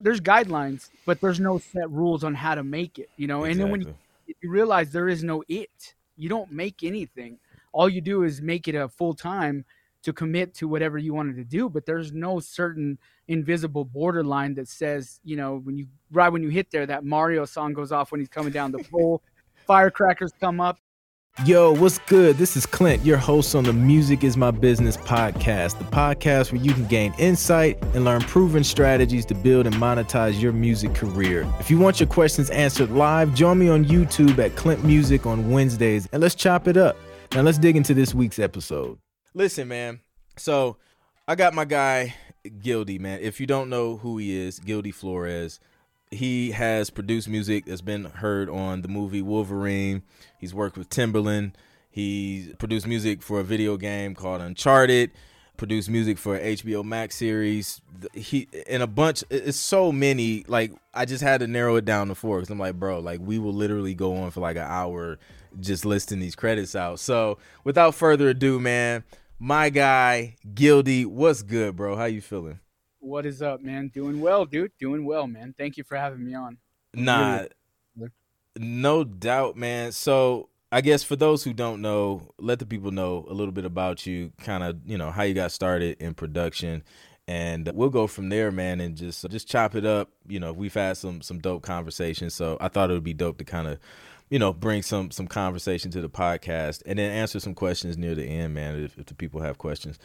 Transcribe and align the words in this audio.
there's 0.00 0.20
guidelines, 0.20 0.90
but 1.06 1.20
there's 1.20 1.40
no 1.40 1.58
set 1.58 1.90
rules 1.90 2.24
on 2.24 2.34
how 2.34 2.54
to 2.54 2.62
make 2.62 2.98
it, 2.98 3.10
you 3.16 3.26
know. 3.26 3.44
Exactly. 3.44 3.50
And 3.52 3.60
then 3.60 3.70
when 3.70 3.80
you, 3.82 3.94
you 4.40 4.50
realize 4.50 4.92
there 4.92 5.08
is 5.08 5.22
no 5.22 5.42
it, 5.48 5.94
you 6.16 6.28
don't 6.28 6.50
make 6.50 6.82
anything. 6.82 7.38
All 7.72 7.88
you 7.88 8.00
do 8.00 8.24
is 8.24 8.40
make 8.40 8.68
it 8.68 8.74
a 8.74 8.88
full 8.88 9.14
time 9.14 9.64
to 10.02 10.12
commit 10.12 10.54
to 10.54 10.66
whatever 10.66 10.96
you 10.96 11.12
wanted 11.12 11.36
to 11.36 11.44
do, 11.44 11.68
but 11.68 11.84
there's 11.84 12.12
no 12.12 12.40
certain 12.40 12.98
invisible 13.28 13.84
borderline 13.84 14.54
that 14.54 14.66
says, 14.66 15.20
you 15.24 15.36
know, 15.36 15.58
when 15.58 15.76
you 15.76 15.86
right 16.10 16.30
when 16.30 16.42
you 16.42 16.48
hit 16.48 16.70
there, 16.70 16.86
that 16.86 17.04
Mario 17.04 17.44
song 17.44 17.74
goes 17.74 17.92
off 17.92 18.10
when 18.10 18.20
he's 18.20 18.28
coming 18.28 18.52
down 18.52 18.72
the 18.72 18.84
pole, 18.90 19.22
firecrackers 19.66 20.32
come 20.40 20.60
up, 20.60 20.78
Yo, 21.46 21.72
what's 21.72 21.98
good? 22.00 22.36
This 22.36 22.54
is 22.56 22.66
Clint, 22.66 23.02
your 23.06 23.16
host 23.16 23.54
on 23.54 23.64
the 23.64 23.72
Music 23.72 24.24
is 24.24 24.36
My 24.36 24.50
Business 24.50 24.96
podcast, 24.98 25.78
the 25.78 25.84
podcast 25.84 26.52
where 26.52 26.60
you 26.60 26.74
can 26.74 26.84
gain 26.86 27.14
insight 27.18 27.82
and 27.94 28.04
learn 28.04 28.20
proven 28.22 28.62
strategies 28.62 29.24
to 29.26 29.34
build 29.34 29.66
and 29.66 29.74
monetize 29.76 30.38
your 30.42 30.52
music 30.52 30.94
career. 30.94 31.50
If 31.58 31.70
you 31.70 31.78
want 31.78 31.98
your 31.98 32.08
questions 32.08 32.50
answered 32.50 32.90
live, 32.90 33.32
join 33.32 33.58
me 33.58 33.68
on 33.68 33.86
YouTube 33.86 34.38
at 34.38 34.54
Clint 34.56 34.84
Music 34.84 35.24
on 35.24 35.50
Wednesdays 35.50 36.06
and 36.12 36.20
let's 36.20 36.34
chop 36.34 36.68
it 36.68 36.76
up. 36.76 36.96
Now, 37.32 37.40
let's 37.42 37.58
dig 37.58 37.74
into 37.76 37.94
this 37.94 38.12
week's 38.12 38.38
episode. 38.40 38.98
Listen, 39.32 39.68
man. 39.68 40.00
So, 40.36 40.76
I 41.26 41.36
got 41.36 41.54
my 41.54 41.64
guy, 41.64 42.12
Gildy, 42.44 42.98
man. 42.98 43.20
If 43.22 43.40
you 43.40 43.46
don't 43.46 43.70
know 43.70 43.96
who 43.96 44.18
he 44.18 44.36
is, 44.36 44.58
Gildy 44.58 44.92
Flores 44.92 45.58
he 46.10 46.50
has 46.50 46.90
produced 46.90 47.28
music 47.28 47.66
that's 47.66 47.80
been 47.80 48.04
heard 48.04 48.48
on 48.48 48.82
the 48.82 48.88
movie 48.88 49.22
Wolverine. 49.22 50.02
He's 50.38 50.52
worked 50.52 50.76
with 50.76 50.90
Timbaland. 50.90 51.52
He 51.90 52.54
produced 52.58 52.86
music 52.86 53.22
for 53.22 53.40
a 53.40 53.44
video 53.44 53.76
game 53.76 54.14
called 54.14 54.40
Uncharted. 54.40 55.12
Produced 55.56 55.90
music 55.90 56.18
for 56.18 56.38
HBO 56.38 56.82
Max 56.82 57.16
series. 57.16 57.82
He 58.14 58.48
and 58.66 58.82
a 58.82 58.86
bunch. 58.86 59.22
It's 59.28 59.58
so 59.58 59.92
many. 59.92 60.44
Like 60.48 60.72
I 60.94 61.04
just 61.04 61.22
had 61.22 61.40
to 61.40 61.46
narrow 61.46 61.76
it 61.76 61.84
down 61.84 62.08
to 62.08 62.14
four 62.14 62.38
because 62.38 62.50
I'm 62.50 62.58
like, 62.58 62.76
bro, 62.76 62.98
like 63.00 63.20
we 63.22 63.38
will 63.38 63.52
literally 63.52 63.94
go 63.94 64.16
on 64.16 64.30
for 64.30 64.40
like 64.40 64.56
an 64.56 64.66
hour 64.66 65.18
just 65.60 65.84
listing 65.84 66.18
these 66.18 66.34
credits 66.34 66.74
out. 66.74 66.98
So 66.98 67.38
without 67.62 67.94
further 67.94 68.30
ado, 68.30 68.58
man, 68.58 69.04
my 69.38 69.68
guy 69.68 70.36
Gildy, 70.54 71.04
what's 71.04 71.42
good, 71.42 71.76
bro? 71.76 71.94
How 71.94 72.06
you 72.06 72.22
feeling? 72.22 72.58
What 73.00 73.24
is 73.24 73.40
up, 73.40 73.62
man? 73.62 73.88
Doing 73.88 74.20
well, 74.20 74.44
dude. 74.44 74.72
Doing 74.78 75.06
well, 75.06 75.26
man. 75.26 75.54
Thank 75.56 75.78
you 75.78 75.84
for 75.84 75.96
having 75.96 76.24
me 76.24 76.34
on. 76.34 76.58
Nah, 76.92 77.44
really... 77.96 78.10
no 78.58 79.04
doubt, 79.04 79.56
man. 79.56 79.92
So 79.92 80.50
I 80.70 80.82
guess 80.82 81.02
for 81.02 81.16
those 81.16 81.42
who 81.42 81.54
don't 81.54 81.80
know, 81.80 82.34
let 82.38 82.58
the 82.58 82.66
people 82.66 82.90
know 82.90 83.24
a 83.28 83.32
little 83.32 83.52
bit 83.52 83.64
about 83.64 84.06
you, 84.06 84.32
kind 84.42 84.62
of, 84.62 84.76
you 84.84 84.98
know, 84.98 85.10
how 85.10 85.22
you 85.22 85.32
got 85.32 85.50
started 85.50 85.96
in 85.98 86.12
production, 86.12 86.82
and 87.26 87.70
we'll 87.74 87.88
go 87.88 88.06
from 88.06 88.28
there, 88.28 88.52
man, 88.52 88.80
and 88.82 88.96
just 88.96 89.28
just 89.30 89.48
chop 89.48 89.74
it 89.74 89.86
up. 89.86 90.10
You 90.28 90.38
know, 90.38 90.52
we've 90.52 90.74
had 90.74 90.98
some 90.98 91.22
some 91.22 91.38
dope 91.38 91.62
conversations, 91.62 92.34
so 92.34 92.58
I 92.60 92.68
thought 92.68 92.90
it 92.90 92.94
would 92.94 93.02
be 93.02 93.14
dope 93.14 93.38
to 93.38 93.44
kind 93.44 93.66
of, 93.66 93.78
you 94.28 94.38
know, 94.38 94.52
bring 94.52 94.82
some 94.82 95.10
some 95.10 95.26
conversation 95.26 95.90
to 95.92 96.02
the 96.02 96.10
podcast, 96.10 96.82
and 96.84 96.98
then 96.98 97.10
answer 97.10 97.40
some 97.40 97.54
questions 97.54 97.96
near 97.96 98.14
the 98.14 98.24
end, 98.24 98.52
man, 98.52 98.84
if, 98.84 98.98
if 98.98 99.06
the 99.06 99.14
people 99.14 99.40
have 99.40 99.56
questions. 99.56 99.98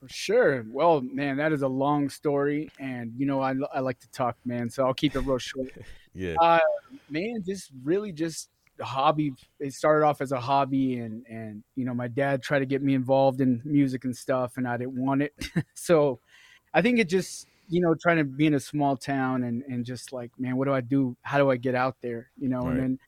For 0.00 0.08
sure. 0.08 0.64
Well, 0.70 1.02
man, 1.02 1.36
that 1.36 1.52
is 1.52 1.60
a 1.60 1.68
long 1.68 2.08
story, 2.08 2.70
and 2.78 3.12
you 3.18 3.26
know 3.26 3.42
I, 3.42 3.54
I 3.74 3.80
like 3.80 4.00
to 4.00 4.10
talk, 4.10 4.36
man. 4.46 4.70
So 4.70 4.86
I'll 4.86 4.94
keep 4.94 5.14
it 5.14 5.20
real 5.20 5.36
short. 5.36 5.68
yeah. 6.14 6.36
Uh, 6.40 6.58
man, 7.10 7.42
just 7.46 7.70
really 7.84 8.10
just 8.10 8.48
hobby. 8.80 9.34
It 9.58 9.74
started 9.74 10.06
off 10.06 10.22
as 10.22 10.32
a 10.32 10.40
hobby, 10.40 10.98
and 10.98 11.26
and 11.28 11.62
you 11.76 11.84
know 11.84 11.92
my 11.92 12.08
dad 12.08 12.42
tried 12.42 12.60
to 12.60 12.66
get 12.66 12.82
me 12.82 12.94
involved 12.94 13.42
in 13.42 13.60
music 13.62 14.04
and 14.04 14.16
stuff, 14.16 14.56
and 14.56 14.66
I 14.66 14.78
didn't 14.78 14.96
want 14.96 15.20
it. 15.20 15.34
so 15.74 16.18
I 16.72 16.80
think 16.80 16.98
it 16.98 17.08
just 17.08 17.46
you 17.68 17.82
know 17.82 17.94
trying 17.94 18.16
to 18.16 18.24
be 18.24 18.46
in 18.46 18.54
a 18.54 18.60
small 18.60 18.96
town 18.96 19.44
and 19.44 19.62
and 19.64 19.84
just 19.84 20.14
like 20.14 20.30
man, 20.38 20.56
what 20.56 20.64
do 20.64 20.72
I 20.72 20.80
do? 20.80 21.14
How 21.20 21.36
do 21.36 21.50
I 21.50 21.56
get 21.56 21.74
out 21.74 21.96
there? 22.00 22.30
You 22.38 22.48
know, 22.48 22.60
right. 22.60 22.70
and 22.70 22.80
then 22.80 22.98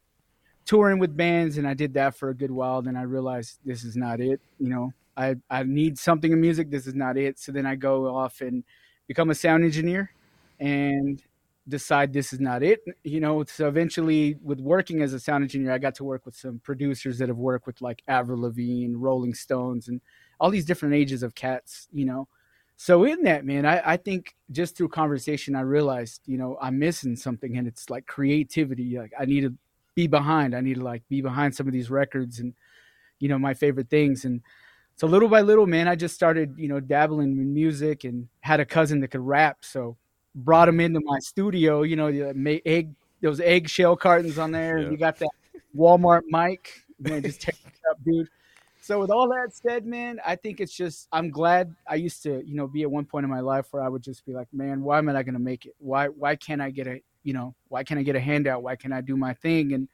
touring 0.66 0.98
with 0.98 1.16
bands, 1.16 1.56
and 1.56 1.66
I 1.66 1.72
did 1.72 1.94
that 1.94 2.16
for 2.16 2.28
a 2.28 2.34
good 2.34 2.50
while. 2.50 2.82
Then 2.82 2.96
I 2.96 3.02
realized 3.02 3.60
this 3.64 3.82
is 3.82 3.96
not 3.96 4.20
it. 4.20 4.40
You 4.58 4.68
know, 4.68 4.92
I, 5.16 5.36
I 5.50 5.62
need 5.64 5.98
something 5.98 6.32
in 6.32 6.40
music. 6.40 6.70
This 6.70 6.86
is 6.86 6.94
not 6.94 7.16
it. 7.16 7.38
So 7.38 7.52
then 7.52 7.66
I 7.66 7.74
go 7.74 8.14
off 8.14 8.40
and 8.40 8.64
become 9.06 9.30
a 9.30 9.34
sound 9.34 9.64
engineer 9.64 10.10
and 10.58 11.22
decide 11.68 12.12
this 12.12 12.32
is 12.32 12.40
not 12.40 12.62
it. 12.62 12.80
You 13.04 13.20
know, 13.20 13.44
so 13.44 13.68
eventually 13.68 14.36
with 14.42 14.60
working 14.60 15.02
as 15.02 15.12
a 15.12 15.20
sound 15.20 15.44
engineer, 15.44 15.72
I 15.72 15.78
got 15.78 15.94
to 15.96 16.04
work 16.04 16.24
with 16.26 16.34
some 16.34 16.60
producers 16.64 17.18
that 17.18 17.28
have 17.28 17.38
worked 17.38 17.66
with 17.66 17.80
like 17.80 18.02
Avril 18.08 18.42
Lavigne, 18.42 18.94
Rolling 18.96 19.34
Stones, 19.34 19.88
and 19.88 20.00
all 20.40 20.50
these 20.50 20.64
different 20.64 20.94
ages 20.94 21.22
of 21.22 21.34
cats, 21.34 21.88
you 21.92 22.04
know. 22.04 22.28
So 22.76 23.04
in 23.04 23.22
that, 23.22 23.44
man, 23.44 23.64
I, 23.64 23.92
I 23.92 23.96
think 23.96 24.34
just 24.50 24.76
through 24.76 24.88
conversation, 24.88 25.54
I 25.54 25.60
realized, 25.60 26.22
you 26.26 26.36
know, 26.36 26.58
I'm 26.60 26.80
missing 26.80 27.14
something 27.14 27.56
and 27.56 27.68
it's 27.68 27.90
like 27.90 28.06
creativity. 28.06 28.98
Like 28.98 29.12
I 29.18 29.24
need 29.24 29.42
to 29.42 29.54
be 29.94 30.08
behind. 30.08 30.52
I 30.52 30.60
need 30.62 30.74
to 30.74 30.84
like 30.84 31.02
be 31.08 31.20
behind 31.20 31.54
some 31.54 31.68
of 31.68 31.72
these 31.72 31.90
records 31.90 32.40
and, 32.40 32.54
you 33.20 33.28
know, 33.28 33.38
my 33.38 33.54
favorite 33.54 33.88
things. 33.88 34.24
And 34.24 34.40
so 35.02 35.08
little 35.08 35.28
by 35.28 35.40
little, 35.40 35.66
man, 35.66 35.88
I 35.88 35.96
just 35.96 36.14
started, 36.14 36.54
you 36.56 36.68
know, 36.68 36.78
dabbling 36.78 37.32
in 37.32 37.52
music 37.52 38.04
and 38.04 38.28
had 38.38 38.60
a 38.60 38.64
cousin 38.64 39.00
that 39.00 39.08
could 39.08 39.20
rap. 39.20 39.56
So 39.62 39.96
brought 40.32 40.68
him 40.68 40.78
into 40.78 41.00
my 41.02 41.18
studio, 41.18 41.82
you 41.82 41.96
know, 41.96 42.12
the 42.12 42.62
egg, 42.64 42.94
those 43.20 43.40
eggshell 43.40 43.96
cartons 43.96 44.38
on 44.38 44.52
there. 44.52 44.78
Yeah. 44.78 44.90
You 44.90 44.96
got 44.96 45.18
that 45.18 45.30
Walmart 45.76 46.22
mic, 46.28 46.84
man, 47.00 47.20
just 47.20 47.40
take 47.40 47.56
it 47.66 47.72
up, 47.90 47.98
dude. 48.04 48.28
So 48.80 49.00
with 49.00 49.10
all 49.10 49.28
that 49.30 49.52
said, 49.52 49.86
man, 49.86 50.20
I 50.24 50.36
think 50.36 50.60
it's 50.60 50.72
just 50.72 51.08
I'm 51.10 51.30
glad 51.30 51.74
I 51.88 51.96
used 51.96 52.22
to, 52.22 52.40
you 52.46 52.54
know, 52.54 52.68
be 52.68 52.82
at 52.82 52.90
one 52.92 53.04
point 53.04 53.24
in 53.24 53.30
my 53.30 53.40
life 53.40 53.66
where 53.72 53.82
I 53.82 53.88
would 53.88 54.04
just 54.04 54.24
be 54.24 54.32
like, 54.32 54.46
man, 54.52 54.82
why 54.82 54.98
am 54.98 55.08
I 55.08 55.14
not 55.14 55.24
going 55.24 55.34
to 55.34 55.40
make 55.40 55.66
it? 55.66 55.74
Why 55.80 56.06
why 56.06 56.36
can't 56.36 56.62
I 56.62 56.70
get 56.70 56.86
a, 56.86 57.02
you 57.24 57.32
know, 57.32 57.56
why 57.70 57.82
can't 57.82 57.98
I 57.98 58.04
get 58.04 58.14
a 58.14 58.20
handout? 58.20 58.62
Why 58.62 58.76
can't 58.76 58.94
I 58.94 59.00
do 59.00 59.16
my 59.16 59.34
thing? 59.34 59.72
And 59.72 59.88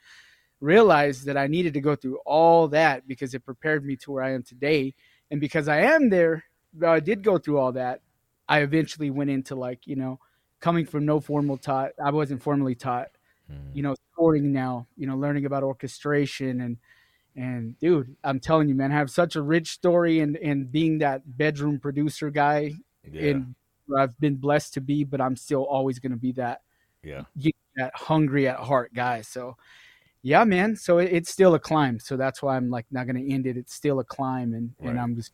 realized 0.60 1.26
that 1.26 1.36
I 1.36 1.46
needed 1.46 1.74
to 1.74 1.80
go 1.80 1.94
through 1.94 2.19
all 2.26 2.69
that 2.69 3.06
because 3.06 3.34
it 3.34 3.44
prepared 3.44 3.84
me 3.84 3.96
to 3.96 4.12
where 4.12 4.24
I 4.24 4.32
am 4.32 4.42
today. 4.42 4.94
And 5.30 5.41
because 5.41 5.69
I 5.69 5.80
am 5.80 6.10
there, 6.10 6.44
I 6.84 7.00
did 7.00 7.22
go 7.22 7.38
through 7.38 7.58
all 7.58 7.72
that. 7.72 8.00
I 8.48 8.60
eventually 8.60 9.10
went 9.10 9.30
into 9.30 9.54
like, 9.54 9.86
you 9.86 9.96
know, 9.96 10.19
coming 10.60 10.86
from 10.86 11.04
no 11.04 11.20
formal 11.20 11.58
taught, 11.58 11.91
I 12.02 12.10
wasn't 12.10 12.42
formally 12.42 12.74
taught, 12.74 13.08
mm. 13.50 13.56
you 13.74 13.82
know, 13.82 13.94
sporting 14.12 14.52
now, 14.52 14.86
you 14.96 15.06
know, 15.06 15.16
learning 15.16 15.46
about 15.46 15.62
orchestration 15.62 16.60
and, 16.60 16.76
and 17.36 17.78
dude, 17.78 18.16
I'm 18.25 18.40
telling 18.40 18.69
you, 18.69 18.75
man, 18.75 18.90
I 18.90 18.96
have 18.96 19.10
such 19.10 19.36
a 19.36 19.42
rich 19.42 19.70
story 19.70 20.20
and, 20.20 20.36
and 20.36 20.72
being 20.72 20.98
that 20.98 21.22
bedroom 21.36 21.78
producer 21.78 22.30
guy 22.30 22.72
yeah. 23.08 23.30
and 23.30 23.54
I've 23.96 24.19
been 24.19 24.36
blessed 24.36 24.75
to 24.75 24.80
be, 24.80 25.04
but 25.04 25.20
I'm 25.20 25.36
still 25.36 25.62
always 25.62 25.98
going 25.98 26.12
to 26.12 26.19
be 26.19 26.32
that, 26.32 26.62
yeah, 27.02 27.22
that 27.76 27.92
hungry 27.94 28.48
at 28.48 28.58
heart 28.58 28.92
guy. 28.92 29.20
So, 29.22 29.56
yeah, 30.22 30.44
man. 30.44 30.76
So 30.76 30.98
it, 30.98 31.12
it's 31.12 31.30
still 31.30 31.54
a 31.54 31.58
climb. 31.58 31.98
So 32.00 32.16
that's 32.16 32.42
why 32.42 32.56
I'm 32.56 32.70
like 32.70 32.86
not 32.90 33.06
going 33.06 33.16
to 33.16 33.32
end 33.32 33.46
it. 33.46 33.56
It's 33.56 33.74
still 33.74 34.00
a 34.00 34.04
climb, 34.04 34.54
and 34.54 34.72
right. 34.80 34.90
and 34.90 35.00
I'm 35.00 35.16
just 35.16 35.32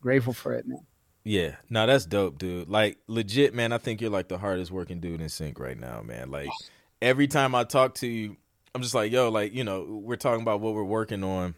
grateful 0.00 0.32
for 0.32 0.52
it, 0.54 0.66
man. 0.66 0.86
Yeah, 1.24 1.56
no, 1.68 1.86
that's 1.86 2.06
dope, 2.06 2.38
dude. 2.38 2.68
Like 2.68 2.98
legit, 3.08 3.54
man. 3.54 3.72
I 3.72 3.78
think 3.78 4.00
you're 4.00 4.10
like 4.10 4.28
the 4.28 4.38
hardest 4.38 4.70
working 4.70 5.00
dude 5.00 5.20
in 5.20 5.28
sync 5.28 5.58
right 5.58 5.78
now, 5.78 6.00
man. 6.02 6.30
Like 6.30 6.50
every 7.02 7.26
time 7.26 7.54
I 7.54 7.64
talk 7.64 7.96
to 7.96 8.06
you, 8.06 8.36
I'm 8.74 8.82
just 8.82 8.94
like, 8.94 9.12
yo, 9.12 9.28
like 9.28 9.52
you 9.54 9.64
know, 9.64 10.00
we're 10.02 10.16
talking 10.16 10.42
about 10.42 10.60
what 10.60 10.74
we're 10.74 10.84
working 10.84 11.24
on, 11.24 11.54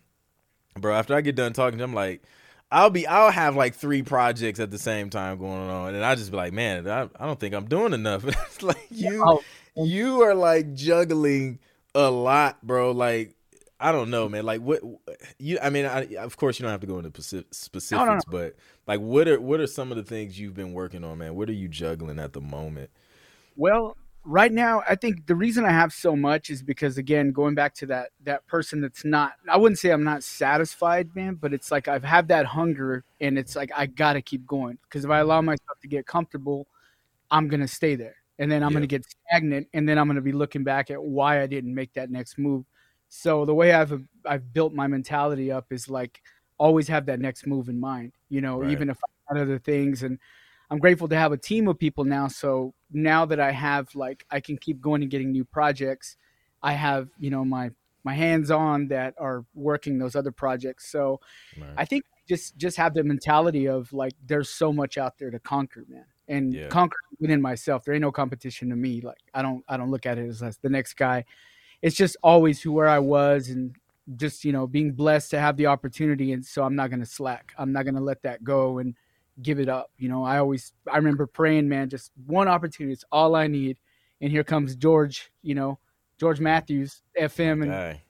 bro. 0.79 0.95
After 0.95 1.15
I 1.15 1.21
get 1.21 1.37
done 1.37 1.53
talking, 1.53 1.81
I'm 1.81 1.95
like. 1.95 2.23
I'll 2.71 2.91
be 2.91 3.07
I'll 3.07 3.31
have 3.31 3.57
like 3.57 3.77
three 3.77 4.03
projects 4.03 4.61
at 4.61 4.71
the 4.71 4.77
same 4.77 5.09
time 5.09 5.39
going 5.39 5.71
on, 5.71 5.95
and 5.95 6.05
I 6.05 6.15
just 6.17 6.31
be 6.31 6.37
like, 6.37 6.53
man, 6.53 6.87
I, 6.87 7.09
I 7.19 7.25
don't 7.25 7.41
think 7.41 7.55
I'm 7.55 7.65
doing 7.65 7.95
enough. 7.95 8.27
it's 8.27 8.63
like 8.63 8.87
you 8.91 9.25
oh. 9.27 9.41
you 9.75 10.21
are 10.21 10.35
like 10.35 10.75
juggling 10.75 11.61
a 11.95 12.11
lot, 12.11 12.63
bro. 12.63 12.93
Like 12.93 13.35
I 13.81 13.93
don't 13.93 14.11
know, 14.11 14.29
man. 14.29 14.45
Like 14.45 14.61
what 14.61 14.83
you? 15.39 15.59
I 15.63 15.71
mean, 15.71 15.87
I, 15.87 16.17
of 16.17 16.37
course 16.37 16.59
you 16.59 16.65
don't 16.65 16.73
have 16.73 16.81
to 16.81 16.87
go 16.87 16.99
into 16.99 17.23
specifics, 17.23 17.93
no, 17.93 18.05
no, 18.05 18.15
no. 18.15 18.21
but 18.29 18.57
like, 18.87 19.01
what 19.01 19.29
are 19.29 19.41
what 19.41 19.61
are 19.61 19.67
some 19.67 19.91
of 19.93 19.97
the 19.97 20.03
things 20.03 20.39
you've 20.39 20.55
been 20.55 20.73
working 20.73 21.05
on, 21.05 21.19
man? 21.19 21.37
What 21.37 21.49
are 21.49 21.55
you 21.55 21.69
juggling 21.69 22.19
at 22.19 22.33
the 22.33 22.41
moment? 22.41 22.91
Well, 23.57 23.97
right 24.25 24.53
now, 24.53 24.83
I 24.89 24.97
think 24.97 25.27
the 25.27 25.37
reason 25.37 25.65
I 25.65 25.71
have 25.71 25.93
so 25.93 26.17
much 26.17 26.51
is 26.51 26.61
because 26.61 26.99
again, 26.99 27.31
going 27.31 27.55
back 27.55 27.75
to 27.77 27.87
that 27.87 28.11
that 28.25 28.47
person 28.49 28.81
that's 28.81 29.05
not. 29.05 29.35
I 29.49 29.57
wouldn't 29.57 29.79
say 29.79 29.91
I'm 29.91 30.05
not 30.05 30.25
satisfied, 30.25 31.15
man, 31.15 31.35
but 31.35 31.53
it's 31.53 31.71
like 31.71 31.87
I've 31.87 32.05
had 32.05 32.29
that 32.29 32.47
hunger, 32.47 33.05
and 33.21 33.39
it's 33.39 33.55
like 33.55 33.71
I 33.77 33.87
gotta 33.87 34.23
keep 34.23 34.45
going 34.45 34.79
because 34.83 35.05
if 35.05 35.11
I 35.11 35.21
allow 35.21 35.41
myself 35.41 35.79
to 35.83 35.89
get 35.89 36.05
comfortable, 36.05 36.67
I'm 37.31 37.47
gonna 37.47 37.69
stay 37.69 37.95
there 37.95 38.17
and 38.39 38.51
then 38.51 38.63
I'm 38.63 38.71
yeah. 38.71 38.75
going 38.75 38.83
to 38.83 38.87
get 38.87 39.05
stagnant, 39.27 39.69
and 39.75 39.89
then 39.89 39.99
I'm 39.99 40.07
going 40.07 40.17
to 40.17 40.23
be 40.23 40.33
looking 40.33 40.65
back 40.65 40.91
at 40.91 41.03
why 41.03 41.43
I 41.43 41.47
didn't 41.47 41.75
make 41.75 41.93
that 41.95 42.11
next 42.11 42.39
move. 42.39 42.65
So 43.09 43.45
the 43.45 43.55
way 43.55 43.73
I've 43.73 44.03
I've 44.25 44.53
built 44.53 44.73
my 44.73 44.87
mentality 44.87 45.51
up 45.51 45.73
is 45.73 45.89
like 45.89 46.23
always 46.59 46.89
have 46.89 47.07
that 47.07 47.21
next 47.21 47.47
move 47.47 47.69
in 47.69 47.81
mind. 47.81 48.13
You 48.29 48.41
know, 48.41 48.61
right. 48.61 48.71
even 48.71 48.91
if 48.91 48.99
I 48.99 49.35
had 49.35 49.43
other 49.43 49.59
things, 49.59 50.03
and 50.03 50.19
I'm 50.71 50.79
grateful 50.79 51.09
to 51.09 51.17
have 51.17 51.33
a 51.33 51.37
team 51.37 51.69
of 51.69 51.79
people 51.79 52.05
now. 52.05 52.29
So 52.29 52.75
now 52.93 53.25
that 53.27 53.41
I 53.41 53.51
have 53.51 53.95
like 53.95 54.25
I 54.31 54.41
can 54.41 54.57
keep 54.57 54.81
going 54.81 55.03
and 55.03 55.11
getting 55.11 55.33
new 55.33 55.45
projects, 55.45 56.17
I 56.63 56.73
have 56.73 57.09
you 57.19 57.31
know 57.31 57.45
my 57.45 57.71
my 58.05 58.15
hands 58.15 58.51
on 58.51 58.89
that 58.89 59.15
are 59.19 59.45
working 59.55 59.99
those 59.99 60.15
other 60.15 60.33
projects. 60.33 60.91
So 60.93 61.21
right. 61.59 61.71
I 61.77 61.85
think 61.87 62.05
just 62.29 62.57
just 62.57 62.77
have 62.77 62.95
the 62.95 63.03
mentality 63.03 63.67
of 63.67 63.93
like 63.93 64.13
there's 64.25 64.51
so 64.51 64.73
much 64.73 64.97
out 64.97 65.19
there 65.19 65.31
to 65.31 65.41
conquer, 65.41 65.85
man 65.89 66.05
and 66.29 66.53
Yeah. 66.55 66.69
conquer 66.69 66.99
within 67.21 67.41
myself. 67.41 67.85
There 67.85 67.95
ain't 67.95 68.03
no 68.03 68.13
competition 68.13 68.69
to 68.71 68.77
me. 68.77 69.01
Like 69.01 69.19
I 69.35 69.43
don't 69.43 69.65
I 69.69 69.77
don't 69.77 69.91
look 69.91 70.07
at 70.07 70.19
it 70.19 70.29
as, 70.29 70.43
as 70.43 70.59
the 70.59 70.69
next 70.69 70.95
guy. 70.95 71.25
It's 71.83 71.97
just 71.97 72.17
always 72.23 72.61
who 72.61 72.73
where 72.73 72.89
I 72.89 72.99
was 72.99 73.49
and 73.49 73.75
just 74.17 74.45
you 74.45 74.53
know 74.53 74.67
being 74.67 74.93
blessed 74.93 75.31
to 75.33 75.41
have 75.41 75.57
the 75.57 75.67
opportunity 75.67 76.33
and 76.33 76.45
so 76.45 76.63
I'm 76.65 76.77
not 76.77 76.91
gonna 76.91 77.07
slack. 77.07 77.53
I'm 77.59 77.73
not 77.73 77.85
gonna 77.85 78.01
let 78.01 78.23
that 78.23 78.45
go 78.45 78.79
and 78.79 78.95
give 79.43 79.61
it 79.61 79.69
up. 79.69 79.91
You 79.99 80.09
know, 80.09 80.25
I 80.25 80.39
always 80.39 80.73
I 80.91 80.97
remember 80.97 81.27
praying, 81.27 81.69
man, 81.69 81.89
just 81.89 82.13
one 82.27 82.49
opportunity. 82.49 82.93
It's 82.93 83.05
all 83.13 83.35
I 83.35 83.47
need. 83.47 83.79
And 84.21 84.31
here 84.33 84.45
comes 84.45 84.75
George, 84.75 85.31
you 85.43 85.55
know, 85.55 85.79
George 86.19 86.41
Matthews, 86.41 87.03
FM, 87.19 87.63
and 87.63 87.71
Guy. 87.71 88.03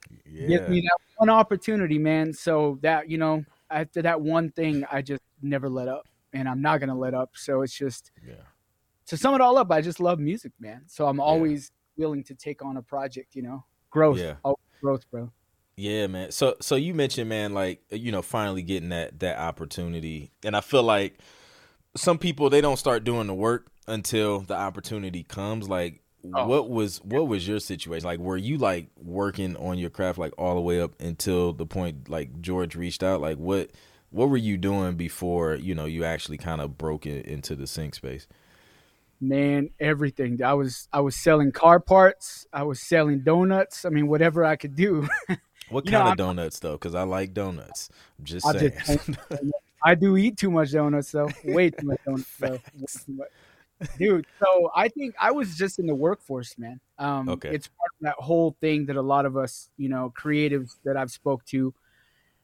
give 0.49 0.62
Yeah. 0.62 0.69
me 0.69 0.81
that 0.81 0.99
one 1.17 1.29
opportunity, 1.29 1.99
man. 1.99 2.32
So 2.32 2.79
that 2.82 3.11
you 3.11 3.19
know, 3.19 3.44
after 3.71 4.00
that 4.03 4.21
one 4.21 4.50
thing, 4.53 4.85
I 4.91 5.03
just 5.03 5.21
never 5.43 5.69
let 5.69 5.88
up, 5.88 6.06
and 6.32 6.48
I'm 6.48 6.60
not 6.62 6.78
gonna 6.80 6.98
let 6.98 7.14
up. 7.14 7.30
So 7.34 7.62
it's 7.62 7.76
just 7.76 8.10
Yeah. 8.26 8.34
to 9.06 9.16
sum 9.16 9.34
it 9.34 9.40
all 9.40 9.56
up, 9.58 9.70
I 9.70 9.80
just 9.80 10.00
love 10.00 10.19
music, 10.19 10.52
man. 10.60 10.82
So 10.86 11.06
I'm 11.08 11.20
always 11.20 11.70
willing 11.96 12.22
to 12.25 12.34
take 12.34 12.64
on 12.64 12.76
a 12.76 12.82
project, 12.82 13.34
you 13.34 13.42
know, 13.42 13.64
growth, 13.90 14.19
Yeah. 14.19 14.36
oh, 14.44 14.56
growth, 14.80 15.04
bro. 15.10 15.32
Yeah, 15.76 16.06
man. 16.08 16.30
So 16.32 16.56
so 16.60 16.75
you 16.76 16.92
mentioned, 16.94 17.28
man, 17.28 17.54
like 17.54 17.82
you 17.90 18.10
know, 18.12 18.22
finally 18.22 18.62
getting 18.62 18.88
that 18.88 19.20
that 19.20 19.38
opportunity, 19.38 20.32
and 20.44 20.56
I 20.56 20.60
feel 20.60 20.82
like 20.82 21.19
some 21.96 22.19
people 22.19 22.50
they 22.50 22.60
don't 22.60 22.76
start 22.78 23.04
doing 23.04 23.26
the 23.28 23.34
work 23.34 23.70
until 23.86 24.40
the 24.40 24.54
opportunity 24.56 25.22
comes. 25.22 25.69
Like, 25.69 26.02
Oh. 26.34 26.46
what 26.48 26.69
was 26.69 26.98
what 27.04 27.28
was 27.28 27.46
your 27.46 27.60
situation? 27.60 28.04
Like, 28.04 28.19
were 28.19 28.36
you 28.36 28.58
like 28.58 28.88
working 28.96 29.56
on 29.56 29.78
your 29.78 29.88
craft 29.88 30.19
like 30.19 30.32
all 30.36 30.56
the 30.56 30.60
way 30.60 30.80
up 30.80 31.00
until 31.00 31.52
the 31.52 31.64
point 31.64 32.08
like 32.10 32.40
George 32.40 32.75
reached 32.75 33.04
out? 33.04 33.20
Like, 33.20 33.38
what 33.38 33.70
what 34.10 34.28
were 34.28 34.37
you 34.37 34.56
doing 34.56 34.96
before 34.96 35.55
you 35.55 35.75
know 35.75 35.84
you 35.84 36.05
actually 36.05 36.38
kind 36.38 36.60
of 36.60 36.78
broke 36.78 37.06
it 37.06 37.26
into 37.26 37.55
the 37.55 37.66
sync 37.66 37.94
space? 37.94 38.26
Man, 39.20 39.70
everything. 39.81 40.40
I 40.43 40.55
was 40.55 40.88
I 40.93 41.00
was 41.00 41.16
selling 41.16 41.50
car 41.50 41.81
parts. 41.81 42.46
I 42.52 42.62
was 42.62 42.81
selling 42.81 43.20
donuts. 43.25 43.84
I 43.84 43.88
mean, 43.88 44.06
whatever 44.06 44.44
I 44.44 44.56
could 44.56 44.76
do. 44.76 45.08
What 45.69 45.84
You 45.84 45.93
know, 45.93 46.05
kind 46.05 46.08
of 46.08 46.16
donuts 46.16 46.58
though? 46.60 46.72
Because 46.72 46.94
I 46.94 47.02
like 47.02 47.34
donuts. 47.34 47.90
I'm 48.19 48.25
just 48.25 48.49
I 48.49 48.52
saying. 48.52 48.72
just 48.88 49.08
I 49.84 49.94
do 49.94 50.16
eat 50.16 50.37
too 50.37 50.50
much 50.50 50.72
donuts 50.72 51.11
though. 51.12 51.37
Way 51.43 51.70
too 51.70 51.87
much 51.87 51.99
donuts 52.06 52.26
though. 52.40 52.62
Way 52.75 52.87
too 53.06 53.12
much. 53.14 53.28
Dude, 53.99 54.26
so 54.43 54.70
I 54.76 54.88
think 54.88 55.14
I 55.20 55.32
was 55.32 55.56
just 55.56 55.78
in 55.78 55.87
the 55.87 55.94
workforce, 55.94 56.56
man. 56.58 56.81
Um 56.99 57.37
Okay. 57.37 57.49
it's 57.49 57.69
part 57.69 57.90
of 58.00 58.04
that 58.06 58.16
whole 58.25 58.56
thing 58.61 58.87
that 58.87 58.96
a 58.96 59.02
lot 59.02 59.26
of 59.26 59.37
us, 59.37 59.70
you 59.78 59.88
know, 59.88 60.12
creatives 60.19 60.76
that 60.84 60.96
I've 60.96 61.11
spoke 61.12 61.44
to 61.46 61.75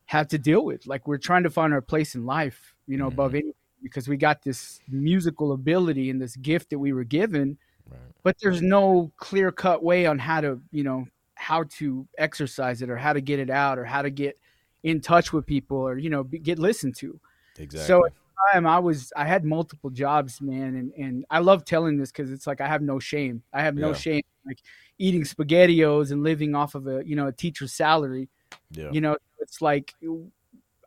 have 0.06 0.28
to 0.28 0.38
deal 0.38 0.64
with. 0.64 0.86
Like 0.86 1.06
we're 1.06 1.18
trying 1.18 1.44
to 1.44 1.50
find 1.50 1.72
our 1.72 1.80
place 1.80 2.14
in 2.14 2.26
life, 2.26 2.74
you 2.86 2.96
know, 2.96 3.06
above 3.08 3.30
mm-hmm. 3.30 3.36
anything 3.36 3.54
because 3.82 4.08
we 4.08 4.16
got 4.16 4.42
this 4.42 4.80
musical 4.88 5.52
ability 5.52 6.10
and 6.10 6.20
this 6.20 6.36
gift 6.36 6.70
that 6.70 6.78
we 6.78 6.92
were 6.92 7.04
given, 7.04 7.58
Right. 7.90 8.00
but 8.22 8.36
there's 8.40 8.62
no 8.62 9.12
clear 9.18 9.52
cut 9.52 9.82
way 9.82 10.06
on 10.06 10.18
how 10.18 10.40
to, 10.40 10.58
you 10.70 10.84
know, 10.84 11.06
how 11.34 11.64
to 11.64 12.06
exercise 12.16 12.80
it 12.80 12.88
or 12.88 12.96
how 12.96 13.12
to 13.12 13.20
get 13.20 13.38
it 13.38 13.50
out 13.50 13.78
or 13.78 13.84
how 13.84 14.00
to 14.02 14.10
get 14.10 14.38
in 14.82 15.00
touch 15.00 15.32
with 15.32 15.46
people 15.46 15.78
or 15.78 15.98
you 15.98 16.10
know 16.10 16.22
be, 16.22 16.38
get 16.38 16.58
listened 16.58 16.94
to 16.94 17.18
Exactly. 17.58 17.86
so 17.86 18.06
at 18.06 18.12
the 18.12 18.52
time 18.52 18.66
i 18.66 18.78
was 18.78 19.12
i 19.16 19.24
had 19.24 19.44
multiple 19.44 19.90
jobs 19.90 20.40
man 20.40 20.76
and 20.76 20.92
and 20.92 21.24
i 21.30 21.38
love 21.38 21.64
telling 21.64 21.96
this 21.96 22.12
because 22.12 22.30
it's 22.30 22.46
like 22.46 22.60
i 22.60 22.68
have 22.68 22.82
no 22.82 22.98
shame 22.98 23.42
i 23.52 23.62
have 23.62 23.74
no 23.74 23.88
Yeah. 23.88 23.94
shame 23.94 24.22
like 24.46 24.58
eating 24.98 25.22
spaghettios 25.22 26.12
and 26.12 26.22
living 26.22 26.54
off 26.54 26.74
of 26.74 26.86
a 26.86 27.02
you 27.04 27.16
know 27.16 27.26
a 27.26 27.32
teacher's 27.32 27.72
salary 27.72 28.28
yeah. 28.70 28.90
you 28.92 29.00
know 29.00 29.16
it's 29.44 29.62
like 29.62 29.94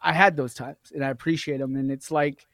i 0.02 0.12
had 0.12 0.36
those 0.36 0.54
times 0.54 0.92
and 0.94 1.06
i 1.06 1.10
appreciate 1.10 1.60
them 1.60 1.76
and 1.76 1.92
it's 1.92 2.12
like 2.12 2.46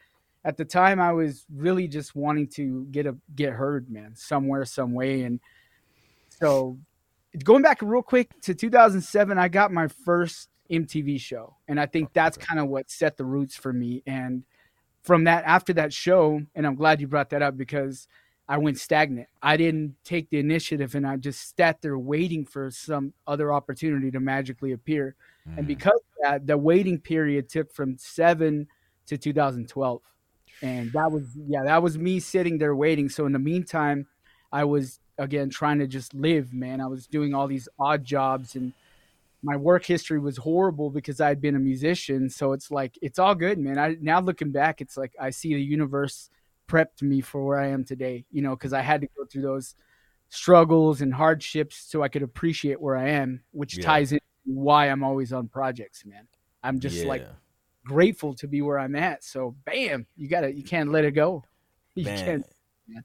at 0.46 0.58
the 0.58 0.66
time 0.66 1.00
i 1.00 1.12
was 1.12 1.46
really 1.56 1.88
just 1.88 2.16
wanting 2.16 2.48
to 2.48 2.86
get 2.92 3.06
a 3.08 3.16
get 3.36 3.54
heard 3.54 3.90
man 3.90 4.14
somewhere 4.16 4.66
some 4.66 4.94
way. 4.94 5.24
And 5.24 5.40
so 6.30 6.78
going 7.44 7.64
back 7.64 7.80
real 7.82 8.04
quick 8.04 8.30
to 8.42 8.54
2007 8.54 9.38
i 9.38 9.48
got 9.48 9.72
my 9.72 9.88
first 9.88 10.50
mtv 10.70 11.20
show. 11.20 11.56
And 11.68 11.80
i 11.80 11.86
think 11.86 12.14
that's 12.14 12.38
kind 12.38 12.60
of 12.60 12.68
what 12.68 12.92
set 12.92 13.18
the 13.18 13.26
roots 13.26 13.56
for 13.56 13.72
me. 13.74 14.04
And 14.06 14.44
from 15.02 15.24
that 15.24 15.44
after 15.46 15.74
that 15.74 15.92
show 15.92 16.42
and 16.56 16.66
i'm 16.68 16.76
glad 16.76 17.02
you 17.02 17.08
brought 17.08 17.30
that 17.30 17.42
up 17.42 17.58
because 17.58 18.08
i 18.50 18.58
went 18.58 18.78
stagnant. 18.80 19.28
I 19.42 19.58
didn't 19.58 19.96
take 20.04 20.30
the 20.30 20.40
initiative 20.40 20.96
and 20.96 21.08
i 21.08 21.16
just 21.18 21.56
sat 21.58 21.82
there 21.82 21.98
waiting 21.98 22.46
for 22.46 22.70
some 22.72 23.14
other 23.28 23.54
opportunity 23.54 24.12
to 24.12 24.20
magically 24.20 24.72
appear. 24.74 25.16
And 25.58 25.66
Mhm. 25.66 25.68
because 25.68 25.94
of 26.00 26.24
that 26.24 26.48
the 26.48 26.58
waiting 26.58 27.00
period 27.00 27.50
took 27.50 27.72
from 27.74 27.98
7 27.98 28.68
to 29.08 29.18
2012 29.18 30.02
and 30.62 30.92
that 30.94 31.12
was 31.12 31.26
yeah 31.48 31.64
that 31.64 31.82
was 31.84 31.98
me 31.98 32.20
sitting 32.20 32.58
there 32.58 32.76
waiting. 32.76 33.10
So 33.10 33.26
in 33.26 33.34
the 33.34 33.40
meantime 33.40 34.08
i 34.52 34.64
was 34.64 35.00
again 35.18 35.50
trying 35.50 35.80
to 35.80 35.88
just 35.88 36.14
live 36.14 36.54
man. 36.54 36.82
I 36.82 36.88
was 36.88 37.08
doing 37.08 37.34
all 37.34 37.48
these 37.48 37.68
odd 37.80 38.04
jobs 38.04 38.56
and 38.56 38.74
my 39.44 39.58
work 39.58 39.86
history 39.86 40.20
was 40.20 40.38
horrible 40.38 40.90
because 40.90 41.20
i'd 41.22 41.42
been 41.42 41.56
a 41.56 41.60
musician. 41.60 42.30
So 42.30 42.54
it's 42.54 42.72
like 42.72 42.98
it's 43.02 43.20
all 43.20 43.36
good 43.36 43.58
man. 43.60 43.78
I 43.80 43.98
now 44.02 44.20
looking 44.22 44.52
back 44.52 44.82
it's 44.82 44.98
like 44.98 45.14
i 45.20 45.30
see 45.32 45.54
the 45.54 45.62
universe 45.62 46.30
prepped 46.74 47.02
me 47.02 47.22
for 47.22 47.46
where 47.46 47.60
i 47.60 47.68
am 47.68 47.84
today 47.84 48.26
you 48.32 48.42
know 48.42 48.56
because 48.56 48.74
i 48.74 48.82
had 48.82 49.02
to 49.02 49.08
go 49.18 49.26
through 49.26 49.42
those 49.44 49.76
struggles 50.30 51.02
and 51.02 51.14
hardships 51.14 51.78
so 51.90 52.02
i 52.02 52.08
could 52.08 52.24
appreciate 52.24 52.82
where 52.82 52.98
i 52.98 53.10
am 53.10 53.42
which 53.52 53.78
Yeah. 53.78 53.86
ties 53.86 54.12
in 54.12 54.20
why 54.46 54.88
i'm 54.88 55.04
always 55.04 55.32
on 55.34 55.48
projects 55.48 56.06
man 56.06 56.28
i'm 56.64 56.80
just 56.80 57.04
like 57.06 57.26
grateful 57.86 58.34
to 58.36 58.48
be 58.48 58.62
where 58.62 58.80
I'm 58.80 58.96
at. 58.96 59.24
So 59.24 59.56
bam, 59.66 60.08
you 60.16 60.28
gotta 60.30 60.54
you 60.54 60.64
can't 60.64 60.92
let 60.92 61.06
it 61.06 61.12
go. 61.12 61.44
You 61.96 62.06
Man, 62.06 62.26
can't 62.26 62.46
man. 62.88 63.04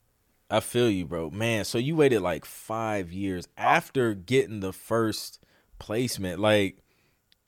I 0.50 0.61
feel 0.61 0.88
you, 0.88 1.05
bro. 1.05 1.31
Man, 1.31 1.64
so 1.64 1.76
you 1.79 1.97
waited 1.97 2.23
like 2.23 2.44
five 2.44 3.12
years 3.12 3.49
after 3.56 4.14
getting 4.14 4.61
the 4.61 4.73
first 4.73 5.44
placement. 5.79 6.41
Like, 6.41 6.79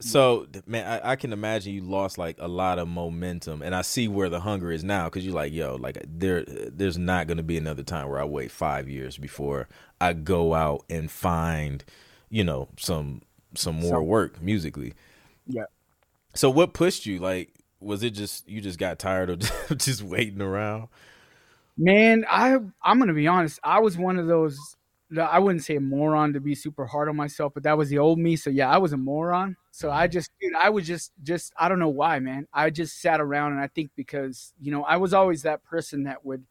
so 0.01 0.47
man, 0.67 0.87
I, 0.87 1.13
I 1.13 1.17
can 1.17 1.33
imagine 1.33 1.75
you 1.75 1.83
lost 1.83 2.19
like 2.19 2.37
a 2.39 2.49
lot 2.49 2.79
of 2.79 2.89
momentum, 2.89 3.63
and 3.63 3.75
I 3.75 3.83
see 3.83 4.09
where 4.09 4.29
the 4.29 4.41
hunger 4.41 4.73
is 4.73 4.83
now 4.83 5.05
because 5.05 5.25
you're 5.25 5.35
like, 5.35 5.53
yo, 5.53 5.77
like 5.77 6.03
there, 6.07 6.45
there's 6.47 6.99
not 6.99 7.27
gonna 7.27 7.43
be 7.43 7.57
another 7.59 7.83
time 7.83 8.09
where 8.09 8.21
I 8.21 8.25
wait 8.25 8.51
five 8.51 8.89
years 8.89 9.17
before 9.19 9.69
I 10.01 10.15
go 10.15 10.55
out 10.55 10.85
and 10.91 11.11
find, 11.11 11.85
you 12.29 12.45
know, 12.45 12.69
some 12.79 13.23
some 13.55 13.77
more 13.77 13.99
Some- 13.99 14.07
work 14.07 14.43
musically. 14.43 14.95
Yeah. 15.47 15.65
So 16.35 16.49
what 16.51 16.73
pushed 16.75 17.07
you? 17.07 17.19
Like, 17.19 17.53
was 17.81 18.03
it 18.03 18.11
just 18.11 18.49
you 18.49 18.61
just 18.61 18.79
got 18.79 18.99
tired 18.99 19.31
of 19.31 19.41
just 19.77 20.03
waiting 20.03 20.41
around? 20.41 20.89
Man, 21.77 22.25
I 22.29 22.57
I'm 22.83 22.99
gonna 22.99 23.15
be 23.15 23.27
honest. 23.27 23.59
I 23.65 23.81
was 23.81 23.97
one 23.97 24.19
of 24.19 24.27
those. 24.27 24.59
I 25.19 25.39
wouldn't 25.41 25.65
say 25.65 25.77
a 25.77 25.81
moron 25.81 26.33
to 26.35 26.41
be 26.41 26.55
super 26.55 26.87
hard 26.87 27.09
on 27.09 27.17
myself, 27.17 27.53
but 27.55 27.65
that 27.65 27.77
was 27.77 27.89
the 27.89 27.99
old 27.99 28.19
me. 28.19 28.37
So 28.37 28.51
yeah, 28.51 28.71
I 28.71 28.79
was 28.79 28.93
a 28.93 28.97
moron. 28.97 29.57
So 29.73 29.91
I 29.91 30.07
just, 30.07 30.31
dude, 30.41 30.55
I 30.55 30.71
was 30.71 30.87
just, 30.87 31.13
just, 31.23 31.53
I 31.59 31.69
don't 31.69 31.79
know 31.81 31.89
why, 31.89 32.19
man. 32.21 32.47
I 32.53 32.71
just 32.71 33.01
sat 33.01 33.21
around, 33.21 33.53
and 33.53 33.61
I 33.61 33.67
think 33.69 33.91
because 33.97 34.53
you 34.61 34.71
know 34.71 34.85
I 34.85 34.97
was 34.99 35.13
always 35.15 35.43
that 35.43 35.65
person 35.65 36.05
that 36.05 36.25
would 36.25 36.45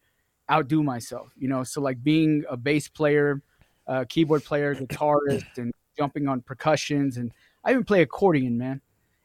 outdo 0.50 0.82
myself. 0.82 1.32
You 1.36 1.48
know, 1.48 1.64
so 1.64 1.80
like 1.80 2.02
being 2.02 2.44
a 2.50 2.56
bass 2.56 2.88
player, 2.88 3.42
uh, 3.86 4.04
keyboard 4.08 4.44
player, 4.44 4.74
guitarist, 4.76 5.44
and 5.56 5.72
jumping 5.96 6.28
on 6.28 6.42
percussions, 6.42 7.16
and 7.16 7.32
I 7.64 7.72
even 7.72 7.84
play 7.84 8.02
accordion, 8.02 8.58
man. 8.58 8.80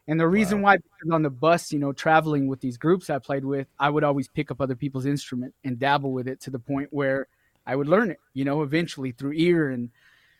And 0.08 0.20
the 0.20 0.28
reason 0.28 0.58
Wow. 0.60 0.64
why, 0.64 0.76
because 0.76 1.10
on 1.12 1.22
the 1.22 1.30
bus, 1.30 1.72
you 1.72 1.78
know, 1.80 1.92
traveling 1.92 2.46
with 2.46 2.60
these 2.60 2.78
groups 2.78 3.10
I 3.10 3.18
played 3.18 3.44
with, 3.44 3.66
I 3.78 3.90
would 3.90 4.04
always 4.04 4.28
pick 4.28 4.50
up 4.50 4.60
other 4.60 4.76
people's 4.76 5.06
instrument 5.06 5.54
and 5.64 5.78
dabble 5.78 6.12
with 6.12 6.28
it 6.28 6.40
to 6.42 6.50
the 6.50 6.60
point 6.60 6.88
where 6.92 7.26
I 7.66 7.76
would 7.76 7.88
learn 7.88 8.10
it, 8.10 8.20
you 8.32 8.44
know, 8.44 8.62
eventually 8.62 9.12
through 9.12 9.32
ear. 9.34 9.70
And 9.70 9.90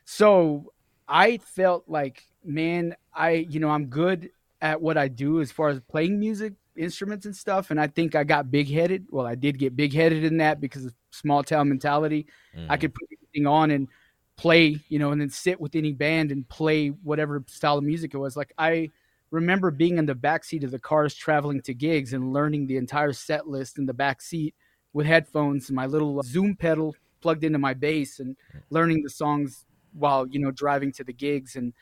so 0.04 0.72
I 1.08 1.38
felt 1.38 1.84
like, 1.88 2.24
man, 2.44 2.94
I, 3.12 3.30
you 3.30 3.60
know, 3.60 3.70
I'm 3.70 3.86
good 3.86 4.30
at 4.60 4.80
what 4.80 4.96
I 4.96 5.08
do 5.08 5.40
as 5.40 5.50
far 5.50 5.68
as 5.68 5.80
playing 5.80 6.18
music, 6.18 6.54
instruments 6.76 7.26
and 7.26 7.34
stuff. 7.36 7.70
And 7.70 7.80
I 7.80 7.88
think 7.88 8.14
I 8.14 8.24
got 8.24 8.50
big 8.50 8.70
headed. 8.70 9.06
Well, 9.10 9.26
I 9.26 9.34
did 9.34 9.58
get 9.58 9.76
big 9.76 9.92
headed 9.92 10.24
in 10.24 10.36
that 10.38 10.60
because 10.60 10.86
of 10.86 10.94
small 11.10 11.42
town 11.42 11.68
mentality. 11.68 12.26
I 12.68 12.76
Mhm. 12.76 12.80
could 12.80 12.94
put 12.94 13.08
anything 13.10 13.46
on 13.46 13.70
and 13.70 13.88
play, 14.36 14.80
you 14.88 14.98
know, 14.98 15.12
and 15.12 15.20
then 15.20 15.30
sit 15.30 15.60
with 15.60 15.74
any 15.74 15.92
band 15.92 16.30
and 16.30 16.48
play 16.48 16.88
whatever 16.88 17.42
style 17.48 17.78
of 17.78 17.84
music 17.84 18.14
it 18.14 18.18
was. 18.18 18.36
Like 18.36 18.52
I 18.58 18.90
remember 19.30 19.70
being 19.70 19.98
in 19.98 20.06
the 20.06 20.14
back 20.14 20.44
seat 20.44 20.62
of 20.62 20.70
the 20.70 20.78
cars 20.78 21.14
traveling 21.14 21.60
to 21.62 21.74
gigs 21.74 22.12
and 22.12 22.32
learning 22.32 22.66
the 22.66 22.76
entire 22.76 23.12
set 23.12 23.48
list 23.48 23.78
in 23.78 23.86
the 23.86 23.94
back 23.94 24.20
seat 24.20 24.54
with 24.92 25.06
headphones 25.06 25.68
and 25.68 25.76
my 25.76 25.86
little 25.86 26.22
Zoom 26.22 26.54
pedal 26.54 26.94
plugged 27.26 27.42
into 27.44 27.58
my 27.58 27.74
bass 27.74 28.20
and 28.20 28.36
learning 28.70 29.02
the 29.02 29.10
songs 29.10 29.64
while, 29.92 30.26
you 30.28 30.38
know, 30.38 30.52
driving 30.52 30.92
to 30.92 31.02
the 31.02 31.12
gigs. 31.12 31.56
And 31.56 31.72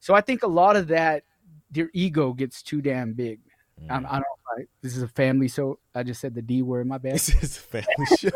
so 0.00 0.14
I 0.14 0.20
think 0.20 0.42
a 0.42 0.48
lot 0.48 0.74
of 0.74 0.88
that 0.88 1.22
their 1.70 1.88
ego 1.92 2.32
gets 2.32 2.60
too 2.62 2.82
damn 2.82 3.12
big. 3.12 3.38
Mhm. 3.80 3.86
I'm, 3.90 4.06
I 4.06 4.12
don't 4.14 4.20
know. 4.58 4.64
This 4.82 4.96
is 4.96 5.02
a 5.04 5.08
family, 5.08 5.46
so 5.46 5.78
I 5.94 6.02
just 6.02 6.20
said 6.20 6.34
the 6.34 6.42
D 6.42 6.60
word. 6.62 6.88
My 6.88 6.98
bad. 6.98 7.12
This 7.14 7.28
is 7.42 7.56
a 7.56 7.60
family 7.60 8.06
show. 8.18 8.30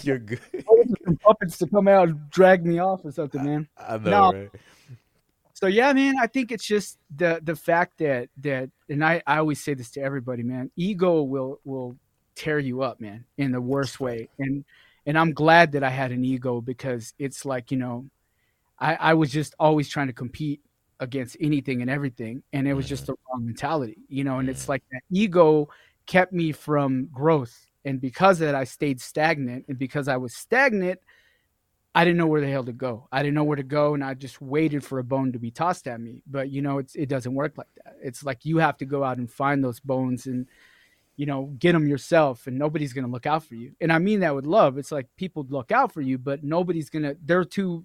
You're 0.02 0.18
good. 0.20 0.38
Some 1.04 1.16
puppets 1.16 1.58
to 1.58 1.66
come 1.66 1.88
out 1.88 2.08
and 2.10 2.30
drag 2.30 2.64
me 2.64 2.78
off 2.78 3.04
or 3.04 3.10
something, 3.10 3.42
man. 3.44 3.68
I 3.76 3.96
know, 3.98 4.10
No. 4.10 4.32
right? 4.32 4.50
So 5.52 5.66
yeah, 5.66 5.92
man, 5.92 6.14
I 6.20 6.28
think 6.28 6.52
it's 6.52 6.64
just 6.64 6.98
the 7.14 7.40
the 7.42 7.56
fact 7.56 7.98
that 7.98 8.28
that 8.42 8.70
and 8.88 9.04
I, 9.04 9.20
I 9.26 9.38
always 9.38 9.62
say 9.62 9.74
this 9.74 9.90
to 9.92 10.00
everybody, 10.00 10.42
man. 10.44 10.70
Ego 10.76 11.22
will 11.22 11.58
will 11.64 11.96
tear 12.36 12.58
you 12.58 12.82
up, 12.82 13.00
man, 13.00 13.24
in 13.38 13.50
the 13.52 13.60
worst 13.60 13.98
way. 14.00 14.28
And 14.38 14.64
and 15.06 15.18
I'm 15.18 15.32
glad 15.32 15.72
that 15.72 15.82
I 15.82 15.90
had 15.90 16.12
an 16.12 16.24
ego 16.24 16.60
because 16.60 17.14
it's 17.18 17.44
like 17.44 17.70
you 17.70 17.76
know, 17.76 18.06
I 18.78 18.94
I 18.94 19.14
was 19.14 19.30
just 19.30 19.54
always 19.58 19.88
trying 19.88 20.08
to 20.08 20.12
compete 20.12 20.60
against 21.00 21.36
anything 21.40 21.82
and 21.82 21.90
everything, 21.90 22.42
and 22.52 22.66
it 22.66 22.74
was 22.74 22.88
just 22.88 23.04
mm-hmm. 23.04 23.12
the 23.12 23.18
wrong 23.30 23.46
mentality, 23.46 23.98
you 24.08 24.24
know. 24.24 24.38
And 24.38 24.48
it's 24.48 24.62
mm-hmm. 24.62 24.72
like 24.72 24.82
that 24.92 25.02
ego 25.10 25.68
kept 26.06 26.32
me 26.32 26.52
from 26.52 27.08
growth, 27.12 27.66
and 27.84 28.00
because 28.00 28.40
of 28.40 28.46
that, 28.46 28.54
I 28.54 28.64
stayed 28.64 29.00
stagnant, 29.00 29.66
and 29.68 29.78
because 29.78 30.08
I 30.08 30.16
was 30.16 30.34
stagnant. 30.34 31.00
I 31.96 32.04
didn't 32.04 32.16
know 32.16 32.26
where 32.26 32.40
the 32.40 32.50
hell 32.50 32.64
to 32.64 32.72
go. 32.72 33.06
I 33.12 33.22
didn't 33.22 33.36
know 33.36 33.44
where 33.44 33.56
to 33.56 33.62
go, 33.62 33.94
and 33.94 34.02
I 34.02 34.14
just 34.14 34.40
waited 34.40 34.82
for 34.82 34.98
a 34.98 35.04
bone 35.04 35.30
to 35.30 35.38
be 35.38 35.52
tossed 35.52 35.86
at 35.86 36.00
me. 36.00 36.24
But 36.26 36.50
you 36.50 36.60
know, 36.60 36.78
it's 36.78 36.96
it 36.96 37.08
doesn't 37.08 37.32
work 37.32 37.56
like 37.56 37.68
that. 37.84 37.94
It's 38.02 38.24
like 38.24 38.44
you 38.44 38.58
have 38.58 38.76
to 38.78 38.84
go 38.84 39.04
out 39.04 39.18
and 39.18 39.30
find 39.30 39.62
those 39.62 39.78
bones 39.78 40.26
and 40.26 40.48
you 41.16 41.26
know, 41.26 41.52
get 41.58 41.72
them 41.72 41.86
yourself 41.86 42.46
and 42.46 42.58
nobody's 42.58 42.92
going 42.92 43.04
to 43.04 43.10
look 43.10 43.26
out 43.26 43.44
for 43.44 43.54
you. 43.54 43.72
And 43.80 43.92
I 43.92 43.98
mean 43.98 44.20
that 44.20 44.34
with 44.34 44.46
love. 44.46 44.78
It's 44.78 44.92
like 44.92 45.06
people 45.16 45.46
look 45.48 45.70
out 45.70 45.92
for 45.92 46.00
you, 46.00 46.18
but 46.18 46.42
nobody's 46.42 46.90
going 46.90 47.04
to, 47.04 47.16
they're 47.24 47.44
too 47.44 47.84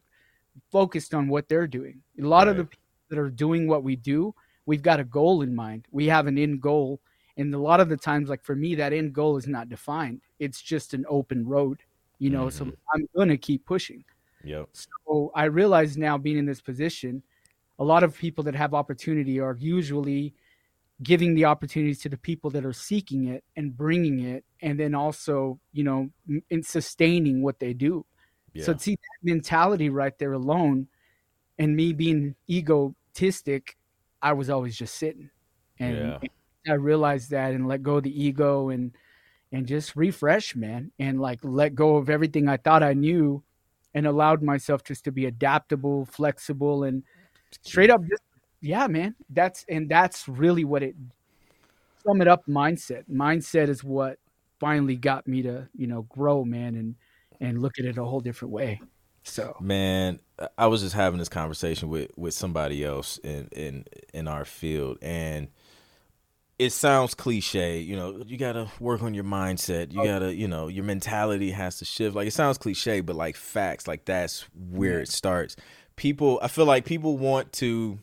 focused 0.71 1.13
on 1.13 1.27
what 1.27 1.47
they're 1.47 1.67
doing. 1.67 2.01
A 2.19 2.25
lot 2.25 2.47
right. 2.47 2.49
of 2.49 2.57
the 2.57 2.65
people 2.65 2.83
that 3.09 3.19
are 3.19 3.29
doing 3.29 3.67
what 3.67 3.83
we 3.83 3.95
do, 3.95 4.33
we've 4.65 4.81
got 4.81 4.99
a 4.99 5.03
goal 5.03 5.41
in 5.41 5.53
mind. 5.55 5.85
We 5.91 6.07
have 6.07 6.27
an 6.27 6.37
end 6.37 6.61
goal. 6.61 7.01
And 7.37 7.53
a 7.53 7.59
lot 7.59 7.79
of 7.79 7.87
the 7.87 7.97
times, 7.97 8.29
like 8.29 8.43
for 8.43 8.55
me, 8.55 8.75
that 8.75 8.93
end 8.93 9.13
goal 9.13 9.37
is 9.37 9.47
not 9.47 9.69
defined. 9.69 10.21
It's 10.39 10.61
just 10.61 10.93
an 10.93 11.05
open 11.07 11.47
road, 11.47 11.79
you 12.17 12.29
know, 12.29 12.47
mm-hmm. 12.47 12.69
so 12.69 12.75
I'm 12.93 13.07
going 13.15 13.29
to 13.29 13.37
keep 13.37 13.65
pushing. 13.65 14.03
Yep. 14.43 14.69
So 14.73 15.31
I 15.35 15.45
realize 15.45 15.97
now 15.97 16.17
being 16.17 16.37
in 16.37 16.45
this 16.45 16.61
position, 16.61 17.23
a 17.77 17.83
lot 17.83 18.03
of 18.03 18.17
people 18.17 18.43
that 18.45 18.55
have 18.55 18.73
opportunity 18.73 19.39
are 19.39 19.55
usually 19.59 20.33
giving 21.01 21.33
the 21.33 21.45
opportunities 21.45 21.99
to 21.99 22.09
the 22.09 22.17
people 22.17 22.49
that 22.49 22.65
are 22.65 22.73
seeking 22.73 23.27
it 23.27 23.43
and 23.55 23.75
bringing 23.75 24.19
it 24.19 24.43
and 24.61 24.79
then 24.79 24.93
also 24.93 25.59
you 25.71 25.83
know 25.83 26.09
in 26.49 26.61
sustaining 26.61 27.41
what 27.41 27.59
they 27.59 27.73
do 27.73 28.05
yeah. 28.53 28.63
so 28.65 28.75
see 28.75 28.95
that 28.95 29.31
mentality 29.31 29.89
right 29.89 30.17
there 30.19 30.33
alone 30.33 30.87
and 31.57 31.75
me 31.75 31.93
being 31.93 32.35
egotistic 32.49 33.77
i 34.21 34.33
was 34.33 34.49
always 34.49 34.75
just 34.77 34.95
sitting 34.95 35.29
and, 35.79 35.97
yeah. 35.97 36.17
and 36.21 36.73
i 36.73 36.75
realized 36.75 37.29
that 37.29 37.53
and 37.53 37.67
let 37.67 37.81
go 37.81 37.97
of 37.97 38.03
the 38.03 38.23
ego 38.23 38.69
and 38.69 38.91
and 39.51 39.65
just 39.65 39.95
refresh 39.95 40.53
man 40.55 40.91
and 40.99 41.21
like 41.21 41.39
let 41.43 41.75
go 41.75 41.95
of 41.95 42.09
everything 42.09 42.49
i 42.49 42.57
thought 42.57 42.83
i 42.83 42.93
knew 42.93 43.41
and 43.93 44.05
allowed 44.05 44.43
myself 44.43 44.83
just 44.83 45.05
to 45.05 45.11
be 45.13 45.27
adaptable 45.27 46.05
flexible 46.05 46.83
and 46.83 47.03
straight 47.63 47.89
up 47.89 48.01
just 48.01 48.21
yeah, 48.61 48.87
man. 48.87 49.15
That's 49.29 49.65
and 49.69 49.89
that's 49.89 50.27
really 50.27 50.63
what 50.63 50.83
it 50.83 50.95
sum 52.05 52.21
it 52.21 52.27
up 52.27 52.45
mindset. 52.47 53.03
Mindset 53.09 53.69
is 53.69 53.83
what 53.83 54.17
finally 54.59 54.95
got 54.95 55.27
me 55.27 55.41
to, 55.43 55.67
you 55.75 55.87
know, 55.87 56.03
grow, 56.03 56.43
man, 56.43 56.75
and 56.75 56.95
and 57.39 57.61
look 57.61 57.79
at 57.79 57.85
it 57.85 57.97
a 57.97 58.03
whole 58.03 58.19
different 58.19 58.53
way. 58.53 58.81
So 59.23 59.55
Man, 59.59 60.19
I 60.57 60.67
was 60.67 60.81
just 60.81 60.95
having 60.95 61.19
this 61.19 61.29
conversation 61.29 61.89
with 61.89 62.11
with 62.17 62.33
somebody 62.33 62.83
else 62.83 63.17
in 63.19 63.47
in 63.51 63.85
in 64.13 64.27
our 64.27 64.45
field 64.45 64.97
and 65.01 65.49
it 66.59 66.71
sounds 66.71 67.13
cliche, 67.13 67.79
you 67.79 67.95
know, 67.95 68.21
you 68.27 68.37
got 68.37 68.51
to 68.51 68.69
work 68.81 69.01
on 69.01 69.13
your 69.13 69.23
mindset. 69.23 69.93
You 69.93 70.03
got 70.03 70.19
to, 70.19 70.35
you 70.35 70.45
know, 70.45 70.67
your 70.67 70.83
mentality 70.83 71.51
has 71.51 71.77
to 71.77 71.85
shift. 71.85 72.17
Like 72.17 72.27
it 72.27 72.33
sounds 72.33 72.57
cliche, 72.57 72.99
but 72.99 73.15
like 73.15 73.37
facts, 73.37 73.87
like 73.87 74.03
that's 74.03 74.41
where 74.53 74.99
it 74.99 75.07
starts. 75.07 75.55
People, 75.95 76.37
I 76.43 76.49
feel 76.49 76.65
like 76.65 76.83
people 76.83 77.17
want 77.17 77.53
to 77.53 77.99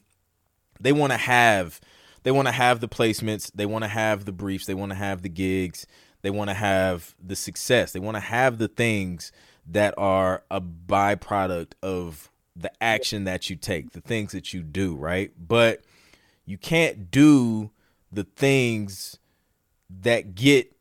they 0.80 0.92
want 0.92 1.12
to 1.12 1.18
have 1.18 1.80
they 2.22 2.32
want 2.32 2.48
to 2.48 2.52
have 2.52 2.80
the 2.80 2.88
placements, 2.88 3.52
they 3.54 3.66
want 3.66 3.84
to 3.84 3.88
have 3.88 4.24
the 4.24 4.32
briefs, 4.32 4.66
they 4.66 4.74
want 4.74 4.90
to 4.90 4.96
have 4.96 5.22
the 5.22 5.28
gigs, 5.28 5.86
they 6.22 6.30
want 6.30 6.50
to 6.50 6.54
have 6.54 7.14
the 7.24 7.36
success. 7.36 7.92
They 7.92 8.00
want 8.00 8.16
to 8.16 8.20
have 8.20 8.58
the 8.58 8.66
things 8.66 9.30
that 9.64 9.94
are 9.96 10.42
a 10.50 10.60
byproduct 10.60 11.74
of 11.84 12.30
the 12.56 12.72
action 12.82 13.24
that 13.24 13.48
you 13.48 13.54
take, 13.54 13.92
the 13.92 14.00
things 14.00 14.32
that 14.32 14.52
you 14.52 14.64
do, 14.64 14.96
right? 14.96 15.30
But 15.38 15.82
you 16.44 16.58
can't 16.58 17.12
do 17.12 17.70
the 18.10 18.24
things 18.24 19.20
that 19.88 20.34
get 20.34 20.72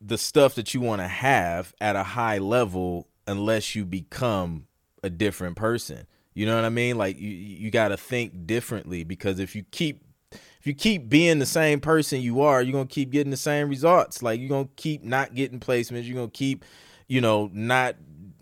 the 0.00 0.18
stuff 0.18 0.54
that 0.54 0.74
you 0.74 0.80
want 0.80 1.00
to 1.00 1.08
have 1.08 1.74
at 1.80 1.96
a 1.96 2.02
high 2.02 2.38
level 2.38 3.08
unless 3.26 3.74
you 3.74 3.84
become 3.84 4.66
a 5.02 5.10
different 5.10 5.56
person. 5.56 6.06
You 6.34 6.46
know 6.46 6.56
what 6.56 6.64
I 6.64 6.70
mean? 6.70 6.96
Like 6.96 7.18
you 7.18 7.28
you 7.28 7.70
got 7.70 7.88
to 7.88 7.96
think 7.96 8.46
differently 8.46 9.04
because 9.04 9.38
if 9.38 9.54
you 9.54 9.64
keep 9.70 10.02
if 10.32 10.66
you 10.66 10.74
keep 10.74 11.08
being 11.08 11.40
the 11.40 11.46
same 11.46 11.80
person 11.80 12.20
you 12.20 12.40
are, 12.40 12.62
you're 12.62 12.72
going 12.72 12.86
to 12.86 12.94
keep 12.94 13.10
getting 13.10 13.30
the 13.30 13.36
same 13.36 13.68
results. 13.68 14.22
Like 14.22 14.40
you're 14.40 14.48
going 14.48 14.68
to 14.68 14.74
keep 14.76 15.02
not 15.02 15.34
getting 15.34 15.60
placements, 15.60 16.04
you're 16.04 16.14
going 16.14 16.30
to 16.30 16.38
keep, 16.38 16.64
you 17.08 17.20
know, 17.20 17.50
not 17.52 17.96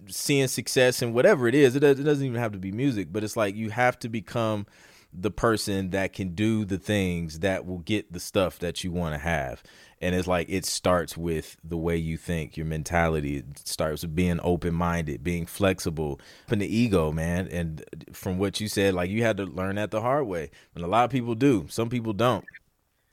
seeing 0.07 0.47
success 0.49 1.03
and 1.03 1.15
whatever 1.15 1.49
it 1.49 1.55
is. 1.55 1.75
It, 1.75 1.81
does, 1.81 1.99
it 1.99 2.05
doesn't 2.05 2.25
even 2.25 2.39
have 2.39 2.53
to 2.53 2.59
be 2.59 2.73
music, 2.73 3.09
but 3.11 3.25
it's 3.25 3.37
like 3.37 3.55
you 3.55 3.71
have 3.71 3.99
to 4.01 4.09
become 4.09 4.67
the 5.13 5.31
person 5.31 5.91
that 5.91 6.13
can 6.13 6.35
do 6.35 6.65
the 6.65 6.79
things 6.79 7.41
that 7.41 7.67
will 7.67 7.79
get 7.79 8.13
the 8.13 8.21
stuff 8.21 8.59
that 8.61 8.85
you 8.85 8.93
want 8.93 9.15
to 9.15 9.19
have. 9.19 9.63
And 10.01 10.15
it's 10.15 10.29
like 10.29 10.49
it 10.49 10.65
starts 10.65 11.17
with 11.17 11.59
the 11.63 11.77
way 11.77 11.97
you 11.97 12.17
think. 12.17 12.57
Your 12.57 12.67
mentality 12.67 13.39
it 13.39 13.59
starts 13.59 14.03
with 14.03 14.15
being 14.15 14.41
open-minded 14.43 15.23
being 15.23 15.47
flexible 15.47 16.21
and 16.49 16.61
the 16.61 16.75
ego 16.75 17.13
man. 17.13 17.49
And 17.49 17.85
from 18.13 18.39
what 18.39 18.61
you 18.61 18.69
said 18.69 18.95
like 18.95 19.11
you 19.11 19.23
had 19.23 19.37
to 19.39 19.45
learn 19.45 19.77
that 19.77 19.91
the 19.91 20.01
hard 20.01 20.27
way. 20.27 20.51
And 20.75 20.85
a 20.85 20.89
lot 20.89 21.05
of 21.05 21.11
people 21.11 21.35
do. 21.35 21.67
Some 21.69 21.91
people 21.91 22.13
don't. 22.13 22.45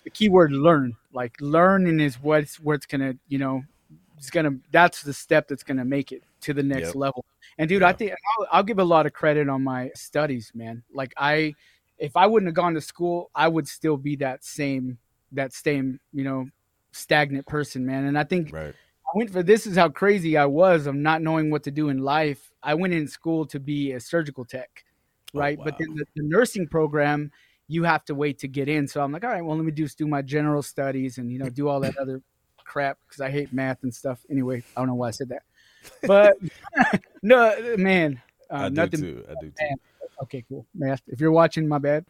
The 0.04 0.12
key 0.12 0.30
word 0.30 0.52
learn. 0.52 0.96
Like 1.12 1.36
learning 1.42 2.00
is 2.00 2.16
what's 2.22 2.60
what's 2.60 2.86
gonna 2.86 3.16
you 3.28 3.40
know 3.40 3.64
it's 4.18 4.30
gonna 4.30 4.58
that's 4.72 5.02
the 5.02 5.14
step 5.14 5.48
that's 5.48 5.64
gonna 5.64 5.86
make 5.86 6.12
it 6.12 6.24
to 6.42 6.54
the 6.54 6.64
next 6.64 6.88
yep. 6.88 6.96
level. 6.96 7.26
And 7.58 7.68
dude 7.68 7.84
i 7.84 7.92
think 7.92 8.12
I'll, 8.12 8.48
I'll 8.52 8.64
give 8.64 8.80
a 8.80 8.84
lot 8.84 9.08
of 9.08 9.14
credit 9.14 9.50
on 9.50 9.64
my 9.64 9.90
studies 9.96 10.52
man. 10.56 10.84
Like 10.94 11.14
i 11.18 11.54
if 11.98 12.16
i 12.16 12.26
wouldn't 12.26 12.48
have 12.48 12.56
gone 12.56 12.74
to 12.74 12.82
school 12.82 13.30
i 13.36 13.48
would 13.48 13.68
still 13.68 13.98
be 13.98 14.16
that 14.16 14.44
same 14.44 14.98
that 15.32 15.54
same 15.54 16.00
you 16.14 16.24
know 16.24 16.48
stagnant 16.98 17.46
person, 17.46 17.86
man. 17.86 18.06
And 18.06 18.18
I 18.18 18.24
think 18.24 18.52
right. 18.52 18.74
I 18.74 19.10
went 19.18 19.32
for 19.32 19.44
this 19.44 19.68
is 19.68 19.78
how 19.78 19.90
crazy 19.90 20.38
I 20.38 20.46
was 20.46 20.88
of 20.88 20.96
not 20.96 21.22
knowing 21.22 21.50
what 21.50 21.64
to 21.64 21.72
do 21.72 21.90
in 21.90 22.00
life. 22.00 22.52
I 22.62 22.74
went 22.74 22.94
in 22.94 23.08
school 23.08 23.46
to 23.48 23.60
be 23.60 23.94
a 23.94 24.00
surgical 24.00 24.44
tech, 24.44 24.84
oh, 25.34 25.40
right? 25.40 25.58
Oh, 25.58 25.62
wow. 25.62 25.66
But 25.66 25.78
then 25.78 25.96
the, 25.96 26.06
the, 26.16 26.24
nursing 26.24 26.68
program, 26.68 27.32
you 27.68 27.84
have 27.84 28.04
to 28.06 28.16
wait 28.16 28.40
to 28.40 28.48
get 28.48 28.68
in. 28.68 28.88
So 28.88 29.02
I'm 29.02 29.12
like, 29.12 29.24
all 29.24 29.30
right, 29.30 29.44
well, 29.44 29.56
let 29.56 29.66
me 29.66 29.72
just 29.72 29.98
do 29.98 30.08
my 30.08 30.22
general 30.22 30.62
studies 30.62 31.18
and 31.18 31.32
you 31.32 31.40
know 31.40 31.50
do 31.50 31.70
all 31.70 31.80
that 31.82 31.98
other 31.98 32.22
crap 32.58 32.98
because 33.08 33.22
I 33.22 33.30
hate 33.30 33.54
math 33.54 33.84
and 33.84 33.94
stuff. 33.94 34.20
Anyway, 34.30 34.64
I 34.76 34.82
don't 34.82 34.88
know 34.88 34.96
why 34.96 35.10
I 35.10 35.12
said 35.12 35.30
that, 35.30 35.44
but 36.04 36.38
no, 37.22 37.76
man, 37.78 38.22
uh, 38.50 38.54
I 38.54 38.70
nothing. 38.70 39.02
Do 39.02 39.14
too. 39.14 39.26
I 39.30 39.34
do 39.42 39.52
too. 39.52 39.76
Okay, 40.24 40.44
cool. 40.50 40.66
Math. 40.74 41.02
If 41.08 41.20
you're 41.20 41.32
watching, 41.32 41.68
my 41.68 41.78
bad. 41.78 42.06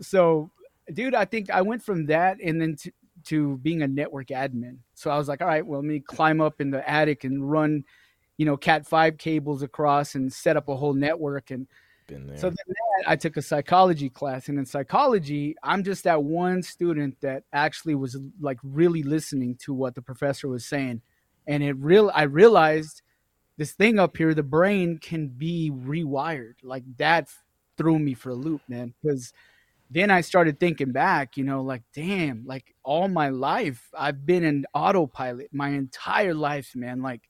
So, 0.00 0.50
dude, 0.92 1.14
I 1.14 1.24
think 1.24 1.50
I 1.50 1.62
went 1.62 1.82
from 1.82 2.06
that 2.06 2.38
and 2.40 2.60
then 2.60 2.76
to, 2.76 2.92
to 3.24 3.56
being 3.58 3.82
a 3.82 3.88
network 3.88 4.28
admin. 4.28 4.78
So 4.94 5.10
I 5.10 5.18
was 5.18 5.28
like, 5.28 5.42
all 5.42 5.48
right, 5.48 5.66
well, 5.66 5.80
let 5.80 5.86
me 5.86 6.00
climb 6.00 6.40
up 6.40 6.60
in 6.60 6.70
the 6.70 6.88
attic 6.88 7.24
and 7.24 7.50
run, 7.50 7.84
you 8.36 8.46
know, 8.46 8.56
Cat 8.56 8.86
five 8.86 9.18
cables 9.18 9.62
across 9.62 10.14
and 10.14 10.32
set 10.32 10.56
up 10.56 10.68
a 10.68 10.76
whole 10.76 10.94
network. 10.94 11.50
And 11.50 11.66
so 12.36 12.48
then 12.48 12.56
I 13.06 13.16
took 13.16 13.36
a 13.36 13.42
psychology 13.42 14.08
class, 14.08 14.48
and 14.48 14.58
in 14.58 14.64
psychology, 14.64 15.54
I'm 15.62 15.84
just 15.84 16.04
that 16.04 16.22
one 16.22 16.62
student 16.62 17.20
that 17.20 17.42
actually 17.52 17.96
was 17.96 18.16
like 18.40 18.58
really 18.62 19.02
listening 19.02 19.56
to 19.64 19.74
what 19.74 19.94
the 19.94 20.00
professor 20.00 20.48
was 20.48 20.64
saying, 20.64 21.02
and 21.46 21.62
it 21.62 21.74
real 21.74 22.10
I 22.14 22.22
realized 22.22 23.02
this 23.58 23.72
thing 23.72 23.98
up 23.98 24.16
here, 24.16 24.32
the 24.32 24.42
brain 24.42 24.96
can 24.96 25.28
be 25.28 25.70
rewired. 25.70 26.54
Like 26.62 26.84
that 26.96 27.28
threw 27.78 27.98
me 27.98 28.14
for 28.14 28.30
a 28.30 28.34
loop, 28.34 28.60
man, 28.68 28.92
because 29.00 29.32
then 29.90 30.10
I 30.10 30.20
started 30.20 30.60
thinking 30.60 30.92
back, 30.92 31.36
you 31.36 31.44
know, 31.44 31.62
like, 31.62 31.82
damn, 31.94 32.44
like 32.46 32.74
all 32.82 33.08
my 33.08 33.30
life, 33.30 33.88
I've 33.96 34.26
been 34.26 34.44
an 34.44 34.66
autopilot 34.74 35.48
my 35.52 35.70
entire 35.70 36.34
life, 36.34 36.72
man. 36.74 37.00
Like, 37.00 37.22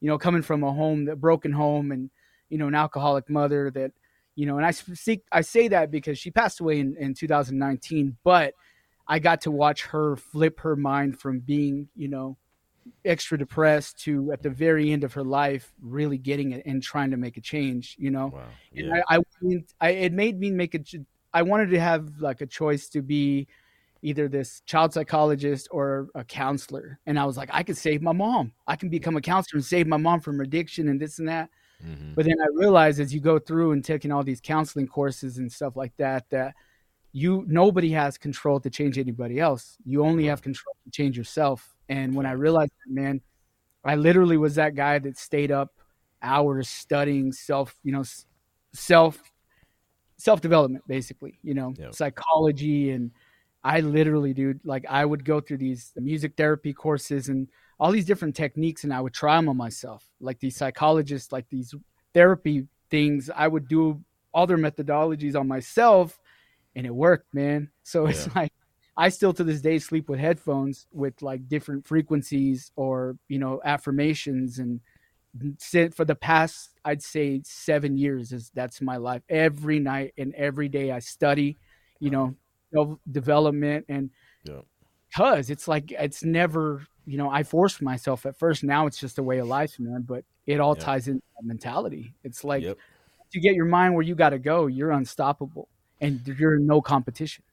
you 0.00 0.08
know, 0.08 0.18
coming 0.18 0.42
from 0.42 0.62
a 0.62 0.72
home, 0.72 1.08
a 1.08 1.16
broken 1.16 1.50
home, 1.50 1.90
and, 1.90 2.10
you 2.50 2.58
know, 2.58 2.68
an 2.68 2.74
alcoholic 2.74 3.28
mother 3.28 3.70
that, 3.72 3.90
you 4.36 4.46
know, 4.46 4.58
and 4.58 4.66
I 4.66 4.70
seek, 4.70 5.22
I 5.32 5.40
say 5.40 5.68
that 5.68 5.90
because 5.90 6.18
she 6.18 6.30
passed 6.30 6.60
away 6.60 6.78
in, 6.78 6.96
in 6.98 7.14
2019, 7.14 8.16
but 8.22 8.54
I 9.08 9.18
got 9.18 9.40
to 9.42 9.50
watch 9.50 9.82
her 9.86 10.16
flip 10.16 10.60
her 10.60 10.76
mind 10.76 11.18
from 11.18 11.40
being, 11.40 11.88
you 11.96 12.08
know, 12.08 12.36
extra 13.04 13.36
depressed 13.38 13.98
to 14.00 14.32
at 14.32 14.42
the 14.42 14.50
very 14.50 14.92
end 14.92 15.04
of 15.04 15.12
her 15.12 15.24
life 15.24 15.72
really 15.82 16.18
getting 16.18 16.52
it 16.52 16.64
and 16.66 16.82
trying 16.82 17.10
to 17.10 17.16
make 17.16 17.36
a 17.36 17.40
change 17.40 17.96
you 17.98 18.10
know 18.10 18.28
wow. 18.28 18.42
yeah. 18.72 18.84
and 18.84 18.94
I, 18.94 19.16
I, 19.16 19.18
I, 19.80 19.90
it 19.90 20.12
made 20.12 20.38
me 20.38 20.50
make 20.50 20.74
a 20.74 20.80
I 21.34 21.42
wanted 21.42 21.70
to 21.70 21.80
have 21.80 22.20
like 22.20 22.40
a 22.40 22.46
choice 22.46 22.88
to 22.90 23.02
be 23.02 23.48
either 24.04 24.28
this 24.28 24.60
child 24.66 24.92
psychologist 24.92 25.66
or 25.70 26.08
a 26.14 26.22
counselor. 26.22 27.00
And 27.06 27.18
I 27.18 27.24
was 27.24 27.38
like, 27.38 27.48
I 27.52 27.62
could 27.62 27.76
save 27.76 28.02
my 28.02 28.12
mom. 28.12 28.52
I 28.66 28.76
can 28.76 28.90
become 28.90 29.16
a 29.16 29.20
counselor 29.20 29.56
and 29.58 29.64
save 29.64 29.86
my 29.86 29.96
mom 29.96 30.20
from 30.20 30.40
addiction 30.40 30.88
and 30.88 31.00
this 31.00 31.18
and 31.18 31.28
that. 31.28 31.48
Mm-hmm. 31.84 32.12
But 32.14 32.26
then 32.26 32.36
I 32.40 32.46
realized 32.52 33.00
as 33.00 33.14
you 33.14 33.20
go 33.20 33.38
through 33.38 33.72
and 33.72 33.82
taking 33.82 34.12
all 34.12 34.22
these 34.22 34.42
counseling 34.42 34.86
courses 34.86 35.38
and 35.38 35.50
stuff 35.50 35.74
like 35.74 35.96
that, 35.96 36.28
that 36.30 36.54
you 37.16 37.44
nobody 37.46 37.90
has 37.92 38.18
control 38.18 38.58
to 38.58 38.68
change 38.68 38.98
anybody 38.98 39.38
else. 39.38 39.78
You 39.86 40.04
only 40.04 40.26
have 40.26 40.42
control 40.42 40.74
to 40.84 40.90
change 40.90 41.16
yourself. 41.16 41.76
And 41.88 42.12
when 42.12 42.26
I 42.26 42.32
realized 42.32 42.72
that, 42.72 42.92
man, 42.92 43.20
I 43.84 43.94
literally 43.94 44.36
was 44.36 44.56
that 44.56 44.74
guy 44.74 44.98
that 44.98 45.16
stayed 45.16 45.52
up 45.52 45.72
hours 46.20 46.68
studying 46.68 47.30
self, 47.30 47.76
you 47.84 47.92
know, 47.92 48.02
self 48.72 49.22
self 50.16 50.40
development, 50.40 50.82
basically, 50.88 51.38
you 51.44 51.54
know, 51.54 51.72
yep. 51.78 51.94
psychology. 51.94 52.90
And 52.90 53.12
I 53.62 53.78
literally, 53.78 54.34
dude, 54.34 54.58
like 54.64 54.84
I 54.90 55.04
would 55.04 55.24
go 55.24 55.40
through 55.40 55.58
these 55.58 55.92
music 55.96 56.32
therapy 56.36 56.72
courses 56.72 57.28
and 57.28 57.48
all 57.78 57.92
these 57.92 58.06
different 58.06 58.34
techniques 58.34 58.82
and 58.82 58.92
I 58.92 59.00
would 59.00 59.14
try 59.14 59.36
them 59.36 59.48
on 59.48 59.56
myself. 59.56 60.04
Like 60.20 60.40
these 60.40 60.56
psychologists, 60.56 61.30
like 61.30 61.48
these 61.48 61.72
therapy 62.12 62.66
things, 62.90 63.30
I 63.32 63.46
would 63.46 63.68
do 63.68 64.02
all 64.32 64.48
their 64.48 64.58
methodologies 64.58 65.38
on 65.38 65.46
myself 65.46 66.18
and 66.76 66.86
it 66.86 66.94
worked, 66.94 67.32
man. 67.34 67.70
So 67.82 68.06
it's 68.06 68.34
like 68.34 68.52
I 68.96 69.08
still 69.08 69.32
to 69.34 69.44
this 69.44 69.60
day 69.60 69.78
sleep 69.78 70.08
with 70.08 70.20
headphones 70.20 70.86
with 70.92 71.20
like 71.22 71.48
different 71.48 71.86
frequencies 71.86 72.70
or, 72.76 73.16
you 73.28 73.38
know, 73.38 73.60
affirmations 73.64 74.58
and 74.58 74.80
for 75.92 76.04
the 76.04 76.14
past 76.14 76.70
I'd 76.84 77.02
say 77.02 77.40
7 77.44 77.96
years 77.96 78.32
is 78.32 78.50
that's 78.54 78.80
my 78.80 78.96
life. 78.96 79.22
Every 79.28 79.80
night 79.80 80.14
and 80.16 80.32
every 80.34 80.68
day 80.68 80.92
I 80.92 81.00
study, 81.00 81.56
you 81.98 82.10
know, 82.10 82.34
self 82.72 82.98
development 83.10 83.86
and 83.88 84.10
yeah. 84.44 84.60
cuz 85.16 85.50
it's 85.50 85.66
like 85.66 85.90
it's 85.90 86.22
never, 86.22 86.86
you 87.04 87.18
know, 87.18 87.30
I 87.30 87.42
forced 87.42 87.82
myself 87.82 88.26
at 88.26 88.38
first. 88.38 88.62
Now 88.62 88.86
it's 88.86 88.98
just 88.98 89.18
a 89.18 89.22
way 89.22 89.38
of 89.38 89.48
life, 89.48 89.80
man, 89.80 90.02
but 90.02 90.24
it 90.46 90.60
all 90.60 90.76
yeah. 90.76 90.84
ties 90.84 91.08
into 91.08 91.22
mentality. 91.42 92.14
It's 92.22 92.44
like 92.44 92.62
yep. 92.62 92.78
you 93.32 93.40
get 93.40 93.56
your 93.56 93.66
mind 93.66 93.94
where 93.94 94.04
you 94.04 94.14
got 94.14 94.30
to 94.30 94.38
go, 94.38 94.68
you're 94.68 94.92
unstoppable 94.92 95.68
and 96.04 96.20
you're 96.38 96.56
in 96.56 96.66
no 96.66 96.80
competition. 96.80 97.44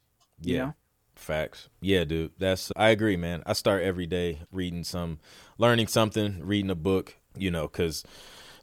Yeah. 0.42 0.58
Know? 0.58 0.74
Facts. 1.16 1.70
Yeah, 1.82 2.04
dude. 2.04 2.32
That's 2.38 2.72
I 2.76 2.90
agree, 2.90 3.16
man. 3.16 3.44
I 3.46 3.54
start 3.54 3.84
every 3.84 4.08
day 4.08 4.40
reading 4.52 4.84
some 4.84 5.20
learning 5.58 5.88
something, 5.88 6.40
reading 6.44 6.72
a 6.72 6.76
book, 6.76 7.16
you 7.38 7.52
know, 7.52 7.68
cuz 7.68 8.04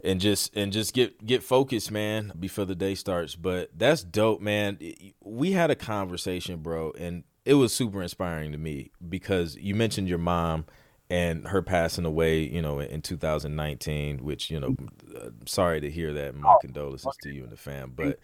and 0.05 0.21
just 0.21 0.57
and 0.57 0.73
just 0.73 0.93
get 0.93 1.25
get 1.25 1.43
focused, 1.43 1.91
man, 1.91 2.33
before 2.39 2.65
the 2.65 2.75
day 2.75 2.95
starts. 2.95 3.37
But 3.37 3.71
that's 3.77 4.03
dope, 4.03 4.41
man. 4.41 4.79
We 5.23 5.53
had 5.53 5.71
a 5.71 5.77
conversation, 5.77 6.59
bro, 6.59 6.93
and 6.99 7.25
it 7.45 7.55
was 7.55 7.73
super 7.73 8.03
inspiring 8.03 8.53
to 8.53 8.59
me 8.59 8.91
because 9.09 9.57
you 9.57 9.75
mentioned 9.75 10.09
your 10.09 10.19
mom 10.19 10.67
and 11.11 11.47
her 11.49 11.63
passing 11.63 12.05
away, 12.05 12.41
you 12.41 12.61
know, 12.61 12.81
in 12.81 13.01
2019, 13.01 14.19
which, 14.19 14.51
you 14.51 14.61
know, 14.61 14.77
uh, 15.17 15.31
sorry 15.47 15.81
to 15.81 15.91
hear 15.91 16.13
that. 16.13 16.35
My 16.35 16.57
condolences 16.61 17.17
to 17.23 17.31
you 17.31 17.45
and 17.45 17.53
the 17.53 17.57
fam, 17.57 17.93
but 17.97 18.19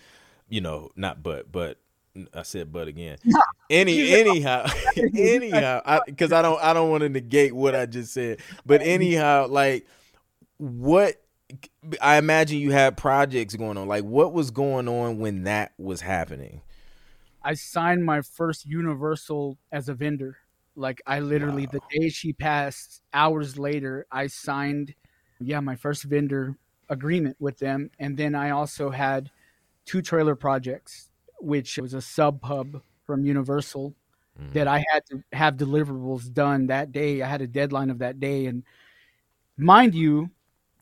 you 0.54 0.60
know, 0.60 0.90
not 0.94 1.20
but, 1.20 1.50
but 1.50 1.78
I 2.32 2.42
said 2.42 2.72
but 2.72 2.86
again. 2.86 3.18
Any 3.68 4.14
anyhow, 4.14 4.70
anyhow, 4.96 6.00
because 6.06 6.30
I, 6.30 6.38
I 6.38 6.42
don't 6.42 6.62
I 6.62 6.72
don't 6.72 6.90
want 6.90 7.02
to 7.02 7.08
negate 7.08 7.52
what 7.52 7.74
I 7.74 7.86
just 7.86 8.14
said, 8.14 8.38
but 8.64 8.80
anyhow, 8.80 9.48
like 9.48 9.84
what 10.58 11.20
I 12.00 12.18
imagine 12.18 12.58
you 12.58 12.70
had 12.70 12.96
projects 12.96 13.56
going 13.56 13.76
on. 13.76 13.88
Like 13.88 14.04
what 14.04 14.32
was 14.32 14.52
going 14.52 14.86
on 14.86 15.18
when 15.18 15.42
that 15.42 15.72
was 15.76 16.02
happening? 16.02 16.60
I 17.42 17.54
signed 17.54 18.04
my 18.04 18.22
first 18.22 18.64
Universal 18.64 19.58
as 19.72 19.88
a 19.88 19.94
vendor. 19.94 20.36
Like 20.76 21.02
I 21.04 21.18
literally 21.18 21.66
wow. 21.66 21.80
the 21.80 21.98
day 21.98 22.08
she 22.10 22.32
passed, 22.32 23.02
hours 23.12 23.58
later, 23.58 24.06
I 24.12 24.28
signed 24.28 24.94
yeah, 25.40 25.58
my 25.58 25.74
first 25.74 26.04
vendor 26.04 26.56
agreement 26.88 27.36
with 27.40 27.58
them 27.58 27.90
and 27.98 28.16
then 28.16 28.36
I 28.36 28.50
also 28.50 28.90
had 28.90 29.30
two 29.84 30.02
trailer 30.02 30.34
projects, 30.34 31.10
which 31.38 31.78
was 31.78 31.94
a 31.94 32.00
sub 32.00 32.42
hub 32.42 32.82
from 33.06 33.24
Universal 33.24 33.94
mm. 34.40 34.52
that 34.52 34.66
I 34.66 34.84
had 34.92 35.04
to 35.06 35.22
have 35.32 35.56
deliverables 35.56 36.32
done 36.32 36.66
that 36.68 36.92
day. 36.92 37.22
I 37.22 37.28
had 37.28 37.42
a 37.42 37.46
deadline 37.46 37.90
of 37.90 37.98
that 37.98 38.20
day. 38.20 38.46
And 38.46 38.64
mind 39.56 39.94
you, 39.94 40.30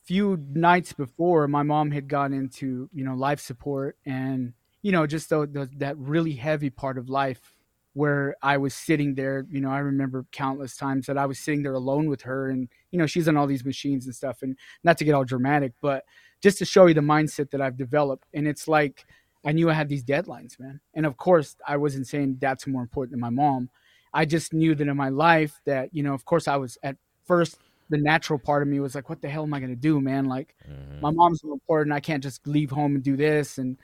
few 0.03 0.37
nights 0.53 0.93
before 0.93 1.47
my 1.47 1.63
mom 1.63 1.91
had 1.91 2.07
gone 2.07 2.33
into, 2.33 2.89
you 2.93 3.03
know, 3.03 3.15
life 3.15 3.39
support 3.39 3.97
and, 4.05 4.53
you 4.81 4.91
know, 4.91 5.07
just 5.07 5.29
the, 5.29 5.47
the, 5.47 5.69
that 5.77 5.97
really 5.97 6.33
heavy 6.33 6.69
part 6.69 6.97
of 6.97 7.09
life 7.09 7.53
where 7.93 8.35
I 8.41 8.57
was 8.57 8.73
sitting 8.73 9.15
there, 9.15 9.45
you 9.49 9.61
know, 9.61 9.69
I 9.69 9.79
remember 9.79 10.25
countless 10.31 10.75
times 10.75 11.05
that 11.05 11.17
I 11.17 11.25
was 11.25 11.39
sitting 11.39 11.63
there 11.63 11.75
alone 11.75 12.07
with 12.09 12.23
her 12.23 12.49
and, 12.49 12.67
you 12.91 12.99
know, 12.99 13.05
she's 13.05 13.27
on 13.27 13.37
all 13.37 13.47
these 13.47 13.63
machines 13.63 14.05
and 14.05 14.15
stuff 14.15 14.41
and 14.41 14.57
not 14.83 14.97
to 14.97 15.05
get 15.05 15.13
all 15.13 15.23
dramatic, 15.23 15.73
but 15.79 16.03
just 16.43 16.57
to 16.57 16.65
show 16.65 16.85
you 16.87 16.93
the 16.93 17.01
mindset 17.01 17.49
that 17.51 17.61
I've 17.61 17.77
developed. 17.77 18.27
And 18.33 18.47
it's 18.47 18.67
like 18.67 19.05
I 19.45 19.53
knew 19.53 19.69
I 19.69 19.73
had 19.73 19.87
these 19.87 20.03
deadlines, 20.03 20.59
man. 20.59 20.81
And 20.93 21.05
of 21.05 21.15
course, 21.15 21.55
I 21.65 21.77
wasn't 21.77 22.05
saying 22.05 22.37
that's 22.39 22.67
more 22.67 22.81
important 22.81 23.11
than 23.11 23.21
my 23.21 23.29
mom. 23.29 23.69
I 24.13 24.25
just 24.25 24.53
knew 24.53 24.75
that 24.75 24.87
in 24.87 24.97
my 24.97 25.09
life 25.09 25.59
that, 25.65 25.89
you 25.93 26.03
know, 26.03 26.13
of 26.13 26.25
course 26.25 26.47
I 26.47 26.57
was 26.57 26.77
at 26.83 26.97
first 27.25 27.57
the 27.89 27.97
natural 27.97 28.39
part 28.39 28.61
of 28.61 28.67
me 28.67 28.79
was 28.79 28.95
like, 28.95 29.09
what 29.09 29.21
the 29.21 29.29
hell 29.29 29.43
am 29.43 29.53
I 29.53 29.59
gonna 29.59 29.75
do, 29.75 30.01
man? 30.01 30.25
Like 30.25 30.55
mm-hmm. 30.69 31.01
my 31.01 31.11
mom's 31.11 31.41
so 31.41 31.53
important. 31.53 31.93
I 31.93 31.99
can't 32.01 32.21
just 32.21 32.45
leave 32.45 32.69
home 32.69 32.95
and 32.95 33.03
do 33.03 33.15
this. 33.15 33.57
And 33.57 33.77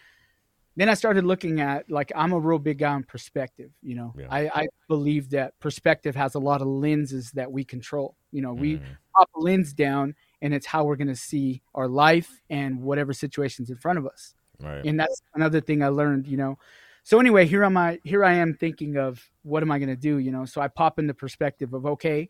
then 0.75 0.89
I 0.89 0.93
started 0.93 1.25
looking 1.25 1.61
at 1.61 1.89
like 1.89 2.11
I'm 2.15 2.33
a 2.33 2.39
real 2.39 2.59
big 2.59 2.79
guy 2.79 2.93
on 2.93 3.03
perspective. 3.03 3.71
You 3.81 3.95
know, 3.95 4.13
yeah. 4.17 4.27
I, 4.29 4.49
I 4.53 4.67
believe 4.87 5.29
that 5.29 5.57
perspective 5.59 6.15
has 6.15 6.35
a 6.35 6.39
lot 6.39 6.61
of 6.61 6.67
lenses 6.67 7.31
that 7.31 7.51
we 7.51 7.63
control. 7.63 8.15
You 8.31 8.41
know, 8.41 8.51
mm-hmm. 8.51 8.61
we 8.61 8.81
pop 9.15 9.29
a 9.35 9.39
lens 9.39 9.73
down 9.73 10.15
and 10.41 10.53
it's 10.53 10.65
how 10.65 10.83
we're 10.83 10.95
going 10.95 11.07
to 11.07 11.15
see 11.15 11.61
our 11.75 11.87
life 11.87 12.41
and 12.49 12.81
whatever 12.81 13.13
situations 13.13 13.69
in 13.69 13.75
front 13.75 13.99
of 13.99 14.05
us. 14.05 14.35
Right. 14.59 14.85
And 14.85 14.99
that's 14.99 15.21
another 15.35 15.61
thing 15.61 15.83
I 15.83 15.87
learned, 15.87 16.27
you 16.27 16.37
know. 16.37 16.57
So 17.03 17.19
anyway, 17.19 17.45
here 17.47 17.63
am 17.63 17.77
I 17.77 17.99
here 18.03 18.23
I 18.23 18.33
am 18.33 18.53
thinking 18.53 18.97
of 18.97 19.23
what 19.43 19.63
am 19.63 19.71
I 19.71 19.79
going 19.79 19.89
to 19.89 19.95
do, 19.95 20.17
you 20.17 20.31
know? 20.31 20.45
So 20.45 20.61
I 20.61 20.67
pop 20.67 20.99
in 20.99 21.07
the 21.07 21.13
perspective 21.13 21.73
of 21.73 21.85
okay, 21.85 22.29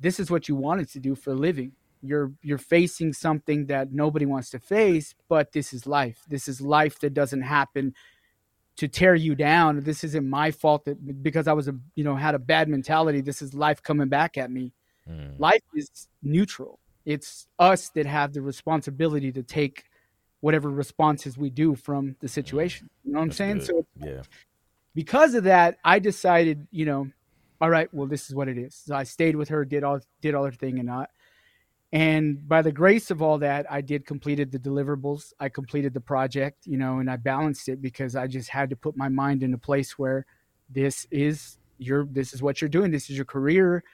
this 0.00 0.18
is 0.20 0.30
what 0.30 0.48
you 0.48 0.56
wanted 0.56 0.88
to 0.90 1.00
do 1.00 1.14
for 1.14 1.30
a 1.30 1.34
living. 1.34 1.72
You're 2.02 2.32
you're 2.42 2.58
facing 2.58 3.12
something 3.12 3.66
that 3.66 3.92
nobody 3.92 4.26
wants 4.26 4.50
to 4.50 4.58
face, 4.58 5.14
but 5.28 5.52
this 5.52 5.72
is 5.72 5.86
life. 5.86 6.24
This 6.28 6.48
is 6.48 6.60
life 6.60 6.98
that 7.00 7.14
doesn't 7.14 7.42
happen 7.42 7.94
to 8.76 8.88
tear 8.88 9.14
you 9.14 9.34
down. 9.34 9.80
This 9.80 10.02
isn't 10.02 10.28
my 10.28 10.50
fault 10.50 10.84
that 10.86 11.22
because 11.22 11.46
I 11.46 11.52
was 11.52 11.68
a 11.68 11.76
you 11.94 12.02
know 12.02 12.16
had 12.16 12.34
a 12.34 12.40
bad 12.40 12.68
mentality. 12.68 13.20
This 13.20 13.40
is 13.40 13.54
life 13.54 13.82
coming 13.82 14.08
back 14.08 14.36
at 14.36 14.50
me. 14.50 14.72
Mm. 15.08 15.38
Life 15.38 15.62
is 15.74 16.08
neutral 16.22 16.80
it's 17.04 17.46
us 17.58 17.88
that 17.90 18.06
have 18.06 18.32
the 18.32 18.42
responsibility 18.42 19.32
to 19.32 19.42
take 19.42 19.84
whatever 20.40 20.70
responses 20.70 21.38
we 21.38 21.50
do 21.50 21.74
from 21.74 22.06
the 22.06 22.12
mm-hmm. 22.12 22.26
situation. 22.26 22.90
You 23.04 23.12
know 23.12 23.20
what 23.20 23.24
I'm 23.26 23.32
saying? 23.32 23.58
Good. 23.58 23.66
So 23.66 23.86
yeah. 23.98 24.22
Because 24.94 25.34
of 25.34 25.44
that, 25.44 25.78
I 25.84 25.98
decided, 25.98 26.66
you 26.70 26.84
know, 26.84 27.08
all 27.60 27.70
right, 27.70 27.88
well, 27.94 28.06
this 28.06 28.28
is 28.28 28.34
what 28.34 28.48
it 28.48 28.58
is. 28.58 28.74
So 28.74 28.94
I 28.94 29.04
stayed 29.04 29.36
with 29.36 29.48
her, 29.48 29.64
did 29.64 29.84
all 29.84 30.00
did 30.20 30.34
all 30.34 30.44
her 30.44 30.52
thing 30.52 30.78
and 30.78 30.86
not. 30.86 31.10
And 31.92 32.48
by 32.48 32.62
the 32.62 32.72
grace 32.72 33.10
of 33.10 33.20
all 33.20 33.38
that, 33.38 33.70
I 33.70 33.82
did 33.82 34.06
completed 34.06 34.50
the 34.50 34.58
deliverables. 34.58 35.32
I 35.38 35.50
completed 35.50 35.92
the 35.92 36.00
project, 36.00 36.66
you 36.66 36.78
know, 36.78 36.98
and 36.98 37.10
I 37.10 37.16
balanced 37.16 37.68
it 37.68 37.82
because 37.82 38.16
I 38.16 38.26
just 38.26 38.48
had 38.48 38.70
to 38.70 38.76
put 38.76 38.96
my 38.96 39.08
mind 39.08 39.42
in 39.42 39.52
a 39.52 39.58
place 39.58 39.98
where 39.98 40.26
this 40.70 41.06
is 41.10 41.58
your 41.78 42.06
this 42.06 42.32
is 42.32 42.42
what 42.42 42.60
you're 42.60 42.68
doing. 42.68 42.90
This 42.90 43.10
is 43.10 43.16
your 43.16 43.26
career 43.26 43.84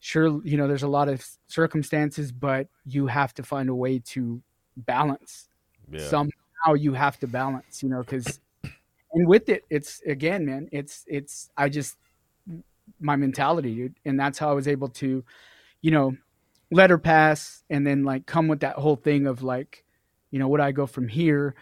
sure 0.00 0.40
you 0.44 0.56
know 0.56 0.68
there's 0.68 0.82
a 0.82 0.88
lot 0.88 1.08
of 1.08 1.26
circumstances 1.48 2.30
but 2.30 2.68
you 2.86 3.06
have 3.06 3.34
to 3.34 3.42
find 3.42 3.68
a 3.68 3.74
way 3.74 3.98
to 3.98 4.40
balance 4.76 5.48
yeah. 5.90 6.06
somehow 6.06 6.74
you 6.76 6.92
have 6.92 7.18
to 7.18 7.26
balance 7.26 7.82
you 7.82 7.88
know 7.88 8.00
because 8.00 8.40
and 9.12 9.26
with 9.26 9.48
it 9.48 9.64
it's 9.70 10.00
again 10.02 10.46
man 10.46 10.68
it's 10.70 11.04
it's 11.08 11.50
i 11.56 11.68
just 11.68 11.96
my 13.00 13.16
mentality 13.16 13.74
dude 13.74 13.94
and 14.04 14.18
that's 14.18 14.38
how 14.38 14.50
i 14.50 14.52
was 14.52 14.68
able 14.68 14.88
to 14.88 15.24
you 15.82 15.90
know 15.90 16.16
let 16.70 16.90
her 16.90 16.98
pass 16.98 17.64
and 17.70 17.86
then 17.86 18.04
like 18.04 18.26
come 18.26 18.46
with 18.46 18.60
that 18.60 18.76
whole 18.76 18.96
thing 18.96 19.26
of 19.26 19.42
like 19.42 19.84
you 20.30 20.38
know 20.38 20.48
would 20.48 20.60
i 20.60 20.70
go 20.70 20.86
from 20.86 21.08
here 21.08 21.54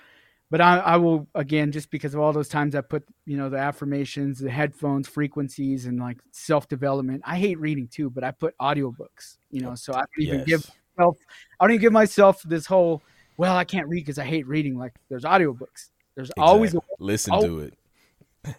but 0.50 0.60
I, 0.60 0.78
I, 0.78 0.96
will 0.96 1.26
again 1.34 1.72
just 1.72 1.90
because 1.90 2.14
of 2.14 2.20
all 2.20 2.32
those 2.32 2.48
times 2.48 2.74
I 2.74 2.80
put 2.80 3.04
you 3.24 3.36
know 3.36 3.48
the 3.48 3.58
affirmations, 3.58 4.38
the 4.38 4.50
headphones, 4.50 5.08
frequencies, 5.08 5.86
and 5.86 5.98
like 5.98 6.18
self 6.30 6.68
development. 6.68 7.22
I 7.24 7.36
hate 7.38 7.58
reading 7.58 7.88
too, 7.88 8.10
but 8.10 8.22
I 8.22 8.30
put 8.30 8.56
audiobooks. 8.58 9.38
You 9.50 9.62
know, 9.62 9.74
so 9.74 9.92
I 9.92 9.98
don't 9.98 10.08
even 10.18 10.38
yes. 10.40 10.46
give 10.46 10.70
myself 10.96 11.18
I 11.58 11.64
don't 11.64 11.72
even 11.72 11.80
give 11.80 11.92
myself 11.92 12.42
this 12.42 12.66
whole 12.66 13.02
well 13.36 13.56
I 13.56 13.64
can't 13.64 13.88
read 13.88 14.00
because 14.00 14.18
I 14.18 14.24
hate 14.24 14.46
reading. 14.46 14.78
Like 14.78 14.94
there's 15.08 15.24
audiobooks. 15.24 15.90
There's 16.14 16.30
exactly. 16.30 16.42
always 16.42 16.74
a, 16.74 16.80
listen 16.98 17.32
always, 17.32 17.48
to 17.48 17.58
it. 17.60 17.74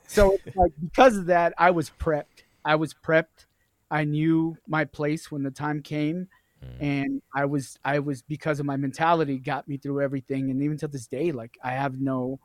so 0.08 0.38
like 0.56 0.74
because 0.82 1.18
of 1.18 1.28
that, 1.28 1.54
I 1.58 1.72
was 1.72 1.92
prepped. 2.00 2.44
I 2.66 2.76
was 2.76 2.94
prepped. 2.94 3.46
I 3.90 4.04
knew 4.04 4.58
my 4.68 4.84
place 4.84 5.32
when 5.32 5.44
the 5.44 5.52
time 5.52 5.82
came 5.82 6.28
Mm. 6.64 6.82
And 6.82 7.22
I 7.36 7.46
was 7.46 7.78
I 7.84 8.00
was 8.00 8.22
because 8.22 8.60
of 8.60 8.66
my 8.66 8.78
mentality 8.78 9.38
got 9.38 9.68
me 9.68 9.78
through 9.78 10.02
everything 10.02 10.50
and 10.50 10.62
even 10.62 10.78
to 10.78 10.88
this 10.88 11.08
day 11.08 11.32
like 11.32 11.58
I 11.64 11.72
have 11.72 12.00
no 12.00 12.40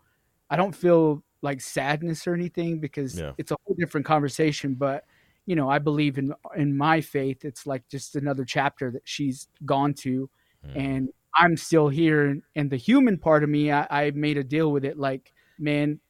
I 0.50 0.56
don't 0.56 0.74
feel 0.74 1.22
like 1.40 1.60
sadness 1.60 2.26
or 2.26 2.34
anything 2.34 2.78
because 2.78 3.18
yeah. 3.18 3.32
it's 3.38 3.50
a 3.50 3.56
whole 3.64 3.74
different 3.78 4.06
conversation 4.06 4.74
but 4.74 5.04
you 5.46 5.56
know 5.56 5.68
I 5.68 5.78
believe 5.78 6.18
in 6.18 6.34
in 6.56 6.76
my 6.76 7.00
faith 7.00 7.44
it's 7.44 7.66
like 7.66 7.88
just 7.88 8.16
another 8.16 8.44
chapter 8.44 8.90
that 8.90 9.02
she's 9.04 9.48
gone 9.64 9.94
to 9.94 10.28
mm. 10.66 10.76
and 10.76 11.08
I'm 11.34 11.56
still 11.56 11.88
here 11.88 12.26
and, 12.26 12.42
and 12.54 12.70
the 12.70 12.76
human 12.76 13.16
part 13.16 13.42
of 13.42 13.48
me 13.48 13.72
I, 13.72 13.86
I 13.90 14.10
made 14.10 14.36
a 14.36 14.44
deal 14.44 14.70
with 14.70 14.84
it 14.84 14.98
like 14.98 15.32
man 15.58 16.00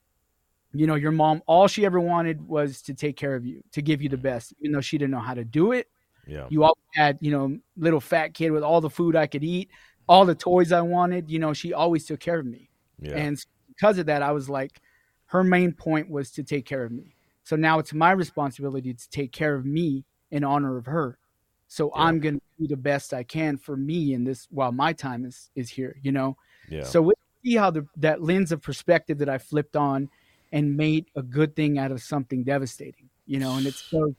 you 0.75 0.87
know, 0.87 0.95
your 0.95 1.13
mom, 1.13 1.43
all 1.47 1.69
she 1.69 1.85
ever 1.85 2.01
wanted 2.01 2.47
was 2.49 2.83
to 2.83 2.95
take 2.95 3.17
care 3.17 3.35
of 3.35 3.45
you, 3.45 3.63
to 3.73 3.83
give 3.83 4.01
you 4.01 4.09
the 4.09 4.17
best, 4.17 4.55
even 4.61 4.73
though 4.73 4.81
she 4.81 4.97
didn't 4.99 5.11
know 5.11 5.21
how 5.21 5.35
to 5.35 5.45
do 5.45 5.73
it. 5.73 5.89
Yeah. 6.27 6.47
You 6.51 6.65
all 6.65 6.79
had, 6.95 7.19
you 7.21 7.31
know, 7.31 7.59
little 7.77 8.01
fat 8.01 8.35
kid 8.35 8.51
with 8.51 8.63
all 8.63 8.81
the 8.81 8.91
food 8.91 9.17
I 9.17 9.27
could 9.27 9.45
eat, 9.45 9.71
all 10.09 10.25
the 10.25 10.35
toys 10.35 10.73
I 10.73 10.81
wanted. 10.81 11.31
You 11.31 11.39
know, 11.39 11.53
she 11.53 11.73
always 11.73 12.07
took 12.07 12.21
care 12.21 12.39
of 12.39 12.47
me. 12.47 12.71
Yeah. 13.01 13.17
And 13.17 13.39
because 13.69 13.99
of 13.99 14.07
that, 14.07 14.23
I 14.23 14.33
was 14.33 14.49
like, 14.49 14.81
her 15.27 15.43
main 15.43 15.73
point 15.73 16.11
was 16.11 16.31
to 16.33 16.43
take 16.43 16.67
care 16.67 16.85
of 16.85 16.93
me. 16.93 17.17
So 17.45 17.57
now 17.57 17.79
it's 17.79 17.93
my 17.93 18.13
responsibility 18.13 18.95
to 18.95 19.11
take 19.11 19.33
care 19.33 19.55
of 19.55 19.65
me 19.67 20.05
in 20.31 20.45
honor 20.45 20.77
of 20.77 20.87
her. 20.87 21.19
So 21.67 21.91
Yeah. 21.97 22.03
I'm 22.03 22.21
going 22.21 22.37
to 22.37 22.43
do 22.61 22.67
the 22.69 22.77
best 22.77 23.15
I 23.15 23.23
can 23.25 23.57
for 23.57 23.77
me 23.77 24.13
in 24.15 24.25
this 24.25 24.47
while 24.51 24.73
my 24.73 24.93
time 24.93 25.25
is 25.25 25.51
is 25.55 25.71
here, 25.71 25.97
you 26.03 26.13
know. 26.13 26.37
yeah. 26.69 26.85
So 26.85 27.01
we 27.03 27.15
see 27.43 27.57
how 27.57 27.71
the 27.71 27.87
that 27.97 28.23
lens 28.23 28.53
of 28.53 28.61
perspective 28.63 29.19
that 29.19 29.29
I 29.29 29.39
flipped 29.39 29.75
on 29.75 30.09
and 30.53 30.77
made 30.77 31.07
a 31.17 31.23
good 31.23 31.57
thing 31.57 31.79
out 31.79 31.91
of 31.91 32.03
something 32.03 32.45
devastating, 32.45 33.09
you 33.27 33.39
know, 33.41 33.57
and 33.57 33.67
it's 33.67 33.83
so 33.91 34.15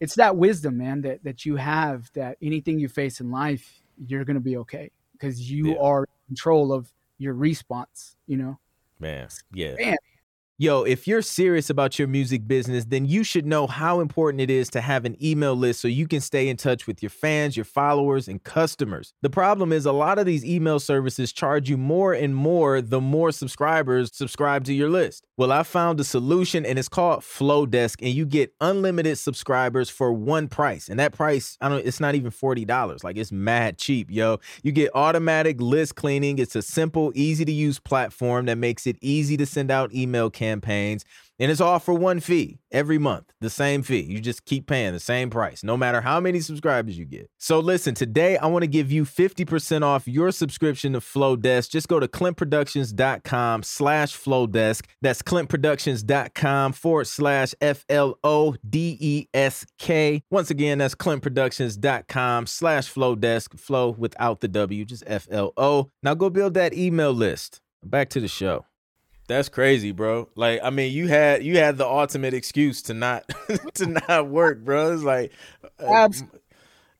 it's 0.00 0.14
that 0.16 0.36
wisdom, 0.36 0.78
man, 0.78 1.02
that 1.02 1.22
that 1.24 1.44
you 1.46 1.56
have 1.56 2.10
that 2.14 2.36
anything 2.42 2.78
you 2.78 2.88
face 2.88 3.20
in 3.20 3.30
life, 3.30 3.80
you're 4.06 4.24
going 4.24 4.34
to 4.34 4.40
be 4.40 4.56
okay 4.58 4.90
because 5.12 5.50
you 5.50 5.72
Yeah. 5.72 5.80
are 5.80 6.00
in 6.02 6.26
control 6.28 6.72
of 6.72 6.92
your 7.18 7.34
response, 7.34 8.16
you 8.26 8.36
know. 8.38 8.58
Man, 8.98 9.28
yeah. 9.52 9.74
Man. 9.78 9.96
Yo, 10.62 10.82
if 10.82 11.08
you're 11.08 11.22
serious 11.22 11.70
about 11.70 11.98
your 11.98 12.06
music 12.06 12.46
business, 12.46 12.84
then 12.84 13.06
you 13.06 13.24
should 13.24 13.46
know 13.46 13.66
how 13.66 13.98
important 14.00 14.42
it 14.42 14.50
is 14.50 14.68
to 14.68 14.78
have 14.82 15.06
an 15.06 15.16
email 15.24 15.56
list 15.56 15.80
so 15.80 15.88
you 15.88 16.06
can 16.06 16.20
stay 16.20 16.50
in 16.50 16.56
touch 16.58 16.86
with 16.86 17.02
your 17.02 17.08
fans, 17.08 17.56
your 17.56 17.64
followers, 17.64 18.28
and 18.28 18.44
customers. 18.44 19.14
The 19.22 19.30
problem 19.30 19.72
is 19.72 19.86
a 19.86 19.92
lot 19.92 20.18
of 20.18 20.26
these 20.26 20.44
email 20.44 20.78
services 20.78 21.32
charge 21.32 21.70
you 21.70 21.78
more 21.78 22.12
and 22.12 22.36
more 22.36 22.82
the 22.82 23.00
more 23.00 23.32
subscribers 23.32 24.14
subscribe 24.14 24.64
to 24.64 24.74
your 24.74 24.90
list. 24.90 25.26
Well, 25.38 25.50
I 25.50 25.62
found 25.62 25.98
a 25.98 26.04
solution 26.04 26.66
and 26.66 26.78
it's 26.78 26.90
called 26.90 27.22
Flodesk 27.22 28.02
and 28.02 28.12
you 28.12 28.26
get 28.26 28.52
unlimited 28.60 29.16
subscribers 29.16 29.88
for 29.88 30.12
one 30.12 30.46
price. 30.46 30.90
And 30.90 31.00
that 31.00 31.14
price, 31.14 31.56
I 31.62 31.70
don't 31.70 31.86
it's 31.86 32.00
not 32.00 32.14
even 32.14 32.30
$40. 32.30 33.02
Like 33.02 33.16
it's 33.16 33.32
mad 33.32 33.78
cheap, 33.78 34.10
yo. 34.10 34.40
You 34.62 34.72
get 34.72 34.90
automatic 34.94 35.58
list 35.58 35.94
cleaning. 35.94 36.38
It's 36.38 36.54
a 36.54 36.60
simple, 36.60 37.12
easy 37.14 37.46
to 37.46 37.52
use 37.52 37.78
platform 37.78 38.44
that 38.44 38.58
makes 38.58 38.86
it 38.86 38.98
easy 39.00 39.38
to 39.38 39.46
send 39.46 39.70
out 39.70 39.94
email 39.94 40.28
campaigns. 40.28 40.49
And 41.40 41.50
it's 41.50 41.60
all 41.60 41.78
for 41.78 41.94
one 41.94 42.20
fee 42.20 42.58
every 42.70 42.98
month, 42.98 43.32
the 43.40 43.48
same 43.48 43.82
fee. 43.82 44.02
You 44.02 44.20
just 44.20 44.44
keep 44.44 44.66
paying 44.66 44.92
the 44.92 45.00
same 45.00 45.30
price, 45.30 45.64
no 45.64 45.74
matter 45.74 46.02
how 46.02 46.20
many 46.20 46.40
subscribers 46.40 46.98
you 46.98 47.06
get. 47.06 47.30
So 47.38 47.60
listen, 47.60 47.94
today 47.94 48.36
I 48.36 48.46
want 48.46 48.62
to 48.62 48.66
give 48.66 48.92
you 48.92 49.06
50% 49.06 49.82
off 49.82 50.06
your 50.06 50.32
subscription 50.32 50.92
to 50.92 51.00
Flodesk. 51.00 51.70
Just 51.70 51.88
go 51.88 51.98
to 51.98 52.06
clintproductions.com 52.06 53.62
slash 53.62 54.14
Flodesk. 54.14 54.84
That's 55.00 55.22
clintproductions.com 55.22 56.74
forward 56.74 57.06
slash 57.06 57.54
F 57.62 57.86
L 57.88 58.18
O 58.22 58.54
D 58.68 58.98
E 59.00 59.26
S 59.32 59.64
K. 59.78 60.22
Once 60.30 60.50
again, 60.50 60.76
that's 60.76 60.94
clintproductions.com 60.94 62.46
slash 62.46 62.92
Flodesk. 62.92 63.58
Flow 63.58 63.88
without 63.88 64.40
the 64.40 64.48
W, 64.48 64.84
just 64.84 65.04
F 65.06 65.26
L 65.30 65.54
O. 65.56 65.90
Now 66.02 66.12
go 66.12 66.28
build 66.28 66.52
that 66.52 66.74
email 66.74 67.12
list. 67.12 67.62
Back 67.82 68.10
to 68.10 68.20
the 68.20 68.28
show. 68.28 68.66
That's 69.30 69.48
crazy, 69.48 69.92
bro. 69.92 70.28
Like, 70.34 70.58
I 70.60 70.70
mean, 70.70 70.92
you 70.92 71.06
had 71.06 71.44
you 71.44 71.56
had 71.56 71.78
the 71.78 71.86
ultimate 71.86 72.34
excuse 72.34 72.82
to 72.82 72.94
not 72.94 73.30
to 73.74 73.86
not 73.86 74.26
work, 74.26 74.64
bro. 74.64 74.92
It's 74.92 75.04
like, 75.04 75.30
uh, 75.78 76.08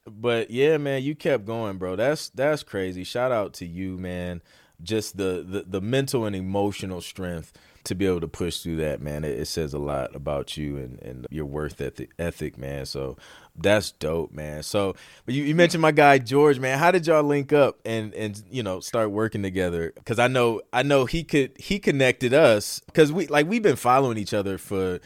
but 0.07 0.49
yeah, 0.49 0.77
man, 0.79 1.03
you 1.03 1.17
kept 1.17 1.45
going, 1.45 1.79
bro. 1.79 1.97
That's 1.97 2.29
that's 2.31 2.63
crazy. 2.63 3.03
Shout 3.03 3.33
out 3.33 3.55
to 3.55 3.67
you, 3.67 3.99
man. 3.99 4.43
Just 4.81 5.17
the 5.17 5.45
the, 5.45 5.65
the 5.67 5.81
mental 5.81 6.25
and 6.25 6.37
emotional 6.37 7.01
strength 7.01 7.53
to 7.85 7.95
be 7.95 8.07
able 8.07 8.21
to 8.21 8.29
push 8.29 8.59
through 8.59 8.77
that, 8.77 9.01
man. 9.01 9.25
It, 9.25 9.39
it 9.39 9.47
says 9.47 9.73
a 9.73 9.79
lot 9.79 10.15
about 10.15 10.57
you 10.57 10.77
and, 10.77 11.01
and 11.01 11.27
your 11.31 11.47
worth 11.47 11.81
ethic, 11.81 12.11
ethic, 12.19 12.59
man. 12.59 12.87
So 12.87 13.17
that's 13.57 13.93
dope, 13.93 14.33
man. 14.33 14.63
So, 14.63 14.95
but 15.25 15.35
you, 15.35 15.45
you 15.45 15.55
mentioned 15.55 15.83
my 15.83 15.93
guy 15.93 16.19
George, 16.19 16.59
man. 16.59 16.79
How 16.79 16.91
did 16.91 17.07
y'all 17.07 17.23
link 17.23 17.53
up 17.53 17.79
and 17.85 18.15
and 18.15 18.43
you 18.51 18.63
know 18.63 18.81
start 18.81 19.11
working 19.11 19.43
together? 19.43 19.93
Because 19.95 20.19
I 20.19 20.29
know 20.29 20.61
I 20.73 20.83
know 20.83 21.07
he 21.07 21.25
could 21.25 21.53
he 21.59 21.79
connected 21.79 22.35
us 22.35 22.81
because 22.87 23.13
we 23.13 23.27
like 23.27 23.47
we've 23.47 23.63
been 23.63 23.77
following 23.77 24.19
each 24.19 24.35
other 24.35 24.59
for 24.59 25.01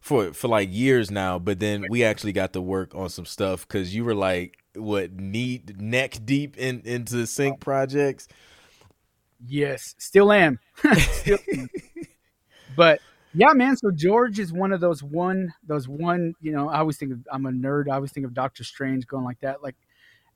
for 0.00 0.32
for 0.32 0.48
like 0.48 0.68
years 0.70 1.10
now. 1.10 1.38
But 1.38 1.60
then 1.60 1.86
we 1.90 2.04
actually 2.04 2.32
got 2.32 2.52
to 2.52 2.60
work 2.60 2.94
on 2.94 3.08
some 3.08 3.26
stuff 3.26 3.66
because 3.66 3.94
you 3.94 4.04
were 4.04 4.14
like 4.14 4.58
what 4.74 5.12
knee 5.12 5.62
neck 5.76 6.18
deep 6.24 6.56
in 6.56 6.82
into 6.84 7.26
sync 7.26 7.60
projects. 7.60 8.28
Yes, 9.46 9.94
still 9.98 10.32
am. 10.32 10.58
Still 10.98 11.38
am. 11.54 11.68
but 12.78 13.00
yeah, 13.34 13.52
man. 13.52 13.76
So 13.76 13.90
George 13.90 14.38
is 14.38 14.52
one 14.52 14.72
of 14.72 14.80
those 14.80 15.02
one, 15.02 15.52
those 15.66 15.88
one. 15.88 16.34
You 16.40 16.52
know, 16.52 16.68
I 16.68 16.78
always 16.78 16.96
think 16.96 17.12
of 17.12 17.18
I'm 17.30 17.44
a 17.46 17.50
nerd. 17.50 17.90
I 17.90 17.96
always 17.96 18.12
think 18.12 18.24
of 18.24 18.32
Doctor 18.32 18.62
Strange 18.64 19.06
going 19.06 19.24
like 19.24 19.40
that. 19.40 19.62
Like, 19.62 19.74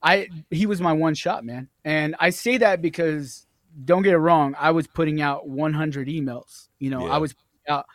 I 0.02 0.28
he 0.50 0.66
was 0.66 0.80
my 0.80 0.92
one 0.92 1.14
shot, 1.14 1.44
man. 1.44 1.68
And 1.84 2.16
I 2.18 2.30
say 2.30 2.58
that 2.58 2.82
because 2.82 3.46
don't 3.84 4.02
get 4.02 4.12
it 4.12 4.18
wrong. 4.18 4.54
I 4.58 4.72
was 4.72 4.86
putting 4.86 5.22
out 5.22 5.48
100 5.48 6.08
emails. 6.08 6.68
You 6.80 6.90
know, 6.90 7.06
Yeah. 7.06 7.14
I 7.14 7.18
was 7.18 7.34
out 7.68 7.86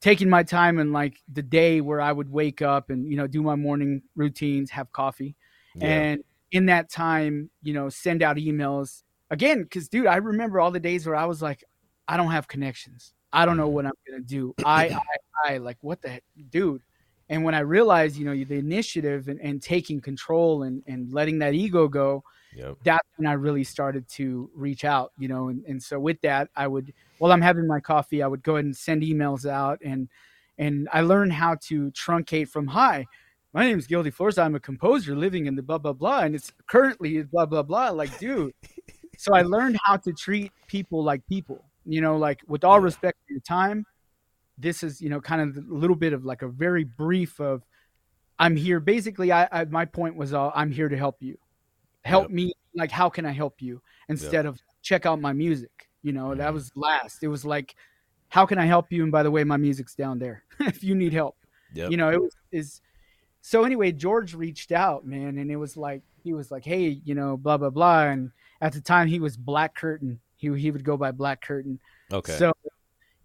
taking 0.00 0.28
my 0.28 0.42
time 0.42 0.78
and 0.78 0.92
like 0.92 1.20
the 1.32 1.42
day 1.42 1.80
where 1.80 2.00
I 2.00 2.10
would 2.10 2.30
wake 2.30 2.62
up 2.62 2.90
and 2.90 3.08
you 3.08 3.16
know 3.16 3.26
do 3.26 3.42
my 3.42 3.54
morning 3.54 4.02
routines, 4.16 4.70
have 4.70 4.90
coffee, 4.92 5.36
Yeah. 5.76 5.86
and 5.86 6.24
in 6.50 6.66
that 6.66 6.88
time, 6.90 7.50
you 7.62 7.74
know, 7.74 7.88
send 7.88 8.22
out 8.22 8.36
emails 8.36 9.02
again. 9.30 9.62
Because, 9.62 9.88
dude, 9.88 10.06
I 10.06 10.16
remember 10.16 10.60
all 10.60 10.70
the 10.70 10.80
days 10.80 11.06
where 11.06 11.16
I 11.16 11.24
was 11.26 11.42
like, 11.42 11.64
I 12.06 12.16
don't 12.16 12.30
have 12.30 12.46
connections. 12.48 13.12
I 13.34 13.44
don't 13.44 13.56
know 13.56 13.68
what 13.68 13.84
I'm 13.84 13.92
gonna 14.08 14.22
do. 14.22 14.54
I, 14.64 14.88
I, 14.88 15.54
I, 15.54 15.58
like, 15.58 15.76
what 15.80 16.00
the 16.00 16.08
heck, 16.08 16.24
dude? 16.50 16.82
And 17.28 17.42
when 17.42 17.54
I 17.54 17.60
realized, 17.60 18.16
you 18.16 18.24
know, 18.24 18.32
the 18.32 18.54
initiative 18.54 19.28
and, 19.28 19.40
and 19.40 19.60
taking 19.60 20.00
control 20.00 20.62
and, 20.62 20.82
and 20.86 21.12
letting 21.12 21.38
that 21.40 21.54
ego 21.54 21.88
go, 21.88 22.22
Yep. 22.54 22.76
that's 22.84 23.08
when 23.16 23.26
I 23.26 23.32
really 23.32 23.64
started 23.64 24.06
to 24.10 24.48
reach 24.54 24.84
out, 24.84 25.10
you 25.18 25.26
know. 25.26 25.48
And, 25.48 25.64
and 25.66 25.82
so 25.82 25.98
with 25.98 26.20
that, 26.20 26.50
I 26.54 26.68
would, 26.68 26.92
while 27.18 27.32
I'm 27.32 27.40
having 27.40 27.66
my 27.66 27.80
coffee, 27.80 28.22
I 28.22 28.28
would 28.28 28.44
go 28.44 28.54
ahead 28.54 28.66
and 28.66 28.76
send 28.76 29.02
emails 29.02 29.48
out, 29.48 29.80
and 29.84 30.08
and 30.56 30.88
I 30.92 31.00
learned 31.00 31.32
how 31.32 31.56
to 31.62 31.90
truncate 31.90 32.48
from 32.48 32.68
hi. 32.68 33.06
My 33.52 33.64
name 33.64 33.78
is 33.78 33.88
Gildy 33.88 34.12
Flores. 34.12 34.38
I'm 34.38 34.54
a 34.54 34.60
composer 34.60 35.16
living 35.16 35.46
in 35.46 35.56
the 35.56 35.62
blah 35.62 35.78
blah 35.78 35.92
blah, 35.92 36.20
and 36.20 36.34
it's 36.34 36.52
currently 36.68 37.22
blah 37.24 37.46
blah 37.46 37.62
blah. 37.62 37.90
Like, 37.90 38.16
dude. 38.20 38.54
so 39.18 39.34
I 39.34 39.42
learned 39.42 39.78
how 39.82 39.96
to 39.96 40.12
treat 40.12 40.52
people 40.68 41.02
like 41.02 41.26
people. 41.26 41.64
You 41.84 42.00
know, 42.00 42.16
like 42.16 42.40
with 42.46 42.64
all 42.64 42.78
Yeah. 42.78 42.84
respect 42.84 43.18
to 43.28 43.34
your 43.34 43.40
time. 43.40 43.84
This 44.56 44.82
is, 44.84 45.00
you 45.00 45.08
know, 45.10 45.20
kind 45.20 45.42
of 45.42 45.56
a 45.56 45.74
little 45.74 45.96
bit 45.96 46.12
of 46.12 46.24
like 46.24 46.42
a 46.42 46.48
very 46.48 46.84
brief 46.84 47.40
of, 47.40 47.64
I'm 48.38 48.54
here. 48.54 48.78
Basically, 48.78 49.32
I, 49.32 49.48
I 49.50 49.64
my 49.64 49.84
point 49.84 50.14
was, 50.16 50.32
uh, 50.32 50.50
I'm 50.54 50.70
here 50.70 50.88
to 50.88 50.96
help 50.96 51.16
you 51.20 51.36
help 52.04 52.24
Yep. 52.24 52.30
me 52.30 52.52
like 52.74 52.90
how 52.90 53.08
can 53.08 53.24
i 53.24 53.30
help 53.32 53.62
you 53.62 53.80
instead 54.10 54.44
of 54.44 54.60
check 54.82 55.06
out 55.06 55.18
my 55.20 55.32
music 55.32 55.88
you 56.02 56.12
know 56.12 56.34
that 56.34 56.50
Mhm. 56.50 56.54
was 56.54 56.70
last 56.76 57.22
it 57.22 57.28
was 57.28 57.46
like 57.46 57.74
how 58.28 58.44
can 58.44 58.58
i 58.58 58.66
help 58.66 58.92
you 58.92 59.02
and 59.04 59.10
by 59.10 59.22
the 59.22 59.30
way 59.30 59.42
my 59.42 59.56
music's 59.56 59.94
down 59.94 60.18
there 60.18 60.44
if 60.60 60.84
you 60.84 60.94
need 60.94 61.14
help 61.14 61.36
Yep. 61.72 61.90
you 61.90 61.96
know 61.96 62.10
it 62.10 62.20
was 62.20 62.36
is 62.52 62.82
so 63.40 63.64
anyway 63.64 63.90
george 63.90 64.34
reached 64.34 64.70
out 64.70 65.06
man 65.06 65.38
and 65.38 65.50
it 65.50 65.56
was 65.56 65.78
like 65.78 66.02
he 66.22 66.34
was 66.34 66.50
like 66.50 66.64
hey 66.66 67.00
you 67.04 67.14
know 67.14 67.38
blah 67.38 67.56
blah 67.56 67.70
blah 67.70 68.02
and 68.04 68.30
at 68.60 68.74
the 68.74 68.82
time 68.82 69.08
he 69.08 69.18
was 69.18 69.34
black 69.38 69.74
curtain 69.74 70.20
he, 70.44 70.60
he 70.60 70.70
would 70.70 70.84
go 70.84 70.96
by 70.96 71.10
black 71.10 71.40
curtain 71.40 71.78
okay. 72.12 72.36
so 72.36 72.52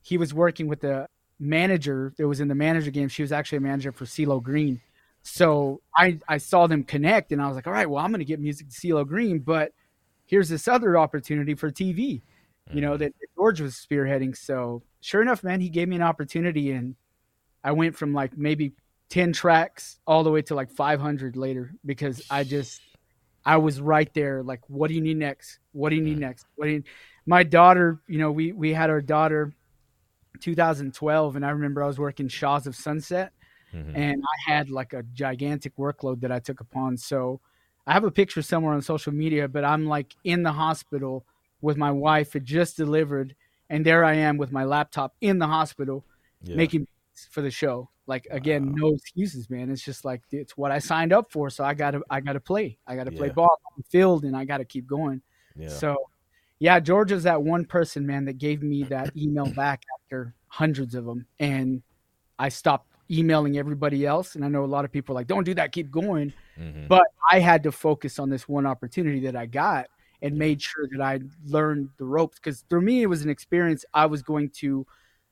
he 0.01 0.17
was 0.17 0.33
working 0.33 0.67
with 0.67 0.81
the 0.81 1.07
manager 1.39 2.13
that 2.17 2.27
was 2.27 2.39
in 2.39 2.47
the 2.47 2.55
manager 2.55 2.91
game. 2.91 3.07
She 3.07 3.21
was 3.21 3.31
actually 3.31 3.59
a 3.59 3.61
manager 3.61 3.91
for 3.91 4.05
CeeLo 4.05 4.41
Green. 4.41 4.81
So 5.21 5.81
I, 5.95 6.19
I 6.27 6.37
saw 6.37 6.67
them 6.67 6.83
connect 6.83 7.31
and 7.31 7.41
I 7.41 7.47
was 7.47 7.55
like, 7.55 7.67
all 7.67 7.73
right, 7.73 7.89
well, 7.89 8.03
I'm 8.03 8.11
going 8.11 8.19
to 8.19 8.25
get 8.25 8.39
music 8.39 8.69
to 8.69 8.73
CeeLo 8.73 9.05
Green, 9.07 9.39
but 9.39 9.73
here's 10.25 10.49
this 10.49 10.67
other 10.67 10.97
opportunity 10.97 11.55
for 11.55 11.69
TV, 11.71 12.21
you 12.73 12.81
know, 12.81 12.93
Mhm. 12.95 12.99
that 12.99 13.13
George 13.35 13.61
was 13.61 13.75
spearheading. 13.75 14.35
So 14.35 14.81
sure 15.01 15.21
enough, 15.21 15.43
man, 15.43 15.61
he 15.61 15.69
gave 15.69 15.87
me 15.87 15.95
an 15.95 16.01
opportunity 16.01 16.71
and 16.71 16.95
I 17.63 17.71
went 17.73 17.95
from 17.95 18.13
like 18.13 18.37
maybe 18.37 18.73
10 19.09 19.33
tracks 19.33 19.99
all 20.07 20.23
the 20.23 20.31
way 20.31 20.41
to 20.43 20.55
like 20.55 20.71
500 20.71 21.35
later 21.35 21.73
because 21.85 22.21
I 22.29 22.43
just, 22.43 22.81
I 23.45 23.57
was 23.57 23.79
right 23.81 24.13
there. 24.13 24.43
Like, 24.43 24.61
what 24.67 24.89
do 24.89 24.93
you 24.93 25.01
need 25.01 25.17
next? 25.17 25.59
What 25.71 25.89
do 25.89 25.95
you 25.95 26.01
need 26.01 26.17
Mm. 26.17 26.21
next? 26.21 26.45
What 26.55 26.65
do 26.65 26.71
you, 26.71 26.83
my 27.25 27.43
daughter, 27.43 27.99
you 28.07 28.17
know, 28.17 28.31
we, 28.31 28.51
we 28.51 28.73
had 28.73 28.89
our 28.89 29.01
daughter 29.01 29.53
2012 30.39 31.35
and 31.35 31.45
I 31.45 31.49
remember 31.49 31.83
I 31.83 31.87
was 31.87 31.99
working 31.99 32.27
Shahs 32.27 32.67
of 32.67 32.75
Sunset 32.75 33.33
Mhm. 33.73 33.95
and 33.95 34.23
I 34.23 34.51
had 34.51 34.69
like 34.69 34.93
a 34.93 35.03
gigantic 35.13 35.75
workload 35.77 36.21
that 36.21 36.31
I 36.31 36.39
took 36.39 36.59
upon. 36.59 36.97
So 36.97 37.39
I 37.85 37.93
have 37.93 38.03
a 38.03 38.11
picture 38.11 38.41
somewhere 38.41 38.73
on 38.73 38.81
social 38.81 39.13
media, 39.13 39.47
but 39.47 39.63
I'm 39.63 39.85
like 39.85 40.15
in 40.23 40.43
the 40.43 40.51
hospital 40.51 41.25
with 41.61 41.77
my 41.77 41.91
wife. 41.91 42.35
It 42.35 42.43
just 42.43 42.77
delivered, 42.77 43.35
and 43.69 43.85
there 43.85 44.03
I 44.05 44.13
am 44.15 44.37
with 44.37 44.51
my 44.51 44.63
laptop 44.63 45.15
in 45.21 45.39
the 45.39 45.47
hospital 45.47 46.05
Yeah. 46.43 46.55
making 46.55 46.87
for 47.31 47.41
the 47.41 47.51
show. 47.51 47.89
Like 48.07 48.27
again, 48.31 48.67
Wow. 48.67 48.73
no 48.75 48.87
excuses, 48.95 49.49
man. 49.49 49.69
It's 49.69 49.83
just 49.83 50.05
like 50.05 50.21
it's 50.31 50.55
what 50.57 50.71
I 50.71 50.79
signed 50.79 51.11
up 51.13 51.31
for, 51.31 51.49
so 51.49 51.63
I 51.63 51.73
gotta 51.73 52.01
I 52.09 52.21
gotta 52.21 52.39
play. 52.39 52.77
I 52.87 52.95
gotta 52.95 53.11
play 53.11 53.27
Yeah. 53.27 53.33
ball 53.33 53.59
on 53.65 53.73
the 53.77 53.83
field, 53.83 54.23
and 54.23 54.35
I 54.37 54.45
gotta 54.45 54.65
keep 54.65 54.87
going. 54.87 55.21
yeah. 55.55 55.67
So, 55.67 55.97
yeah, 56.59 56.79
George's 56.79 57.23
that 57.23 57.41
one 57.41 57.65
person, 57.65 58.05
man, 58.05 58.25
that 58.25 58.37
gave 58.37 58.61
me 58.61 58.83
that 58.83 59.15
email 59.17 59.45
back 59.53 59.83
after 59.97 60.33
hundreds 60.47 60.93
of 60.93 61.05
them, 61.05 61.25
and 61.39 61.81
I 62.37 62.49
stopped 62.49 62.87
emailing 63.09 63.57
everybody 63.57 64.05
else. 64.05 64.35
And 64.35 64.45
I 64.45 64.49
know 64.49 64.63
a 64.63 64.67
lot 64.67 64.85
of 64.85 64.91
people 64.91 65.13
are 65.13 65.19
like, 65.19 65.27
"Don't 65.27 65.45
do 65.45 65.53
that, 65.55 65.71
keep 65.71 65.89
going." 65.89 66.33
Mm-hmm. 66.59 66.87
But 66.87 67.07
I 67.31 67.39
had 67.39 67.63
to 67.63 67.71
focus 67.71 68.19
on 68.19 68.29
this 68.29 68.47
one 68.47 68.65
opportunity 68.65 69.21
that 69.21 69.35
I 69.35 69.45
got 69.45 69.87
and 70.21 70.37
made 70.37 70.61
sure 70.61 70.87
that 70.91 71.01
I 71.01 71.21
learned 71.45 71.89
the 71.97 72.03
ropes 72.03 72.37
because 72.39 72.65
for 72.69 72.81
me 72.81 73.03
it 73.03 73.07
was 73.07 73.23
an 73.23 73.29
experience 73.29 73.85
I 73.93 74.05
was 74.05 74.21
going 74.21 74.49
to 74.57 74.85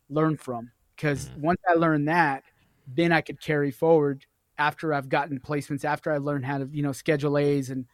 learn 0.10 0.38
from. 0.38 0.72
Because 0.96 1.26
mm-hmm. 1.26 1.42
once 1.42 1.62
I 1.70 1.74
learned 1.74 2.08
that, 2.08 2.44
then 2.88 3.12
I 3.12 3.20
could 3.20 3.42
carry 3.42 3.70
forward 3.70 4.26
after 4.58 4.94
I've 4.94 5.10
gotten 5.10 5.40
placements, 5.40 5.84
after 5.84 6.12
I 6.12 6.18
learned 6.18 6.46
how 6.46 6.60
to 6.60 6.70
you 6.72 6.84
know 6.84 6.94
schedule 6.94 7.38
A's 7.38 7.70
and 7.70 7.86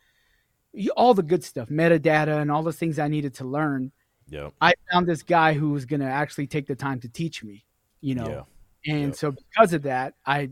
all 0.95 1.13
the 1.13 1.23
good 1.23 1.43
stuff, 1.43 1.69
metadata, 1.69 2.41
and 2.41 2.51
all 2.51 2.63
the 2.63 2.73
things 2.73 2.99
I 2.99 3.07
needed 3.07 3.35
to 3.35 3.45
learn. 3.45 3.91
Yeah, 4.29 4.49
I 4.61 4.73
found 4.91 5.07
this 5.07 5.23
guy 5.23 5.53
who 5.53 5.71
was 5.71 5.85
going 5.85 5.99
to 5.99 6.07
actually 6.07 6.47
take 6.47 6.67
the 6.67 6.75
time 6.75 6.99
to 7.01 7.09
teach 7.09 7.43
me. 7.43 7.65
You 8.01 8.15
know, 8.15 8.45
yeah. 8.85 8.93
and 8.93 9.07
yep. 9.07 9.15
so 9.15 9.31
because 9.31 9.73
of 9.73 9.83
that, 9.83 10.15
I 10.25 10.49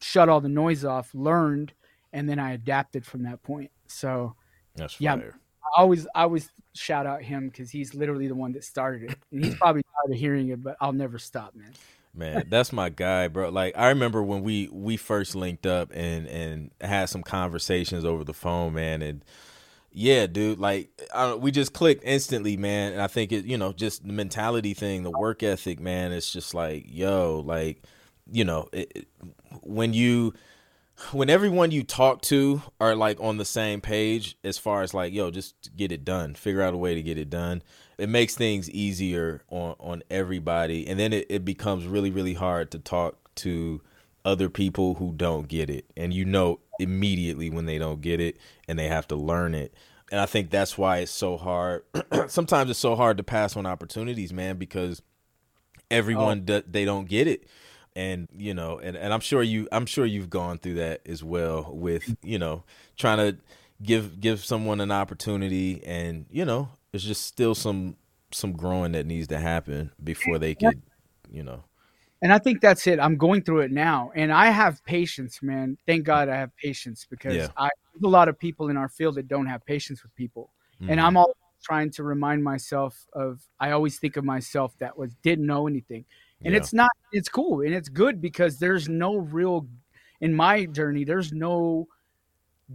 shut 0.00 0.28
all 0.28 0.40
the 0.40 0.48
noise 0.48 0.84
off, 0.84 1.10
learned, 1.14 1.72
and 2.12 2.28
then 2.28 2.38
I 2.38 2.52
adapted 2.52 3.06
from 3.06 3.22
that 3.24 3.42
point. 3.42 3.70
So 3.86 4.34
that's 4.74 5.00
yeah, 5.00 5.16
fire. 5.16 5.38
I 5.76 5.80
always 5.80 6.06
I 6.14 6.22
always 6.22 6.50
shout 6.74 7.06
out 7.06 7.22
him 7.22 7.48
because 7.48 7.70
he's 7.70 7.94
literally 7.94 8.28
the 8.28 8.34
one 8.34 8.52
that 8.52 8.64
started 8.64 9.10
it, 9.10 9.18
and 9.32 9.44
he's 9.44 9.56
probably 9.56 9.82
tired 9.82 10.14
of 10.14 10.18
hearing 10.18 10.48
it, 10.48 10.62
but 10.62 10.76
I'll 10.80 10.92
never 10.92 11.18
stop, 11.18 11.54
man. 11.54 11.72
Man, 12.12 12.46
that's 12.48 12.72
my 12.72 12.88
guy, 12.88 13.28
bro. 13.28 13.50
Like 13.50 13.76
I 13.78 13.90
remember 13.90 14.22
when 14.22 14.42
we 14.42 14.68
we 14.72 14.96
first 14.96 15.34
linked 15.34 15.66
up 15.66 15.90
and 15.94 16.26
and 16.26 16.70
had 16.80 17.08
some 17.08 17.22
conversations 17.22 18.04
over 18.04 18.24
the 18.24 18.34
phone, 18.34 18.74
man, 18.74 19.00
and 19.02 19.24
yeah, 19.92 20.26
dude, 20.26 20.58
like 20.58 20.90
I, 21.14 21.34
we 21.34 21.50
just 21.50 21.72
clicked 21.72 22.04
instantly, 22.04 22.56
man. 22.56 22.92
And 22.92 23.02
I 23.02 23.06
think 23.06 23.32
it, 23.32 23.44
you 23.44 23.58
know, 23.58 23.72
just 23.72 24.06
the 24.06 24.12
mentality 24.12 24.74
thing, 24.74 25.02
the 25.02 25.10
work 25.10 25.42
ethic, 25.42 25.80
man. 25.80 26.12
It's 26.12 26.32
just 26.32 26.54
like, 26.54 26.84
yo, 26.88 27.42
like, 27.44 27.82
you 28.30 28.44
know, 28.44 28.68
it, 28.72 28.92
it, 28.94 29.08
when 29.62 29.92
you 29.92 30.34
when 31.12 31.30
everyone 31.30 31.70
you 31.70 31.82
talk 31.82 32.20
to 32.20 32.62
are 32.80 32.94
like 32.94 33.18
on 33.20 33.38
the 33.38 33.44
same 33.44 33.80
page 33.80 34.36
as 34.44 34.58
far 34.58 34.82
as 34.82 34.92
like 34.92 35.12
yo 35.12 35.30
just 35.30 35.74
get 35.74 35.90
it 35.90 36.04
done 36.04 36.34
figure 36.34 36.60
out 36.60 36.74
a 36.74 36.76
way 36.76 36.94
to 36.94 37.02
get 37.02 37.16
it 37.16 37.30
done 37.30 37.62
it 37.96 38.08
makes 38.08 38.34
things 38.34 38.70
easier 38.70 39.42
on 39.48 39.74
on 39.80 40.02
everybody 40.10 40.86
and 40.86 41.00
then 41.00 41.12
it, 41.14 41.26
it 41.30 41.42
becomes 41.44 41.86
really 41.86 42.10
really 42.10 42.34
hard 42.34 42.70
to 42.70 42.78
talk 42.78 43.16
to 43.34 43.80
other 44.26 44.50
people 44.50 44.94
who 44.96 45.12
don't 45.12 45.48
get 45.48 45.70
it 45.70 45.86
and 45.96 46.12
you 46.12 46.24
know 46.24 46.60
immediately 46.80 47.50
when 47.50 47.66
they 47.66 47.78
don't 47.78 48.00
get 48.00 48.20
it 48.20 48.38
and 48.68 48.78
they 48.78 48.88
have 48.88 49.06
to 49.08 49.16
learn 49.16 49.54
it. 49.54 49.74
And 50.10 50.20
i 50.20 50.26
think 50.26 50.50
that's 50.50 50.76
why 50.76 50.98
it's 50.98 51.12
so 51.12 51.36
hard. 51.36 51.84
Sometimes 52.28 52.70
it's 52.70 52.78
so 52.78 52.96
hard 52.96 53.16
to 53.18 53.22
pass 53.22 53.56
on 53.56 53.66
opportunities 53.66 54.32
man 54.32 54.56
because 54.56 55.02
everyone 55.90 56.44
oh. 56.48 56.62
they 56.66 56.84
don't 56.84 57.08
get 57.08 57.26
it. 57.26 57.46
And 57.96 58.28
you 58.36 58.54
know 58.54 58.78
and, 58.78 58.96
and 58.96 59.12
i'm 59.12 59.18
sure 59.18 59.42
you 59.42 59.66
i'm 59.72 59.84
sure 59.84 60.06
you've 60.06 60.30
gone 60.30 60.58
through 60.58 60.74
that 60.74 61.00
as 61.06 61.24
well 61.24 61.68
with 61.72 62.14
you 62.22 62.38
know 62.38 62.62
trying 62.96 63.18
to 63.18 63.36
give 63.82 64.20
give 64.20 64.44
someone 64.44 64.80
an 64.80 64.92
opportunity 64.92 65.82
and 65.84 66.26
you 66.30 66.44
know 66.44 66.68
there's 66.92 67.04
just 67.04 67.26
still 67.26 67.54
some 67.54 67.96
some 68.32 68.52
growing 68.52 68.92
that 68.92 69.06
needs 69.06 69.26
to 69.28 69.38
happen 69.38 69.90
before 70.02 70.38
they 70.38 70.54
could 70.54 70.82
you 71.30 71.42
know 71.42 71.64
and 72.22 72.32
i 72.32 72.38
think 72.38 72.60
that's 72.60 72.86
it. 72.86 72.98
I'm 73.00 73.16
going 73.16 73.42
through 73.42 73.60
it 73.60 73.72
now. 73.72 74.12
And 74.14 74.32
i 74.32 74.46
have 74.50 74.84
patience 74.84 75.42
man. 75.42 75.76
Thank 75.86 76.04
god 76.04 76.28
i 76.28 76.36
have 76.36 76.54
patience 76.56 77.06
because 77.08 77.34
yeah. 77.34 77.48
i 77.56 77.70
a 78.02 78.08
lot 78.08 78.28
of 78.28 78.38
people 78.38 78.70
in 78.70 78.76
our 78.76 78.88
field 78.88 79.16
that 79.16 79.28
don't 79.28 79.46
have 79.46 79.64
patience 79.64 80.02
with 80.02 80.14
people. 80.14 80.50
Mm-hmm. 80.80 80.92
and 80.92 81.00
i'm 81.00 81.16
all 81.16 81.36
trying 81.62 81.90
to 81.90 82.02
remind 82.02 82.42
myself 82.42 83.06
of 83.12 83.40
i 83.58 83.72
always 83.72 83.98
think 83.98 84.16
of 84.16 84.24
myself 84.24 84.74
that 84.78 84.96
was 84.96 85.14
didn't 85.22 85.46
know 85.46 85.66
anything. 85.66 86.04
And 86.42 86.52
yeah. 86.54 86.58
it's 86.58 86.72
not 86.72 86.90
it's 87.12 87.28
cool. 87.28 87.60
And 87.60 87.74
it's 87.74 87.88
good 87.88 88.20
because 88.20 88.58
there's 88.58 88.88
no 88.88 89.16
real 89.16 89.66
in 90.20 90.34
my 90.34 90.64
journey 90.66 91.04
there's 91.04 91.32
no 91.32 91.86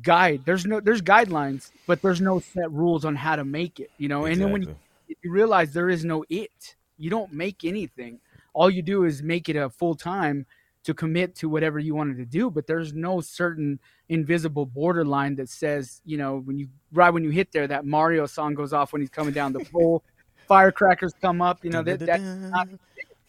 guide. 0.02 0.42
There's 0.46 0.66
no 0.66 0.80
there's 0.80 1.02
guidelines 1.02 1.72
but 1.88 2.02
there's 2.02 2.22
no 2.22 2.40
set 2.40 2.72
rules 2.72 3.06
on 3.06 3.16
how 3.16 3.36
to 3.36 3.46
make 3.46 3.80
it 3.80 3.92
you 3.98 4.08
know? 4.08 4.26
Exactly. 4.26 4.32
and 4.34 4.42
then 4.42 4.52
when 4.52 4.62
you, 5.08 5.16
you 5.24 5.32
realize 5.32 5.74
there 5.74 5.90
is 5.90 6.06
no 6.06 6.24
it 6.30 6.76
you 6.98 7.10
don't 7.10 7.34
make 7.34 7.66
anything 7.66 8.20
all 8.56 8.70
you 8.70 8.82
do 8.82 9.04
is 9.04 9.22
make 9.22 9.50
it 9.50 9.56
a 9.56 9.70
full 9.70 9.96
time 9.96 10.46
to 10.84 10.94
commit 10.94 11.36
to 11.36 11.50
whatever 11.50 11.80
you 11.80 11.96
wanted 11.96 12.18
to 12.18 12.26
do 12.26 12.50
but 12.50 12.68
there's 12.68 12.94
no 12.94 13.22
certain 13.22 13.80
invisible 14.10 14.66
borderline 14.66 15.36
that 15.36 15.50
says 15.50 16.02
you 16.06 16.18
know 16.18 16.42
when 16.46 16.58
you 16.58 16.68
right 16.94 17.10
when 17.10 17.24
you 17.24 17.30
hit 17.30 17.52
there 17.52 17.68
that 17.68 17.86
mario 17.86 18.26
song 18.26 18.54
goes 18.54 18.74
off 18.74 18.94
when 18.94 19.02
he's 19.02 19.10
coming 19.10 19.34
down 19.34 19.52
the 19.52 19.66
pole 19.72 20.04
firecrackers 20.48 21.14
come 21.22 21.42
up 21.42 21.64
you 21.64 21.72
know 21.72 21.82
that, 21.82 22.00
that's 22.00 22.24
not 22.24 22.68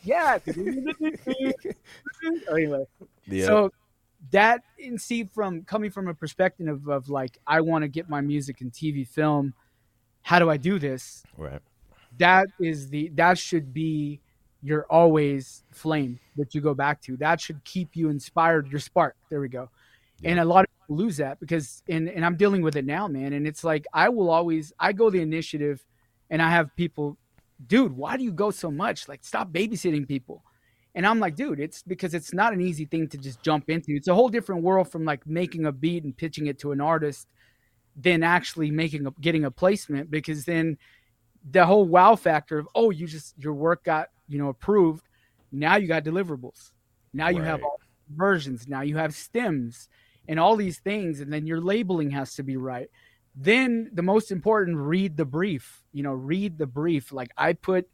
yeah. 0.07 0.39
anyway, 2.51 2.85
yep. 3.27 3.47
so 3.47 3.73
that 4.31 4.63
and 4.83 5.01
see 5.01 5.25
from 5.25 5.63
coming 5.63 5.91
from 5.91 6.09
a 6.09 6.15
perspective 6.15 6.69
of, 6.69 6.89
of 6.89 7.09
like 7.09 7.39
I 7.47 7.61
want 7.61 7.83
to 7.83 7.89
get 7.89 8.09
my 8.09 8.21
music 8.21 8.61
in 8.61 8.71
TV 8.71 9.07
film. 9.07 9.53
How 10.23 10.39
do 10.39 10.49
I 10.49 10.57
do 10.57 10.79
this? 10.79 11.25
Right. 11.37 11.61
That 12.19 12.47
is 12.61 12.89
the 12.89 13.11
that 13.15 13.37
should 13.39 13.75
be 13.75 14.21
your 14.63 14.87
always 14.91 15.63
flame 15.71 16.19
that 16.37 16.55
you 16.55 16.61
go 16.61 16.75
back 16.75 17.01
to. 17.03 17.17
That 17.17 17.41
should 17.41 17.63
keep 17.65 17.95
you 17.95 18.09
inspired. 18.09 18.69
Your 18.69 18.81
spark. 18.81 19.17
There 19.31 19.41
we 19.41 19.49
go. 19.49 19.71
Yeah. 20.21 20.31
And 20.31 20.41
a 20.41 20.45
lot 20.45 20.65
of 20.65 20.71
people 20.83 21.05
lose 21.05 21.19
that 21.19 21.39
because 21.41 21.83
and 21.89 22.09
and 22.09 22.25
I'm 22.25 22.37
dealing 22.37 22.63
with 22.63 22.77
it 22.77 22.85
now, 22.85 23.07
man. 23.09 23.33
And 23.33 23.47
it's 23.47 23.65
like 23.65 23.87
I 23.93 24.09
will 24.09 24.31
always 24.31 24.73
I 24.79 24.93
go 24.93 25.11
the 25.11 25.21
initiative, 25.21 25.85
and 26.31 26.41
I 26.41 26.51
have 26.51 26.75
people 26.77 27.17
dude, 27.65 27.97
why 27.97 28.17
do 28.17 28.25
you 28.25 28.33
go 28.33 28.51
so 28.51 28.71
much? 28.71 29.09
Like, 29.09 29.25
stop 29.25 29.53
babysitting 29.53 30.07
people. 30.07 30.43
And 30.95 31.07
I'm 31.07 31.21
like, 31.21 31.37
dude, 31.37 31.61
it's 31.61 31.83
because 31.83 32.15
it's 32.15 32.33
not 32.33 32.53
an 32.53 32.61
easy 32.61 32.87
thing 32.87 33.09
to 33.09 33.19
just 33.19 33.43
jump 33.43 33.69
into. 33.69 33.93
It's 33.93 34.09
a 34.09 34.15
whole 34.15 34.31
different 34.31 34.63
world 34.63 34.91
from 34.91 35.05
like 35.05 35.27
making 35.27 35.67
a 35.67 35.73
beat 35.73 36.05
and 36.05 36.17
pitching 36.17 36.47
it 36.47 36.59
to 36.61 36.73
an 36.73 36.81
artist 36.81 37.29
than 37.97 38.23
actually 38.23 38.71
making 38.71 39.07
a 39.07 39.11
getting 39.21 39.45
a 39.45 39.51
placement 39.51 40.11
because 40.11 40.45
then 40.45 40.79
the 41.51 41.65
whole 41.65 41.85
wow 41.85 42.17
factor 42.17 42.59
of 42.59 42.69
oh 42.75 42.91
you 42.91 43.07
just 43.07 43.35
your 43.39 43.55
work 43.55 43.85
got 43.85 44.09
you 44.29 44.39
know 44.39 44.49
approved 44.49 45.05
now 45.53 45.77
you 45.77 45.87
got 45.87 46.05
deliverables 46.05 46.73
now 47.13 47.29
you 47.29 47.39
right. 47.39 47.47
have 47.47 47.63
all 47.63 47.79
versions 48.17 48.69
now 48.69 48.83
you 48.83 48.97
have 48.97 49.15
stems 49.15 49.89
and 50.29 50.41
all 50.41 50.57
these 50.57 50.79
things 50.79 51.21
and 51.21 51.33
then 51.33 51.47
your 51.47 51.61
labeling 51.61 52.11
has 52.11 52.35
to 52.35 52.43
be 52.43 52.57
right 52.57 52.89
then 53.37 53.91
the 53.93 54.03
most 54.03 54.33
important, 54.33 54.79
read 54.79 55.17
the 55.17 55.27
brief. 55.27 55.83
You 55.93 56.03
know, 56.03 56.13
read 56.13 56.57
the 56.57 56.67
brief. 56.67 57.13
Like 57.13 57.31
I 57.37 57.53
put, 57.53 57.87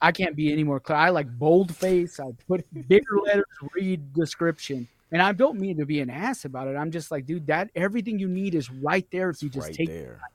I 0.00 0.12
can't 0.12 0.36
be 0.36 0.52
any 0.52 0.62
more 0.62 0.78
clear. 0.78 0.96
I 0.96 1.10
like 1.10 1.26
boldface. 1.28 2.20
I 2.20 2.30
put 2.46 2.64
bigger 2.88 3.20
letters. 3.26 3.44
Read 3.74 4.12
description. 4.12 4.88
And 5.10 5.20
I 5.20 5.32
don't 5.32 5.60
mean 5.60 5.76
to 5.78 5.86
be 5.86 6.00
an 6.00 6.10
ass 6.10 6.44
about 6.44 6.68
it. 6.68 6.76
I'm 6.76 6.90
just 6.90 7.10
like, 7.10 7.26
dude, 7.26 7.46
that 7.48 7.70
everything 7.74 8.18
you 8.18 8.28
need 8.28 8.54
is 8.54 8.70
right 8.70 9.06
there 9.10 9.30
if 9.30 9.42
you 9.42 9.48
just 9.48 9.68
right 9.68 9.74
take 9.74 9.88
there. 9.88 10.14
it. 10.14 10.33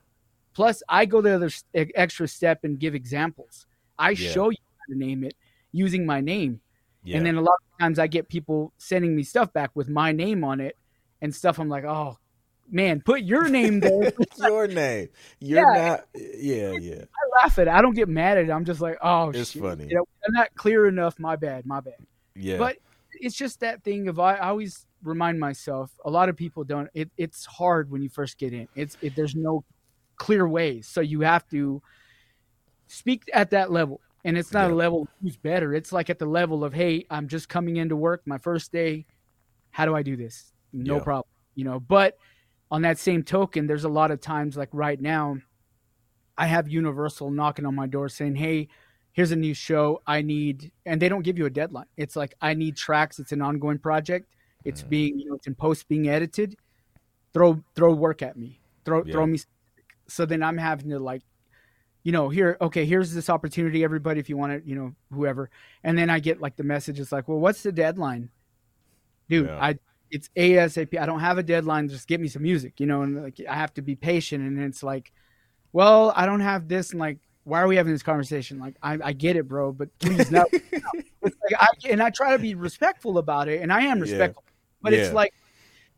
Plus, 0.54 0.82
I 0.88 1.06
go 1.06 1.20
the 1.20 1.34
other 1.34 1.50
extra 1.74 2.28
step 2.28 2.64
and 2.64 2.78
give 2.78 2.94
examples. 2.94 3.66
I 3.98 4.10
yeah. 4.10 4.30
show 4.30 4.50
you 4.50 4.58
how 4.78 4.94
to 4.94 4.98
name 4.98 5.24
it 5.24 5.34
using 5.72 6.06
my 6.06 6.20
name. 6.20 6.60
Yeah. 7.04 7.18
And 7.18 7.26
then 7.26 7.36
a 7.36 7.40
lot 7.40 7.54
of 7.54 7.78
times 7.78 7.98
I 7.98 8.06
get 8.06 8.28
people 8.28 8.72
sending 8.78 9.14
me 9.16 9.22
stuff 9.22 9.52
back 9.52 9.70
with 9.74 9.88
my 9.88 10.12
name 10.12 10.44
on 10.44 10.60
it 10.60 10.76
and 11.22 11.34
stuff. 11.34 11.58
I'm 11.58 11.68
like, 11.68 11.84
oh 11.84 12.18
man, 12.70 13.00
put 13.00 13.22
your 13.22 13.48
name 13.48 13.80
there. 13.80 14.10
Put 14.10 14.38
your 14.38 14.66
name. 14.66 15.08
You're 15.38 15.74
yeah. 15.74 15.88
not. 15.88 16.06
Yeah, 16.14 16.72
yeah. 16.72 17.04
I 17.04 17.42
laugh 17.42 17.58
at 17.58 17.68
it. 17.68 17.70
I 17.70 17.82
don't 17.82 17.94
get 17.94 18.08
mad 18.08 18.38
at 18.38 18.44
it. 18.44 18.50
I'm 18.50 18.64
just 18.64 18.80
like, 18.80 18.98
oh, 19.02 19.30
it's 19.30 19.52
shit. 19.52 19.62
funny. 19.62 19.86
You 19.88 19.96
know, 19.96 20.08
I'm 20.26 20.32
not 20.32 20.54
clear 20.54 20.86
enough. 20.86 21.18
My 21.18 21.36
bad. 21.36 21.66
My 21.66 21.80
bad. 21.80 21.94
Yeah. 22.34 22.58
But 22.58 22.76
it's 23.12 23.36
just 23.36 23.60
that 23.60 23.82
thing 23.82 24.08
of 24.08 24.18
I, 24.18 24.36
I 24.36 24.48
always 24.48 24.86
remind 25.02 25.40
myself. 25.40 25.90
A 26.04 26.10
lot 26.10 26.28
of 26.28 26.36
people 26.36 26.64
don't. 26.64 26.88
It, 26.94 27.10
it's 27.16 27.44
hard 27.46 27.90
when 27.90 28.02
you 28.02 28.08
first 28.08 28.38
get 28.38 28.52
in. 28.52 28.68
It's 28.74 28.96
it, 29.00 29.16
there's 29.16 29.34
no 29.34 29.64
clear 30.20 30.46
ways, 30.46 30.86
so 30.86 31.00
you 31.00 31.22
have 31.22 31.48
to 31.48 31.82
speak 32.86 33.28
at 33.32 33.50
that 33.50 33.72
level. 33.72 34.00
And 34.22 34.36
it's 34.36 34.52
not 34.52 34.68
yeah. 34.68 34.74
a 34.74 34.76
level 34.76 35.08
who's 35.22 35.36
better. 35.36 35.74
It's 35.74 35.92
like 35.92 36.10
at 36.10 36.18
the 36.18 36.26
level 36.26 36.62
of, 36.62 36.74
hey, 36.74 37.06
I'm 37.10 37.26
just 37.26 37.48
coming 37.48 37.78
into 37.78 37.96
work, 37.96 38.20
my 38.26 38.36
first 38.36 38.70
day. 38.70 39.06
How 39.70 39.86
do 39.86 39.96
I 39.96 40.02
do 40.02 40.16
this? 40.16 40.52
No 40.74 40.96
yeah. 40.96 41.02
problem. 41.02 41.30
You 41.54 41.64
know, 41.64 41.80
but 41.80 42.18
on 42.70 42.82
that 42.82 42.98
same 42.98 43.22
token, 43.22 43.66
there's 43.66 43.84
a 43.84 43.88
lot 43.88 44.10
of 44.10 44.20
times 44.20 44.58
like 44.58 44.68
right 44.72 45.00
now, 45.00 45.38
I 46.36 46.46
have 46.46 46.68
Universal 46.68 47.30
knocking 47.30 47.64
on 47.66 47.74
my 47.74 47.86
door 47.86 48.08
saying, 48.08 48.36
"Hey, 48.36 48.68
here's 49.12 49.32
a 49.32 49.36
new 49.36 49.54
show. 49.54 50.02
I 50.06 50.22
need," 50.22 50.70
and 50.86 51.00
they 51.00 51.08
don't 51.08 51.22
give 51.22 51.38
you 51.38 51.46
a 51.46 51.50
deadline. 51.50 51.86
It's 51.96 52.16
like 52.16 52.34
I 52.40 52.54
need 52.54 52.76
tracks. 52.76 53.18
It's 53.18 53.32
an 53.32 53.42
ongoing 53.42 53.78
project. 53.78 54.26
It's 54.64 54.82
mm. 54.82 54.88
being, 54.88 55.18
you 55.18 55.28
know, 55.28 55.34
it's 55.34 55.46
in 55.46 55.54
post 55.54 55.88
being 55.88 56.08
edited. 56.08 56.56
Throw 57.34 57.62
throw 57.74 57.92
work 57.92 58.22
at 58.22 58.36
me. 58.36 58.60
Throw 58.84 59.04
yeah. 59.04 59.12
throw 59.12 59.26
me. 59.26 59.38
So 60.10 60.26
then 60.26 60.42
I'm 60.42 60.58
having 60.58 60.90
to 60.90 60.98
like, 60.98 61.22
you 62.02 62.12
know, 62.12 62.28
here, 62.28 62.56
okay, 62.60 62.84
here's 62.86 63.12
this 63.12 63.28
opportunity, 63.28 63.84
everybody, 63.84 64.20
if 64.20 64.28
you 64.28 64.36
want 64.36 64.52
it, 64.52 64.64
you 64.64 64.74
know, 64.74 64.94
whoever. 65.12 65.50
And 65.84 65.98
then 65.98 66.08
I 66.08 66.18
get 66.18 66.40
like 66.40 66.56
the 66.56 66.64
message. 66.64 66.98
It's 66.98 67.12
like, 67.12 67.28
well, 67.28 67.38
what's 67.38 67.62
the 67.62 67.72
deadline, 67.72 68.30
dude? 69.28 69.46
Yeah. 69.46 69.58
I 69.60 69.78
it's 70.10 70.28
ASAP. 70.36 70.98
I 70.98 71.06
don't 71.06 71.20
have 71.20 71.38
a 71.38 71.42
deadline. 71.42 71.88
Just 71.88 72.08
get 72.08 72.20
me 72.20 72.28
some 72.28 72.42
music, 72.42 72.80
you 72.80 72.86
know, 72.86 73.02
and 73.02 73.22
like 73.22 73.40
I 73.48 73.54
have 73.54 73.72
to 73.74 73.82
be 73.82 73.94
patient. 73.94 74.44
And 74.44 74.60
it's 74.60 74.82
like, 74.82 75.12
well, 75.72 76.12
I 76.16 76.26
don't 76.26 76.40
have 76.40 76.68
this. 76.68 76.90
And 76.90 77.00
like, 77.00 77.18
why 77.44 77.60
are 77.60 77.68
we 77.68 77.76
having 77.76 77.92
this 77.92 78.02
conversation? 78.02 78.58
Like, 78.58 78.76
I, 78.82 78.98
I 79.02 79.12
get 79.12 79.36
it, 79.36 79.48
bro, 79.48 79.72
but 79.72 79.96
please 79.98 80.30
no. 80.30 80.46
like 81.22 81.34
I, 81.58 81.66
and 81.88 82.02
I 82.02 82.10
try 82.10 82.32
to 82.32 82.38
be 82.38 82.54
respectful 82.54 83.18
about 83.18 83.48
it, 83.48 83.62
and 83.62 83.72
I 83.72 83.82
am 83.82 84.00
respectful, 84.00 84.42
yeah. 84.46 84.52
but 84.82 84.92
yeah. 84.92 84.98
it's 84.98 85.14
like, 85.14 85.32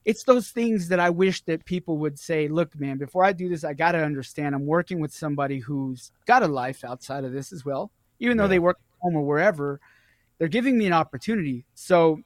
it's 0.05 0.25
those 0.25 0.51
things 0.51 0.89
that 0.89 0.99
I 0.99 1.11
wish 1.11 1.43
that 1.43 1.65
people 1.65 1.99
would 1.99 2.19
say, 2.19 2.49
look, 2.49 2.79
man, 2.79 2.99
before 2.99 3.25
I 3.25 3.33
do 3.33 3.49
this, 3.49 3.65
I 3.65 3.73
got 3.73 3.93
to 3.93 4.03
understand 4.03 4.55
I'm 4.55 4.67
working 4.67 5.01
with 5.01 5.13
somebody 5.13 5.59
who's 5.59 6.11
got 6.27 6.43
a 6.43 6.49
life 6.49 6.85
outside 6.85 7.25
of 7.25 7.33
this 7.33 7.53
as 7.53 7.65
well. 7.65 7.91
Even 8.19 8.37
though 8.37 8.49
they 8.49 8.59
work 8.59 8.79
home 9.01 9.17
or 9.17 9.23
wherever, 9.23 9.81
they're 10.39 10.49
giving 10.49 10.79
me 10.79 10.87
an 10.87 10.93
opportunity. 10.93 11.65
So 11.75 12.21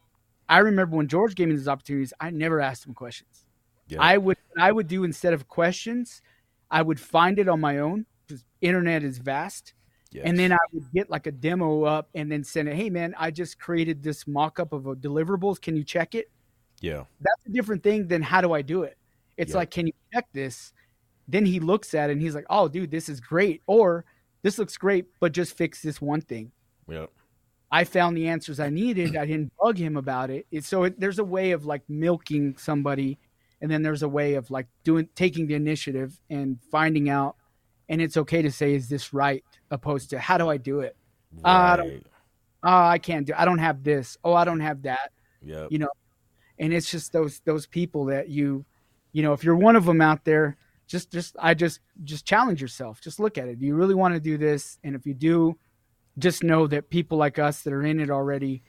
I 0.49 0.59
remember 0.59 0.97
when 0.97 1.09
George 1.09 1.35
gave 1.35 1.49
me 1.49 1.55
these 1.55 1.69
opportunities, 1.69 2.13
I 2.21 2.31
never 2.31 2.61
asked 2.61 2.87
him 2.87 2.95
questions. 2.95 3.45
Yeah. 3.89 3.99
I 4.01 4.19
would 4.19 4.37
I 4.59 4.73
would 4.73 4.89
do 4.89 5.05
instead 5.05 5.33
of 5.33 5.49
questions, 5.49 6.23
I 6.71 6.83
would 6.83 6.99
find 6.99 7.39
it 7.39 7.49
on 7.49 7.61
my 7.61 7.79
own 7.79 8.07
because 8.27 8.45
internet 8.61 9.05
is 9.05 9.19
vast. 9.19 9.75
Yes. 10.11 10.25
And 10.27 10.39
then 10.39 10.53
I 10.53 10.59
would 10.73 10.85
get 10.93 11.11
like 11.11 11.27
a 11.27 11.33
demo 11.33 11.85
up 11.85 12.09
and 12.15 12.31
then 12.31 12.43
send 12.43 12.69
it. 12.69 12.75
Hey 12.75 12.91
man, 12.91 13.15
I 13.19 13.31
just 13.31 13.59
created 13.59 14.03
this 14.03 14.27
mock 14.27 14.59
up 14.59 14.73
of 14.73 14.87
a 14.87 14.97
deliverables. 14.97 15.61
Can 15.61 15.77
you 15.77 15.85
check 15.85 16.15
it? 16.15 16.31
Yeah. 16.81 17.05
That's 17.21 17.47
a 17.47 17.51
different 17.51 17.83
thing 17.83 18.09
than 18.09 18.23
how 18.23 18.41
do 18.41 18.53
I 18.53 18.63
do 18.63 18.83
it? 18.83 18.97
It's 19.37 19.55
like, 19.55 19.71
can 19.71 19.87
you 19.87 19.93
check 20.13 20.27
this? 20.33 20.73
Then 21.29 21.45
he 21.45 21.61
looks 21.61 21.95
at 21.95 22.09
it 22.11 22.15
and 22.15 22.23
he's 22.23 22.35
like, 22.35 22.47
Oh, 22.49 22.69
dude, 22.69 22.91
this 22.91 23.09
is 23.09 23.21
great. 23.21 23.63
Or 23.67 24.05
this 24.43 24.59
looks 24.59 24.77
great, 24.77 25.07
but 25.21 25.33
just 25.33 25.57
fix 25.57 25.83
this 25.83 26.01
one 26.01 26.21
thing. 26.21 26.53
Yep. 26.89 27.11
I 27.71 27.85
found 27.85 28.17
the 28.17 28.29
answers 28.29 28.61
I 28.61 28.71
needed. 28.71 29.17
I 29.17 29.27
didn't 29.27 29.53
bug 29.61 29.77
him 29.77 29.97
about 29.97 30.31
it. 30.31 30.47
so 30.63 30.85
it, 30.85 31.01
there's 31.01 31.19
a 31.19 31.25
way 31.25 31.51
of 31.51 31.67
like 31.67 31.83
milking 31.89 32.57
somebody, 32.57 33.19
and 33.61 33.71
then 33.71 33.83
there's 33.83 34.03
a 34.03 34.09
way 34.09 34.35
of 34.35 34.51
like 34.51 34.67
doing 34.85 35.09
taking 35.15 35.47
the 35.47 35.55
initiative 35.55 36.21
and 36.31 36.59
finding 36.71 37.09
out. 37.09 37.37
And 37.89 38.01
it's 38.01 38.17
okay 38.17 38.43
to 38.43 38.51
say, 38.51 38.75
"Is 38.75 38.89
this 38.89 39.13
right?" 39.13 39.45
Opposed 39.71 40.11
to, 40.11 40.19
"How 40.19 40.39
do 40.39 40.49
I 40.49 40.57
do 40.57 40.81
it?" 40.81 40.97
Right. 41.43 41.51
Uh, 41.51 41.73
I 41.73 41.77
don't. 41.77 42.07
Oh, 42.63 42.87
I 42.87 42.99
can't 42.99 43.27
do. 43.27 43.33
I 43.37 43.45
don't 43.45 43.59
have 43.59 43.83
this. 43.83 44.17
Oh, 44.25 44.33
I 44.33 44.45
don't 44.45 44.61
have 44.61 44.83
that. 44.83 45.13
Yeah. 45.43 45.67
You 45.71 45.79
know, 45.79 45.91
and 46.59 46.73
it's 46.73 46.91
just 46.91 47.13
those 47.13 47.41
those 47.41 47.67
people 47.67 48.07
that 48.07 48.29
you, 48.29 48.65
you 49.13 49.23
know, 49.23 49.33
if 49.33 49.45
you're 49.45 49.57
one 49.57 49.77
of 49.77 49.85
them 49.85 50.01
out 50.01 50.25
there, 50.25 50.57
just 50.87 51.11
just 51.11 51.37
I 51.39 51.55
just 51.55 51.81
just 52.05 52.25
challenge 52.27 52.61
yourself. 52.61 53.01
Just 53.01 53.21
look 53.21 53.39
at 53.39 53.49
it. 53.49 53.59
Do 53.59 53.67
you 53.67 53.75
really 53.75 53.95
want 53.95 54.15
to 54.15 54.21
do 54.21 54.39
this? 54.39 54.79
And 54.85 54.95
if 54.95 55.07
you 55.07 55.15
do, 55.15 55.57
just 56.19 56.43
know 56.43 56.67
that 56.67 56.91
people 56.91 57.19
like 57.19 57.39
us 57.39 57.63
that 57.63 57.73
are 57.73 57.85
in 57.85 58.01
it 58.01 58.11
already 58.11 58.63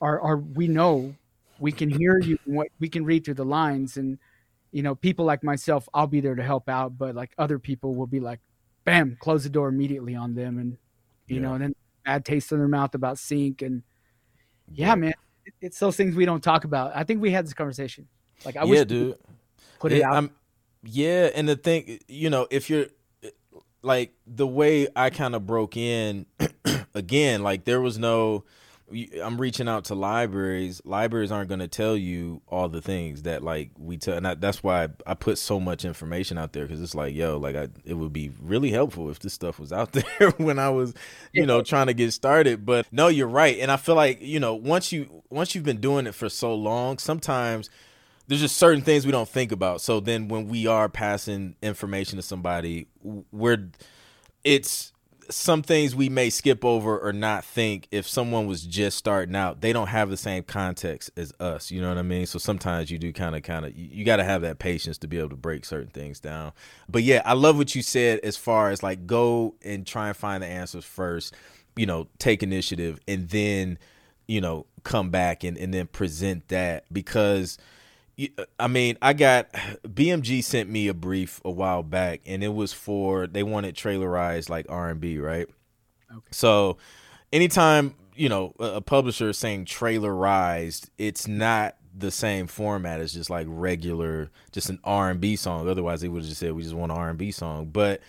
are 0.00 0.20
are 0.20 0.36
we 0.36 0.68
know 0.68 1.14
we 1.58 1.72
can 1.72 1.88
hear 1.88 2.18
you 2.18 2.38
what 2.44 2.68
we 2.78 2.88
can 2.88 3.04
read 3.04 3.24
through 3.24 3.34
the 3.34 3.44
lines 3.44 3.96
and 3.96 4.18
you 4.72 4.82
know 4.82 4.94
people 4.94 5.24
like 5.24 5.42
myself 5.42 5.88
I'll 5.94 6.06
be 6.06 6.20
there 6.20 6.34
to 6.34 6.42
help 6.42 6.68
out 6.68 6.98
but 6.98 7.14
like 7.14 7.32
other 7.38 7.58
people 7.58 7.94
will 7.94 8.06
be 8.06 8.20
like 8.20 8.40
bam 8.84 9.16
close 9.20 9.44
the 9.44 9.50
door 9.50 9.68
immediately 9.68 10.14
on 10.14 10.34
them 10.34 10.58
and 10.58 10.76
you 11.26 11.36
yeah. 11.36 11.42
know 11.42 11.54
and 11.54 11.62
then 11.62 11.74
bad 12.04 12.24
taste 12.24 12.52
in 12.52 12.58
their 12.58 12.68
mouth 12.68 12.94
about 12.94 13.18
sync 13.18 13.62
and 13.62 13.82
yeah, 14.72 14.88
yeah. 14.88 14.94
man 14.94 15.14
it's 15.60 15.78
those 15.78 15.96
things 15.96 16.14
we 16.14 16.24
don't 16.24 16.42
talk 16.42 16.64
about. 16.64 16.92
I 16.94 17.04
think 17.04 17.20
we 17.20 17.30
had 17.30 17.46
this 17.46 17.54
conversation. 17.54 18.08
Like 18.44 18.56
I 18.56 18.64
yeah, 18.64 18.70
wish 18.70 18.84
dude. 18.86 19.18
put 19.78 19.92
it, 19.92 19.98
it 19.98 20.02
out. 20.02 20.14
I'm, 20.14 20.30
yeah 20.86 21.30
and 21.34 21.48
the 21.48 21.56
thing 21.56 21.98
you 22.08 22.28
know 22.28 22.46
if 22.50 22.68
you're 22.68 22.86
like 23.84 24.14
the 24.26 24.46
way 24.46 24.88
I 24.96 25.10
kind 25.10 25.34
of 25.34 25.46
broke 25.46 25.76
in 25.76 26.26
again, 26.94 27.42
like 27.42 27.64
there 27.64 27.80
was 27.80 27.98
no 27.98 28.44
I'm 28.92 29.40
reaching 29.40 29.68
out 29.68 29.84
to 29.86 29.94
libraries. 29.94 30.82
Libraries 30.84 31.32
aren't 31.32 31.48
going 31.48 31.60
to 31.60 31.68
tell 31.68 31.96
you 31.96 32.42
all 32.48 32.68
the 32.68 32.82
things 32.82 33.22
that 33.22 33.42
like 33.42 33.70
we 33.78 33.96
tell, 33.96 34.16
and 34.16 34.28
I, 34.28 34.34
that's 34.34 34.62
why 34.62 34.84
I, 34.84 34.88
I, 35.06 35.14
put 35.14 35.38
so 35.38 35.58
much 35.58 35.84
information 35.86 36.36
out 36.36 36.52
there 36.52 36.64
because 36.64 36.82
it's 36.82 36.94
like, 36.94 37.14
yo, 37.14 37.38
like 37.38 37.56
I, 37.56 37.68
it 37.84 37.94
would 37.94 38.12
be 38.12 38.30
really 38.42 38.70
helpful 38.70 39.10
if 39.10 39.20
this 39.20 39.32
stuff 39.32 39.58
was 39.58 39.72
out 39.72 39.92
there 40.18 40.30
when 40.36 40.58
I 40.58 40.68
was, 40.68 40.92
you 41.32 41.46
know, 41.46 41.62
trying 41.62 41.86
to 41.86 41.94
get 41.94 42.12
started. 42.12 42.66
But 42.66 42.86
no, 42.92 43.08
you're 43.08 43.26
right, 43.26 43.58
and 43.58 43.70
I 43.70 43.76
feel 43.78 43.94
like 43.94 44.20
you 44.20 44.38
know 44.38 44.54
once 44.54 44.92
you 44.92 45.22
once 45.30 45.54
you've 45.54 45.64
been 45.64 45.80
doing 45.80 46.06
it 46.06 46.14
for 46.14 46.28
so 46.28 46.54
long, 46.54 46.98
sometimes 46.98 47.70
there's 48.26 48.40
just 48.40 48.56
certain 48.56 48.82
things 48.82 49.06
we 49.06 49.12
don't 49.12 49.28
think 49.28 49.50
about. 49.50 49.80
So 49.80 50.00
then 50.00 50.28
when 50.28 50.48
we 50.48 50.66
are 50.66 50.88
passing 50.88 51.56
information 51.62 52.16
to 52.16 52.22
somebody, 52.22 52.88
we're 53.02 53.70
it's 54.44 54.93
some 55.30 55.62
things 55.62 55.94
we 55.94 56.08
may 56.08 56.30
skip 56.30 56.64
over 56.64 56.98
or 56.98 57.12
not 57.12 57.44
think 57.44 57.88
if 57.90 58.08
someone 58.08 58.46
was 58.46 58.64
just 58.64 58.96
starting 58.98 59.34
out 59.34 59.60
they 59.60 59.72
don't 59.72 59.88
have 59.88 60.10
the 60.10 60.16
same 60.16 60.42
context 60.42 61.10
as 61.16 61.32
us 61.40 61.70
you 61.70 61.80
know 61.80 61.88
what 61.88 61.98
i 61.98 62.02
mean? 62.02 62.26
So 62.26 62.38
sometimes 62.38 62.90
you 62.90 62.98
do 62.98 63.12
kind 63.12 63.34
of 63.34 63.42
kind 63.42 63.64
of 63.64 63.76
you, 63.76 64.04
got 64.04 64.16
to 64.16 64.24
have 64.24 64.42
that 64.42 64.58
patience 64.58 64.98
to 64.98 65.06
be 65.06 65.18
able 65.18 65.30
to 65.30 65.36
break 65.36 65.64
certain 65.64 65.90
things 65.90 66.20
down. 66.20 66.52
But 66.88 67.02
yeah 67.02 67.22
i 67.24 67.32
love 67.32 67.56
what 67.56 67.74
you 67.74 67.82
said 67.82 68.20
as 68.20 68.36
far 68.36 68.70
as 68.70 68.82
like 68.82 69.06
go 69.06 69.54
and 69.62 69.86
try 69.86 70.08
and 70.08 70.16
find 70.16 70.42
the 70.42 70.46
answers 70.46 70.84
first 70.84 71.34
you 71.76 71.86
know 71.86 72.08
take 72.18 72.42
initiative 72.42 73.00
and 73.08 73.28
then 73.30 73.78
you 74.26 74.40
know 74.40 74.66
come 74.84 75.10
back 75.10 75.44
and, 75.44 75.56
and 75.56 75.72
then 75.72 75.86
present 75.86 76.48
that 76.48 76.84
because 76.92 77.58
I 78.58 78.68
mean, 78.68 78.96
I 79.02 79.12
got 79.12 79.52
BMG 79.82 80.42
sent 80.42 80.68
me 80.70 80.88
a 80.88 80.94
brief 80.94 81.40
a 81.44 81.50
while 81.50 81.82
back, 81.82 82.20
and 82.26 82.42
it 82.42 82.54
was 82.54 82.72
for 82.72 83.26
they 83.26 83.42
wanted 83.42 83.74
trailerized 83.74 84.48
like 84.48 84.66
R 84.68 84.90
and 84.90 85.00
B, 85.00 85.18
right? 85.18 85.48
Okay. 86.10 86.26
So, 86.30 86.78
anytime 87.32 87.94
you 88.14 88.28
know 88.28 88.54
a, 88.58 88.80
publisher 88.80 89.30
is 89.30 89.38
saying 89.38 89.66
trailerized, 89.66 90.90
it's 90.98 91.26
not 91.26 91.76
the 91.96 92.10
same 92.10 92.46
format 92.46 93.00
as 93.00 93.14
just 93.14 93.30
like 93.30 93.46
regular, 93.48 94.30
just 94.52 94.68
an 94.68 94.80
R 94.84 95.10
and 95.10 95.20
B 95.20 95.36
song. 95.36 95.68
Otherwise, 95.68 96.00
they 96.00 96.08
would 96.08 96.22
have 96.22 96.28
just 96.28 96.40
said 96.40 96.52
we 96.52 96.62
just 96.62 96.74
want 96.74 96.92
an 96.92 96.98
R 96.98 97.08
and 97.08 97.18
B 97.18 97.30
song. 97.30 97.66
But 97.66 98.00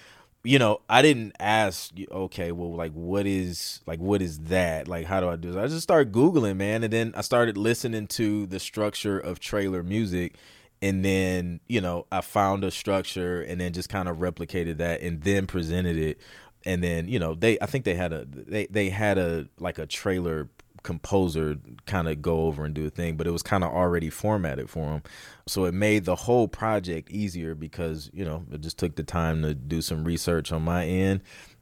you 0.46 0.60
know, 0.60 0.82
I 0.88 1.02
didn't 1.02 1.36
ask, 1.40 1.92
okay, 2.12 2.52
well, 2.52 2.76
like, 2.76 2.92
what 2.94 3.26
is, 3.26 3.82
like, 3.86 4.00
what 4.00 4.22
is 4.22 4.40
that? 4.42 4.88
Like, 4.88 5.06
how 5.06 5.20
do 5.20 5.28
I 5.28 5.36
do 5.36 5.52
this? 5.52 5.58
I 5.58 5.68
just 5.68 5.84
started 5.84 6.14
Googling, 6.14 6.58
man. 6.58 6.84
And 6.84 6.94
then 6.94 7.14
I 7.18 7.22
started 7.22 7.58
listening 7.58 8.08
to 8.08 8.46
the 8.46 8.60
structure 8.60 9.20
of 9.20 9.40
trailer 9.40 9.84
music. 9.84 10.36
And 10.82 11.04
then, 11.04 11.60
you 11.68 11.82
know, 11.82 12.06
I 12.12 12.22
found 12.22 12.64
a 12.64 12.72
structure 12.72 13.42
and 13.42 13.60
then 13.60 13.74
just 13.74 13.90
kind 13.90 14.08
of 14.08 14.18
replicated 14.18 14.78
that 14.78 15.02
and 15.02 15.22
then 15.22 15.48
presented 15.48 15.98
it. 15.98 16.20
And 16.64 16.84
then, 16.84 17.08
you 17.08 17.20
know, 17.20 17.36
they, 17.36 17.60
I 17.60 17.66
think 17.66 17.86
they 17.86 17.96
had 17.96 18.14
a, 18.14 18.26
they, 18.26 18.68
they 18.68 18.90
had 18.90 19.18
a, 19.18 19.48
like 19.60 19.80
a 19.80 19.86
trailer 19.86 20.50
composer 20.86 21.58
kind 21.86 22.08
of 22.08 22.22
go 22.22 22.42
over 22.42 22.64
and 22.64 22.74
do 22.74 22.86
a 22.86 22.90
thing, 22.90 23.18
but 23.18 23.28
it 23.28 23.32
was 23.32 23.44
kind 23.44 23.64
of 23.64 23.72
already 23.74 24.10
formatted 24.10 24.70
for 24.70 24.92
him. 24.92 25.04
So 25.48 25.66
it 25.66 25.74
made 25.74 26.06
the 26.06 26.16
whole 26.16 26.48
project 26.48 27.10
easier 27.10 27.56
because, 27.56 28.10
you 28.14 28.24
know, 28.24 28.46
it 28.52 28.62
just 28.62 28.78
took 28.78 28.96
the 28.96 29.04
time 29.04 29.42
to 29.42 29.54
do 29.54 29.82
some 29.82 30.06
research 30.06 30.52
on 30.52 30.62
my 30.62 30.86
end 30.86 31.22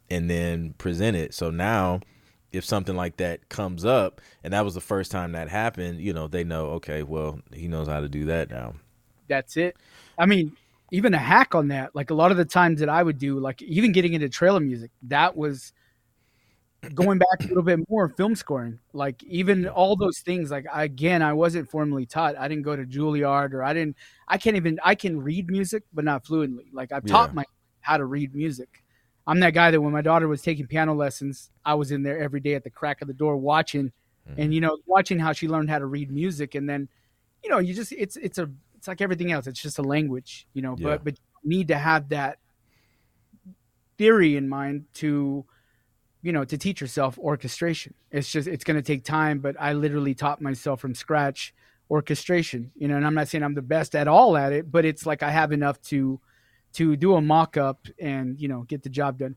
and 0.10 0.30
then 0.30 0.74
present 0.78 1.16
it. 1.16 1.34
So 1.34 1.50
now 1.50 2.02
if 2.52 2.66
something 2.66 2.96
like 2.96 3.18
that 3.18 3.50
comes 3.50 3.86
up 3.86 4.22
and 4.44 4.54
that 4.54 4.64
was 4.64 4.76
the 4.76 4.82
first 4.82 5.10
time 5.10 5.32
that 5.32 5.50
happened, 5.50 6.02
you 6.02 6.14
know, 6.14 6.28
they 6.28 6.44
know, 6.44 6.66
okay, 6.72 7.02
well, 7.02 7.40
he 7.52 7.68
knows 7.68 7.88
how 7.88 8.02
to 8.02 8.10
do 8.10 8.26
that 8.26 8.52
now. 8.52 8.76
That's 9.28 9.58
it. 9.58 9.76
I 10.20 10.26
mean, 10.28 10.56
even 10.92 11.14
a 11.14 11.18
hack 11.18 11.56
on 11.56 11.70
that, 11.70 11.96
like 11.96 12.12
a 12.12 12.14
lot 12.14 12.30
of 12.30 12.38
the 12.38 12.46
times 12.46 12.82
that 12.82 12.90
I 12.90 13.02
would 13.02 13.18
do, 13.18 13.40
like 13.40 13.62
even 13.62 13.94
getting 13.94 14.14
into 14.14 14.30
trailer 14.30 14.60
music, 14.60 14.92
that 15.04 15.36
was 15.36 15.74
going 16.94 17.18
back 17.18 17.40
a 17.42 17.48
little 17.48 17.64
bit 17.64 17.80
more 17.90 18.10
film 18.10 18.36
scoring 18.36 18.78
like 18.94 19.24
even 19.24 19.68
all 19.68 19.96
those 19.96 20.20
things 20.20 20.52
like 20.52 20.66
again 20.74 21.22
i 21.22 21.32
wasn't 21.32 21.70
formally 21.70 22.06
taught 22.06 22.38
i 22.38 22.48
didn't 22.48 22.64
go 22.64 22.76
to 22.76 22.84
juilliard 22.84 23.54
or 23.54 23.64
i 23.64 23.74
didn't 23.74 23.96
i 24.28 24.38
can't 24.38 24.56
even 24.56 24.80
i 24.84 24.94
can 24.94 25.22
read 25.22 25.50
music 25.50 25.84
but 25.94 26.04
not 26.04 26.26
fluently 26.26 26.66
like 26.74 26.92
i've 26.92 27.06
taught 27.06 27.30
yeah. 27.30 27.36
my 27.36 27.46
how 27.82 27.98
to 27.98 28.06
read 28.06 28.36
music 28.36 28.84
i'm 29.28 29.40
that 29.40 29.54
guy 29.54 29.72
that 29.72 29.80
when 29.80 29.94
my 29.94 30.02
daughter 30.02 30.28
was 30.28 30.42
taking 30.42 30.68
piano 30.68 30.94
lessons 30.94 31.52
i 31.66 31.74
was 31.74 31.92
in 31.92 32.04
there 32.04 32.20
every 32.20 32.40
day 32.40 32.54
at 32.56 32.64
the 32.64 32.70
crack 32.70 33.02
of 33.02 33.08
the 33.08 33.14
door 33.14 33.38
watching 33.38 33.92
mm-hmm. 34.30 34.42
and 34.42 34.54
you 34.54 34.62
know 34.62 34.78
watching 34.86 35.20
how 35.20 35.32
she 35.32 35.48
learned 35.48 35.70
how 35.70 35.80
to 35.80 35.86
read 35.86 36.12
music 36.12 36.56
and 36.56 36.70
then 36.70 36.88
you 37.44 37.50
know 37.50 37.60
you 37.60 37.74
just 37.74 37.92
it's 37.94 38.18
it's 38.18 38.38
a 38.38 38.50
it's 38.76 38.88
like 38.88 39.02
everything 39.02 39.32
else 39.32 39.48
it's 39.48 39.62
just 39.62 39.80
a 39.80 39.84
language 39.84 40.48
you 40.54 40.62
know 40.62 40.76
yeah. 40.78 40.90
but 40.90 41.04
but 41.06 41.14
you 41.44 41.50
need 41.50 41.68
to 41.70 41.78
have 41.78 42.10
that 42.10 42.40
theory 43.98 44.36
in 44.36 44.50
mind 44.50 44.86
to 44.94 45.46
you 46.24 46.32
know 46.32 46.44
to 46.44 46.58
teach 46.58 46.82
yourself 46.82 47.20
orchestration 47.20 47.94
it's 48.10 48.32
just 48.32 48.48
it's 48.48 48.64
going 48.64 48.78
to 48.78 48.82
take 48.82 49.04
time 49.04 49.38
but 49.40 49.56
i 49.60 49.74
literally 49.74 50.16
taught 50.16 50.42
myself 50.42 50.80
from 50.80 50.96
scratch 50.96 51.54
orchestration 51.92 52.72
you 52.76 52.88
know 52.88 52.96
and 52.96 53.06
i'm 53.06 53.14
not 53.14 53.28
saying 53.28 53.44
i'm 53.44 53.54
the 53.54 53.62
best 53.62 53.94
at 53.94 54.08
all 54.08 54.36
at 54.36 54.52
it 54.52 54.72
but 54.72 54.86
it's 54.86 55.06
like 55.06 55.22
i 55.22 55.30
have 55.30 55.52
enough 55.52 55.80
to 55.82 56.20
to 56.72 56.96
do 56.96 57.14
a 57.14 57.22
mock-up 57.22 57.86
and 58.00 58.40
you 58.40 58.48
know 58.48 58.64
get 58.64 58.82
the 58.82 58.90
job 58.90 59.20
done 59.20 59.36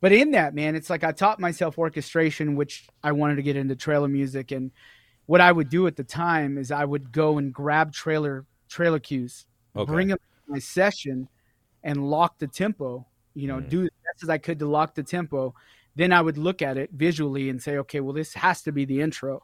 but 0.00 0.12
in 0.12 0.32
that 0.32 0.54
man 0.54 0.74
it's 0.74 0.90
like 0.90 1.04
i 1.04 1.12
taught 1.12 1.40
myself 1.40 1.78
orchestration 1.78 2.56
which 2.56 2.88
i 3.02 3.12
wanted 3.12 3.36
to 3.36 3.42
get 3.42 3.56
into 3.56 3.74
trailer 3.76 4.08
music 4.08 4.50
and 4.50 4.72
what 5.26 5.40
i 5.40 5.50
would 5.50 5.70
do 5.70 5.86
at 5.86 5.96
the 5.96 6.04
time 6.04 6.58
is 6.58 6.70
i 6.72 6.84
would 6.84 7.12
go 7.12 7.38
and 7.38 7.54
grab 7.54 7.92
trailer 7.92 8.44
trailer 8.68 8.98
cues 8.98 9.46
okay. 9.76 9.90
bring 9.90 10.08
them 10.08 10.18
to 10.18 10.52
my 10.52 10.58
session 10.58 11.28
and 11.84 12.10
lock 12.10 12.38
the 12.38 12.46
tempo 12.48 13.06
you 13.34 13.46
know 13.46 13.58
mm. 13.60 13.68
do 13.68 13.82
the 13.82 13.90
best 14.04 14.24
as 14.24 14.28
i 14.28 14.36
could 14.36 14.58
to 14.58 14.66
lock 14.66 14.94
the 14.96 15.02
tempo 15.02 15.54
then 15.98 16.12
I 16.12 16.20
would 16.20 16.38
look 16.38 16.62
at 16.62 16.76
it 16.76 16.90
visually 16.92 17.50
and 17.50 17.60
say, 17.60 17.76
okay, 17.78 17.98
well, 17.98 18.12
this 18.12 18.32
has 18.34 18.62
to 18.62 18.72
be 18.72 18.84
the 18.84 19.00
intro. 19.00 19.42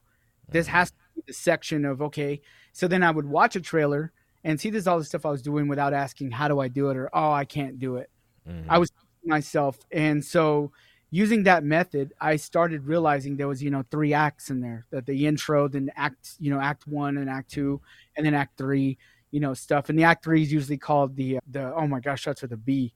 This 0.49 0.67
mm-hmm. 0.67 0.77
has 0.77 0.91
to 0.93 0.97
be 1.17 1.23
the 1.27 1.33
section 1.33 1.85
of, 1.85 2.01
okay. 2.01 2.41
So 2.73 2.87
then 2.87 3.03
I 3.03 3.11
would 3.11 3.27
watch 3.27 3.57
a 3.57 3.61
trailer 3.61 4.13
and 4.45 4.61
see 4.61 4.71
this 4.71 4.87
all 4.87 4.99
the 4.99 5.05
stuff 5.05 5.27
I 5.27 5.31
was 5.31 5.43
doing 5.43 5.67
without 5.67 5.93
asking, 5.93 6.31
how 6.31 6.47
do 6.47 6.61
I 6.61 6.69
do 6.69 6.91
it? 6.91 6.97
Or, 6.97 7.11
oh, 7.13 7.33
I 7.33 7.45
can't 7.45 7.81
do 7.81 7.97
it. 7.97 8.09
Mm-hmm. 8.49 8.71
I 8.71 8.79
was 8.79 8.93
myself. 9.25 9.81
And 9.91 10.25
so 10.25 10.71
using 11.11 11.43
that 11.43 11.65
method, 11.65 12.13
I 12.21 12.37
started 12.37 12.87
realizing 12.87 13.37
there 13.37 13.49
was, 13.49 13.61
you 13.61 13.71
know, 13.71 13.85
three 13.91 14.15
acts 14.15 14.51
in 14.51 14.61
there. 14.61 14.87
That 14.91 15.07
the 15.07 15.27
intro, 15.27 15.67
then 15.67 15.91
act, 15.97 16.35
you 16.39 16.51
know, 16.51 16.61
act 16.61 16.87
one 16.87 17.17
and 17.17 17.29
act 17.29 17.51
two, 17.51 17.81
and 18.17 18.25
then 18.25 18.35
act 18.35 18.59
three, 18.59 18.97
you 19.33 19.41
know, 19.41 19.55
stuff. 19.55 19.89
And 19.89 19.99
the 19.99 20.05
act 20.05 20.23
three 20.23 20.43
is 20.43 20.53
usually 20.53 20.79
called 20.79 21.17
the 21.17 21.41
the 21.51 21.75
oh 21.75 21.89
my 21.89 21.99
gosh, 21.99 22.25
that's 22.25 22.43
with 22.43 22.51
the 22.51 22.57
B. 22.57 22.95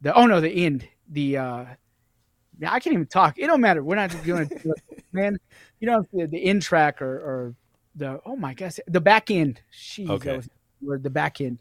The 0.00 0.12
oh 0.12 0.26
no, 0.26 0.40
the 0.40 0.50
end. 0.50 0.88
The 1.08 1.36
uh 1.36 1.64
I 2.62 2.80
can't 2.80 2.94
even 2.94 3.06
talk. 3.06 3.38
It 3.38 3.46
don't 3.46 3.60
matter. 3.60 3.82
We're 3.82 3.96
not 3.96 4.14
doing 4.24 4.48
it, 4.50 4.66
man. 5.12 5.38
You 5.80 5.88
know 5.88 6.06
the, 6.12 6.26
the 6.26 6.42
end 6.44 6.62
track 6.62 7.02
or, 7.02 7.16
or 7.16 7.54
the 7.94 8.20
oh 8.24 8.36
my 8.36 8.54
gosh, 8.54 8.78
the 8.86 9.00
back 9.00 9.30
end. 9.30 9.60
Jeez, 9.72 10.08
Okay. 10.08 10.40
or 10.86 10.98
the 10.98 11.10
back 11.10 11.40
end. 11.40 11.58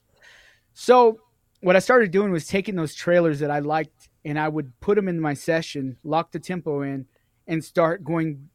So 0.73 1.19
what 1.61 1.75
I 1.75 1.79
started 1.79 2.11
doing 2.11 2.31
was 2.31 2.47
taking 2.47 2.75
those 2.75 2.93
trailers 2.93 3.39
that 3.39 3.49
I 3.51 3.59
liked 3.59 4.09
and 4.23 4.39
I 4.39 4.47
would 4.47 4.77
put 4.79 4.95
them 4.95 5.07
in 5.07 5.19
my 5.19 5.33
session, 5.33 5.97
lock 6.03 6.31
the 6.31 6.39
tempo 6.39 6.81
in, 6.81 7.05
and 7.47 7.63
start 7.63 8.03
going 8.03 8.49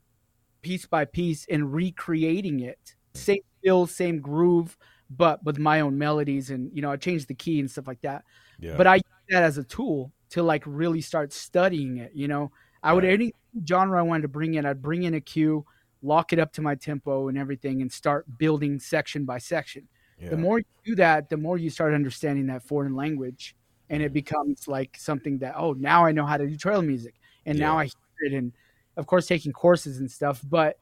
piece 0.63 0.87
by 0.87 1.05
piece 1.05 1.47
and 1.51 1.73
recreating 1.73 2.61
it. 2.61 2.95
Same 3.15 3.41
feel, 3.63 3.87
same 3.87 4.21
groove, 4.21 4.77
but 5.11 5.43
with 5.45 5.59
my 5.59 5.81
own 5.81 5.99
melodies 5.99 6.51
and 6.51 6.71
you 6.75 6.83
know, 6.83 6.91
I 6.91 6.97
changed 6.97 7.29
the 7.29 7.35
key 7.35 7.61
and 7.61 7.71
stuff 7.71 7.87
like 7.87 8.01
that. 8.03 8.25
Yeah. 8.59 8.77
But 8.77 8.87
I 8.87 8.97
use 8.97 9.05
that 9.31 9.43
as 9.43 9.59
a 9.59 9.65
tool 9.65 10.13
to 10.31 10.43
like 10.43 10.63
really 10.67 11.01
start 11.01 11.33
studying 11.33 11.99
it. 11.99 12.13
You 12.15 12.29
know, 12.29 12.53
I 12.83 12.93
would 12.93 13.05
any 13.05 13.35
genre 13.67 13.99
I 13.99 14.03
wanted 14.03 14.23
to 14.23 14.29
bring 14.29 14.55
in, 14.55 14.65
I'd 14.67 14.83
bring 14.83 15.03
in 15.03 15.15
a 15.15 15.21
cue, 15.21 15.65
lock 16.03 16.33
it 16.33 16.39
up 16.39 16.53
to 16.55 16.63
my 16.63 16.75
tempo 16.75 17.29
and 17.29 17.37
everything, 17.39 17.83
and 17.83 17.93
start 17.93 18.27
building 18.39 18.79
section 18.81 19.25
by 19.25 19.39
section. 19.39 19.89
yeah. 20.19 20.31
The 20.31 20.37
more 20.37 20.59
you 20.59 20.65
do 20.85 20.95
that, 20.97 21.29
the 21.29 21.37
more 21.37 21.59
you 21.59 21.71
start 21.71 21.95
understanding 21.95 22.47
that 22.47 22.63
foreign 22.63 22.95
language, 22.95 23.55
and 23.89 24.01
Mm-hmm. 24.01 24.07
it 24.07 24.13
becomes 24.13 24.69
like 24.69 24.97
something 24.99 25.39
that 25.39 25.55
oh 25.57 25.73
now 25.73 26.05
I 26.07 26.13
know 26.13 26.25
how 26.27 26.37
to 26.37 26.47
do 26.47 26.57
trail 26.57 26.81
music, 26.83 27.15
and 27.47 27.59
now 27.59 27.77
I 27.79 27.85
hear 27.85 28.33
it, 28.33 28.33
and 28.35 28.53
of 28.97 29.07
course 29.07 29.27
taking 29.27 29.53
courses 29.53 29.99
and 29.99 30.11
stuff, 30.11 30.41
but 30.49 30.77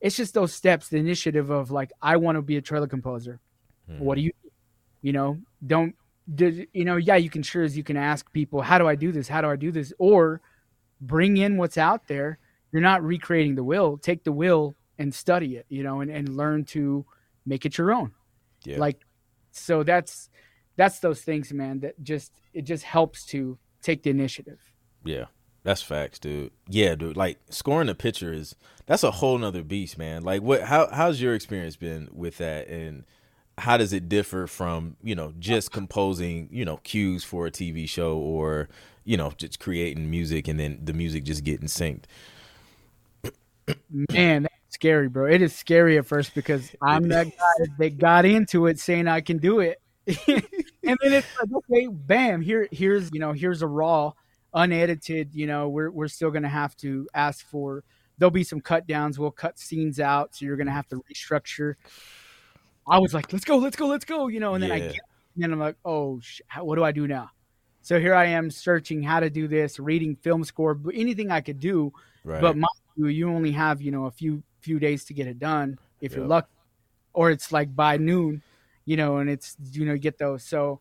it's 0.00 0.16
just 0.16 0.34
those 0.34 0.52
steps, 0.54 0.88
the 0.88 0.98
initiative 0.98 1.50
of 1.50 1.70
like 1.70 1.90
I 2.02 2.16
want 2.16 2.36
to 2.36 2.42
be 2.42 2.56
a 2.56 2.62
trailer 2.62 2.86
composer. 2.86 3.40
Mhm. 3.90 3.98
What 4.00 4.14
do 4.16 4.22
you, 4.22 4.32
do? 4.42 4.50
you 5.02 5.12
know, 5.12 5.38
don't 5.66 5.94
do, 6.34 6.66
you 6.72 6.84
know? 6.84 6.96
Yeah, 6.96 7.16
you 7.16 7.30
can 7.30 7.42
sure 7.42 7.62
as 7.62 7.76
you 7.76 7.84
can 7.84 7.96
ask 7.96 8.32
people, 8.32 8.62
how 8.62 8.78
do 8.78 8.86
I 8.86 8.94
do 8.94 9.12
this? 9.12 9.28
How 9.28 9.40
do 9.40 9.48
I 9.48 9.56
do 9.56 9.70
this? 9.70 9.92
Or 9.98 10.40
bring 11.00 11.36
in 11.36 11.56
what's 11.56 11.78
out 11.78 12.08
there. 12.08 12.38
You're 12.72 12.82
not 12.82 13.02
recreating 13.02 13.54
the 13.54 13.64
will. 13.64 13.96
Take 13.96 14.24
the 14.24 14.32
will 14.32 14.74
and 14.98 15.14
study 15.14 15.56
it, 15.56 15.66
you 15.68 15.82
know, 15.82 16.00
and, 16.00 16.10
and 16.10 16.36
learn 16.36 16.64
to 16.64 17.06
make 17.44 17.64
it 17.64 17.78
your 17.78 17.92
own. 17.92 18.12
Yeah. 18.64 18.78
Like, 18.78 19.00
so 19.52 19.82
that's 19.82 20.28
that's 20.76 20.98
those 20.98 21.22
things, 21.22 21.52
man. 21.52 21.80
That 21.80 22.02
just 22.02 22.32
it 22.52 22.62
just 22.62 22.84
helps 22.84 23.24
to 23.26 23.58
take 23.82 24.02
the 24.02 24.10
initiative. 24.10 24.58
Yeah, 25.04 25.26
that's 25.62 25.82
facts, 25.82 26.18
dude. 26.18 26.52
Yeah, 26.68 26.94
dude. 26.94 27.16
Like 27.16 27.38
scoring 27.48 27.88
a 27.88 27.94
picture 27.94 28.32
is 28.32 28.54
that's 28.86 29.02
a 29.02 29.12
whole 29.12 29.38
nother 29.38 29.62
beast, 29.62 29.96
man. 29.96 30.22
Like 30.22 30.42
what? 30.42 30.62
How 30.62 30.88
how's 30.92 31.20
your 31.20 31.34
experience 31.34 31.76
been 31.76 32.08
with 32.12 32.38
that, 32.38 32.68
and 32.68 33.04
how 33.58 33.76
does 33.76 33.92
it 33.92 34.08
differ 34.08 34.46
from 34.46 34.96
you 35.02 35.14
know 35.14 35.32
just 35.38 35.72
composing 35.72 36.48
you 36.50 36.64
know 36.64 36.78
cues 36.78 37.24
for 37.24 37.46
a 37.46 37.50
TV 37.50 37.88
show 37.88 38.18
or 38.18 38.68
you 39.04 39.16
know 39.16 39.32
just 39.36 39.60
creating 39.60 40.10
music 40.10 40.48
and 40.48 40.60
then 40.60 40.78
the 40.82 40.92
music 40.92 41.24
just 41.24 41.44
getting 41.44 41.68
synced? 41.68 42.04
Man, 44.12 44.42
that's 44.42 44.54
scary, 44.68 45.08
bro. 45.08 45.26
It 45.26 45.42
is 45.42 45.54
scary 45.54 45.98
at 45.98 46.06
first 46.06 46.34
because 46.34 46.74
I'm 46.82 47.08
that 47.08 47.26
guy 47.26 47.66
that 47.78 47.98
got 47.98 48.24
into 48.24 48.66
it 48.66 48.78
saying 48.78 49.08
I 49.08 49.20
can 49.20 49.38
do 49.38 49.60
it. 49.60 49.80
and 50.06 50.16
then 51.02 51.12
it's 51.12 51.26
like, 51.40 51.52
okay, 51.52 51.88
bam, 51.90 52.40
here 52.42 52.68
here's 52.70 53.10
you 53.12 53.20
know, 53.20 53.32
here's 53.32 53.62
a 53.62 53.66
raw, 53.66 54.12
unedited, 54.54 55.34
you 55.34 55.46
know, 55.46 55.68
we're 55.68 55.90
we're 55.90 56.08
still 56.08 56.30
gonna 56.30 56.48
have 56.48 56.76
to 56.76 57.08
ask 57.14 57.44
for 57.44 57.82
there'll 58.18 58.30
be 58.30 58.44
some 58.44 58.60
cut 58.60 58.86
downs, 58.86 59.18
we'll 59.18 59.30
cut 59.30 59.58
scenes 59.58 59.98
out, 59.98 60.34
so 60.34 60.44
you're 60.44 60.56
gonna 60.56 60.70
have 60.70 60.88
to 60.88 61.02
restructure. 61.10 61.74
I 62.88 62.98
was 62.98 63.12
like, 63.14 63.32
let's 63.32 63.44
go, 63.44 63.56
let's 63.58 63.76
go, 63.76 63.86
let's 63.86 64.04
go, 64.04 64.28
you 64.28 64.40
know, 64.40 64.54
and 64.54 64.62
then 64.62 64.70
I 64.70 64.78
get, 64.78 65.00
and 65.34 65.42
then 65.44 65.52
I'm 65.52 65.58
like, 65.58 65.76
oh 65.84 66.20
sh- 66.20 66.40
what 66.60 66.76
do 66.76 66.84
I 66.84 66.92
do 66.92 67.06
now? 67.06 67.30
So 67.82 68.00
here 68.00 68.14
I 68.14 68.26
am 68.26 68.50
searching 68.50 69.02
how 69.02 69.20
to 69.20 69.30
do 69.30 69.46
this, 69.48 69.78
reading 69.78 70.16
film 70.16 70.44
score, 70.44 70.78
anything 70.92 71.30
I 71.30 71.40
could 71.40 71.60
do, 71.60 71.92
Right. 72.24 72.40
but 72.40 72.56
mind 72.56 72.66
you, 72.96 73.28
only 73.30 73.52
have 73.52 73.80
you 73.80 73.90
know 73.92 74.06
a 74.06 74.10
few 74.10 74.42
few 74.60 74.78
days 74.78 75.04
to 75.04 75.14
get 75.14 75.26
it 75.28 75.38
done 75.38 75.78
if 76.00 76.14
you're 76.14 76.26
lucky, 76.26 76.48
or 77.12 77.30
it's 77.30 77.52
like 77.52 77.74
by 77.76 77.96
noon, 77.96 78.42
you 78.84 78.96
know, 78.96 79.18
and 79.18 79.30
it's 79.30 79.56
you 79.72 79.84
know 79.84 79.92
you 79.92 79.98
get 79.98 80.18
those. 80.18 80.42
So 80.42 80.80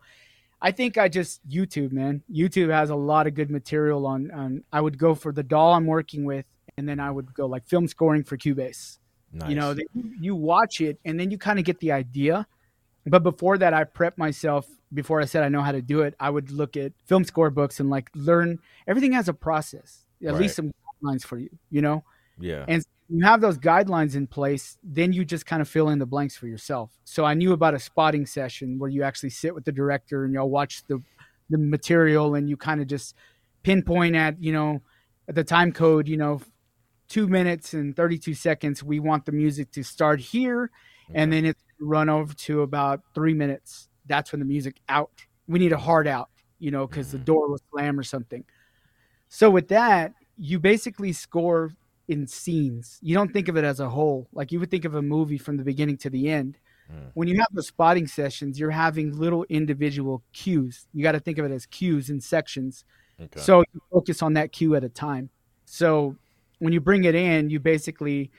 I 0.62 0.72
think 0.72 0.98
I 0.98 1.08
just 1.10 1.48
YouTube, 1.48 1.92
man. 1.92 2.24
YouTube 2.32 2.72
has 2.72 2.90
a 2.90 2.96
lot 2.96 3.28
of 3.28 3.34
good 3.36 3.52
material 3.52 4.08
on. 4.08 4.32
on 4.32 4.64
I 4.72 4.82
would 4.82 4.98
go 4.98 5.14
for 5.14 5.32
the 5.32 5.44
DAW 5.44 5.74
I'm 5.74 5.86
working 5.86 6.24
with, 6.26 6.46
and 6.78 6.88
then 6.90 7.00
I 7.00 7.12
would 7.12 7.34
go 7.34 7.46
like 7.46 7.68
film 7.68 7.88
scoring 7.88 8.24
for 8.24 8.38
Cubase. 8.38 8.98
Nice. 9.36 9.50
You 9.50 9.56
know, 9.56 9.72
you, 9.72 10.14
you 10.20 10.36
watch 10.36 10.82
it 10.82 11.00
and 11.06 11.20
then 11.20 11.30
you 11.32 11.38
kind 11.38 11.60
of 11.60 11.66
get 11.66 11.80
the 11.80 11.92
idea. 11.92 12.48
But 13.06 13.22
before 13.22 13.58
that, 13.60 13.74
I 13.74 13.84
prep 13.84 14.18
myself. 14.18 14.68
Before 14.94 15.22
I 15.22 15.26
said 15.26 15.44
I 15.44 15.50
know 15.50 15.62
how 15.62 15.72
to 15.72 15.82
do 15.82 16.02
it, 16.02 16.16
I 16.20 16.30
would 16.30 16.50
look 16.52 16.76
at 16.78 16.94
film 17.06 17.24
score 17.24 17.50
books 17.50 17.80
and 17.80 17.90
like 17.90 18.10
learn. 18.16 18.60
Everything 18.88 19.12
has 19.12 19.30
a 19.30 19.34
process, 19.34 20.06
at 20.24 20.32
Right. 20.32 20.42
least 20.42 20.56
some 20.56 20.72
guidelines 21.04 21.24
for 21.24 21.38
you. 21.38 21.50
You 21.70 21.82
know, 21.82 22.04
yeah. 22.40 22.66
and 22.68 22.84
you 23.10 23.24
have 23.24 23.42
those 23.42 23.60
guidelines 23.60 24.16
in 24.16 24.26
place, 24.26 24.78
then 24.84 25.14
you 25.14 25.24
just 25.26 25.46
kind 25.46 25.62
of 25.62 25.68
fill 25.70 25.90
in 25.90 26.00
the 26.00 26.06
blanks 26.08 26.36
for 26.36 26.48
yourself. 26.48 26.90
So 27.04 27.24
I 27.26 27.36
knew 27.36 27.54
about 27.54 27.76
a 27.76 27.80
spotting 27.80 28.26
session 28.26 28.80
where 28.80 28.90
you 28.90 29.04
actually 29.04 29.30
sit 29.30 29.54
with 29.54 29.66
the 29.66 29.72
director 29.72 30.26
and 30.26 30.34
y'all 30.34 30.50
watch 30.50 30.84
the 30.88 31.00
the 31.50 31.58
material 31.60 32.34
and 32.34 32.50
you 32.50 32.58
kind 32.58 32.82
of 32.82 32.88
just 32.88 33.14
pinpoint 33.62 34.16
at 34.16 34.42
you 34.42 34.52
know 34.52 34.82
at 35.28 35.36
the 35.36 35.44
time 35.44 35.72
code 35.72 36.08
you 36.08 36.18
know 36.18 36.42
two 37.08 37.28
minutes 37.28 37.74
and 37.74 37.96
32 37.96 38.34
seconds 38.34 38.84
we 38.84 39.00
want 39.00 39.26
the 39.26 39.32
music 39.32 39.72
to 39.72 39.84
start 39.84 40.20
here. 40.20 40.72
And 41.14 41.32
then 41.32 41.46
it's 41.46 41.62
run 41.80 42.10
over 42.10 42.34
to 42.34 42.62
about 42.62 43.02
three 43.14 43.34
minutes. 43.34 43.90
That's 44.08 44.32
when 44.32 44.40
the 44.40 44.46
music 44.46 44.78
out. 44.90 45.12
We 45.48 45.60
need 45.60 45.72
a 45.72 45.78
hard 45.78 46.08
out 46.08 46.30
you 46.60 46.72
know 46.72 46.88
because 46.88 47.12
the 47.12 47.18
door 47.18 47.50
will 47.50 47.60
slam 47.72 48.00
or 48.00 48.04
something. 48.04 48.44
So 49.30 49.50
with 49.50 49.68
that 49.70 50.14
you 50.38 50.60
basically 50.60 51.14
score 51.14 51.72
in 52.08 52.28
scenes. 52.28 53.00
You 53.02 53.16
don't 53.16 53.32
think 53.32 53.48
of 53.48 53.58
it 53.58 53.64
as 53.64 53.80
a 53.80 53.90
whole. 53.90 54.28
Like 54.34 54.52
you 54.52 54.60
would 54.60 54.70
think 54.70 54.86
of 54.86 54.96
a 54.96 55.02
movie 55.02 55.38
from 55.38 55.58
the 55.58 55.64
beginning 55.64 55.98
to 55.98 56.10
the 56.10 56.30
end. 56.30 56.58
Mm. 56.92 57.10
when 57.16 57.28
you 57.28 57.40
have 57.40 57.48
the 57.52 57.64
spotting 57.64 58.06
sessions 58.06 58.60
you're 58.60 58.70
having 58.70 59.18
little 59.18 59.44
individual 59.50 60.22
cues. 60.34 60.86
You 60.94 61.02
got 61.02 61.14
to 61.14 61.20
think 61.20 61.40
of 61.40 61.46
it 61.46 61.52
as 61.52 61.66
cues 61.66 62.12
in 62.12 62.22
sections. 62.22 62.86
Okay. 63.20 63.40
so 63.40 63.62
you 63.74 63.82
focus 63.92 64.22
on 64.22 64.34
that 64.34 64.52
cue 64.52 64.76
at 64.76 64.84
a 64.84 64.90
time. 64.90 65.32
So 65.66 66.16
when 66.66 66.74
you 66.74 66.82
bring 66.82 67.06
it 67.06 67.16
in, 67.16 67.50
you 67.50 67.60
basically, 67.60 68.32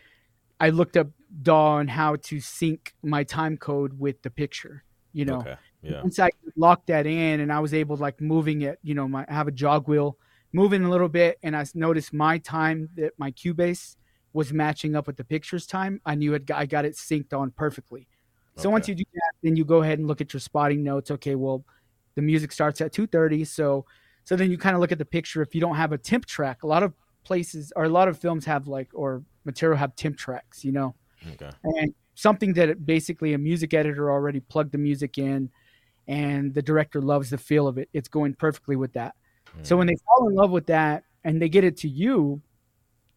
I 0.61 0.71
looked 0.71 0.97
up 0.97 1.09
DAW 1.43 1.79
and 1.79 1.91
how 1.91 2.17
to 2.17 2.41
sync 2.41 2.95
my 3.03 3.25
time 3.25 3.57
code 3.57 3.99
with 3.99 4.21
the 4.23 4.31
picture. 4.31 4.85
You 5.13 5.25
know, 5.25 5.39
okay. 5.39 5.57
Yeah. 5.83 6.03
once 6.03 6.19
I 6.19 6.31
locked 6.57 6.89
that 6.89 7.07
in 7.07 7.41
and 7.41 7.53
I 7.53 7.61
was 7.61 7.73
able 7.73 7.97
to 7.97 8.03
like 8.03 8.21
moving 8.21 8.63
it, 8.63 8.79
you 8.83 8.95
know, 8.95 9.09
my 9.09 9.25
I 9.29 9.33
have 9.33 9.49
a 9.49 9.53
jog 9.53 9.89
wheel 9.89 10.19
moving 10.53 10.85
a 10.85 10.91
little 10.91 11.09
bit, 11.09 11.39
and 11.43 11.57
I 11.57 11.65
noticed 11.75 12.13
my 12.13 12.39
time 12.39 12.89
that 12.97 13.13
my 13.19 13.31
Cubase 13.31 13.97
was 14.33 14.53
matching 14.53 14.95
up 14.95 15.07
with 15.07 15.17
the 15.17 15.25
picture's 15.25 15.67
time. 15.67 16.01
I 16.05 16.15
knew 16.15 16.35
it. 16.35 16.51
I 16.51 16.67
got 16.67 16.85
it 16.85 16.95
synced 16.95 17.33
on 17.33 17.51
perfectly. 17.51 18.09
So 18.59 18.71
once 18.71 18.89
you 18.89 18.95
do 18.95 19.05
that, 19.13 19.33
then 19.43 19.55
you 19.55 19.67
go 19.67 19.83
ahead 19.83 19.99
and 19.99 20.09
look 20.09 20.23
at 20.23 20.33
your 20.33 20.41
spotting 20.41 20.83
notes. 20.83 21.11
Okay, 21.11 21.35
well, 21.35 21.65
the 22.15 22.23
music 22.23 22.53
starts 22.53 22.81
at 22.81 22.93
two 22.93 23.07
thirty, 23.07 23.45
so 23.45 23.85
so 24.25 24.35
then 24.35 24.51
you 24.51 24.59
kind 24.59 24.75
of 24.75 24.81
look 24.81 24.93
at 24.93 24.99
the 24.99 25.05
picture. 25.05 25.43
If 25.43 25.55
you 25.55 25.61
don't 25.61 25.77
have 25.77 25.93
a 25.93 25.99
temp 25.99 26.25
track, 26.25 26.63
a 26.63 26.67
lot 26.67 26.83
of 26.83 26.95
places 27.27 27.73
or 27.75 27.85
a 27.85 27.89
lot 27.89 28.07
of 28.09 28.17
films 28.19 28.45
have 28.45 28.69
like 28.69 28.89
or 28.95 29.23
material 29.45 29.77
have 29.77 29.97
temp 29.97 30.17
tracks, 30.17 30.65
you 30.65 30.73
know, 30.73 30.95
Okay. 31.33 31.51
and 31.65 31.93
something 32.15 32.55
that 32.55 32.87
basically 32.87 33.35
a 33.35 33.39
music 33.39 33.75
editor 33.75 34.11
already 34.11 34.41
plugged 34.41 34.73
the 34.73 34.79
music 34.79 35.19
in, 35.19 35.51
and 36.07 36.55
the 36.55 36.63
director 36.63 37.03
loves 37.03 37.31
the 37.31 37.39
feel 37.39 37.67
of 37.67 37.79
it. 37.79 37.89
It's 37.93 38.09
going 38.09 38.35
perfectly 38.35 38.77
with 38.77 38.93
that. 38.93 39.15
So 39.63 39.75
mm. 39.75 39.79
when 39.79 39.87
they 39.89 39.97
fall 40.05 40.29
in 40.29 40.35
love 40.35 40.51
with 40.53 40.67
that 40.67 41.03
and 41.25 41.43
they 41.43 41.49
get 41.49 41.65
it 41.65 41.77
to 41.79 41.89
you, 41.89 42.41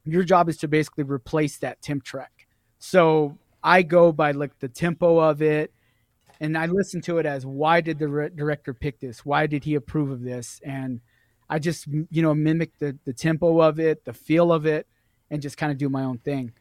your 0.06 0.24
job 0.24 0.50
is 0.50 0.58
to 0.58 0.68
basically 0.68 1.04
replace 1.04 1.58
that 1.60 1.82
temp 1.82 2.04
track. 2.04 2.48
So 2.80 3.38
I 3.64 3.84
go 3.84 4.12
by 4.12 4.32
like 4.32 4.58
the 4.60 4.70
tempo 4.70 5.20
of 5.20 5.42
it, 5.42 5.72
and 6.40 6.58
I 6.58 6.66
listen 6.66 7.02
to 7.02 7.20
it 7.20 7.26
as 7.26 7.46
why 7.46 7.82
did 7.82 8.00
the 8.00 8.08
re- 8.08 8.30
director 8.34 8.74
pick 8.74 9.00
this? 9.00 9.26
Why 9.26 9.46
did 9.46 9.64
he 9.64 9.76
approve 9.76 10.10
of 10.10 10.24
this? 10.24 10.60
And 10.64 11.02
I 11.50 11.60
just 11.60 11.88
you 11.88 12.22
know 12.22 12.34
mimic 12.34 12.78
the 12.80 12.98
the 13.06 13.14
tempo 13.14 13.62
of 13.62 13.80
it, 13.80 14.06
the 14.06 14.14
feel 14.14 14.52
of 14.52 14.66
it, 14.66 14.88
and 15.30 15.42
just 15.42 15.58
kind 15.58 15.72
of 15.72 15.78
do 15.78 15.90
my 15.90 16.04
own 16.04 16.20
thing. 16.20 16.54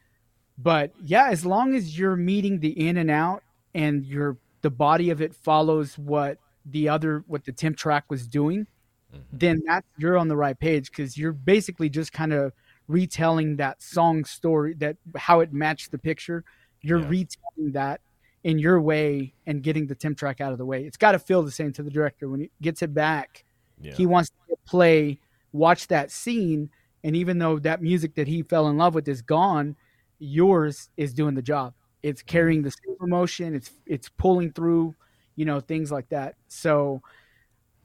But 0.57 0.93
yeah, 1.05 1.29
as 1.29 1.47
long 1.47 1.75
as 1.75 1.99
you're 1.99 2.17
meeting 2.17 2.61
the 2.61 2.89
in 2.89 2.97
and 2.97 3.11
out, 3.11 3.43
and 3.75 4.05
your 4.05 4.39
the 4.63 4.71
body 4.71 5.11
of 5.11 5.21
it 5.23 5.35
follows 5.35 5.97
what 5.99 6.39
the 6.65 6.89
other 6.89 7.25
what 7.27 7.45
the 7.45 7.53
temp 7.53 7.77
track 7.77 8.05
was 8.11 8.27
doing, 8.27 8.67
mm-hmm. 9.15 9.23
then 9.33 9.63
that 9.67 9.85
you're 9.97 10.17
on 10.17 10.29
the 10.29 10.37
right 10.37 10.59
page 10.59 10.91
because 10.91 11.17
you're 11.17 11.33
basically 11.33 11.89
just 11.89 12.13
kind 12.13 12.33
of 12.33 12.53
retelling 12.89 13.57
that 13.57 13.83
song 13.83 14.25
story 14.25 14.75
that 14.75 14.97
how 15.17 15.41
it 15.41 15.53
matched 15.53 15.91
the 15.91 15.99
picture. 15.99 16.45
You're 16.81 17.01
Yeah. 17.01 17.09
retelling 17.09 17.73
that 17.73 18.01
in 18.45 18.59
your 18.59 18.81
way 18.81 19.35
and 19.47 19.63
getting 19.63 19.87
the 19.87 19.95
temp 19.95 20.17
track 20.17 20.41
out 20.41 20.53
of 20.53 20.59
the 20.59 20.65
way. 20.65 20.85
It's 20.85 20.97
got 20.97 21.13
to 21.13 21.19
feel 21.19 21.43
the 21.43 21.51
same 21.51 21.73
to 21.75 21.83
the 21.83 21.91
director 21.91 22.29
when 22.29 22.41
he 22.41 22.51
gets 22.63 22.83
it 22.83 22.95
back. 22.95 23.45
Yeah. 23.81 23.95
He 23.95 24.07
wants 24.07 24.31
to 24.49 24.57
play, 24.67 25.21
watch 25.53 25.89
that 25.89 26.11
scene, 26.11 26.71
and 27.05 27.17
even 27.17 27.39
though 27.39 27.59
that 27.61 27.83
music 27.83 28.15
that 28.17 28.27
he 28.27 28.43
fell 28.43 28.69
in 28.69 28.77
love 28.77 28.95
with 28.95 29.09
is 29.09 29.23
gone, 29.23 29.77
yours 30.19 30.89
is 30.97 31.15
doing 31.15 31.35
the 31.35 31.43
job. 31.43 31.75
It's 32.03 32.23
mm-hmm. 32.23 32.29
carrying 32.29 32.63
the 32.63 32.71
same 32.71 32.97
emotion. 33.01 33.55
It's 33.55 33.71
it's 33.87 34.09
pulling 34.09 34.53
through, 34.53 34.95
you 35.37 35.45
know, 35.45 35.61
things 35.61 35.93
like 35.93 36.09
that. 36.11 36.35
So 36.49 37.03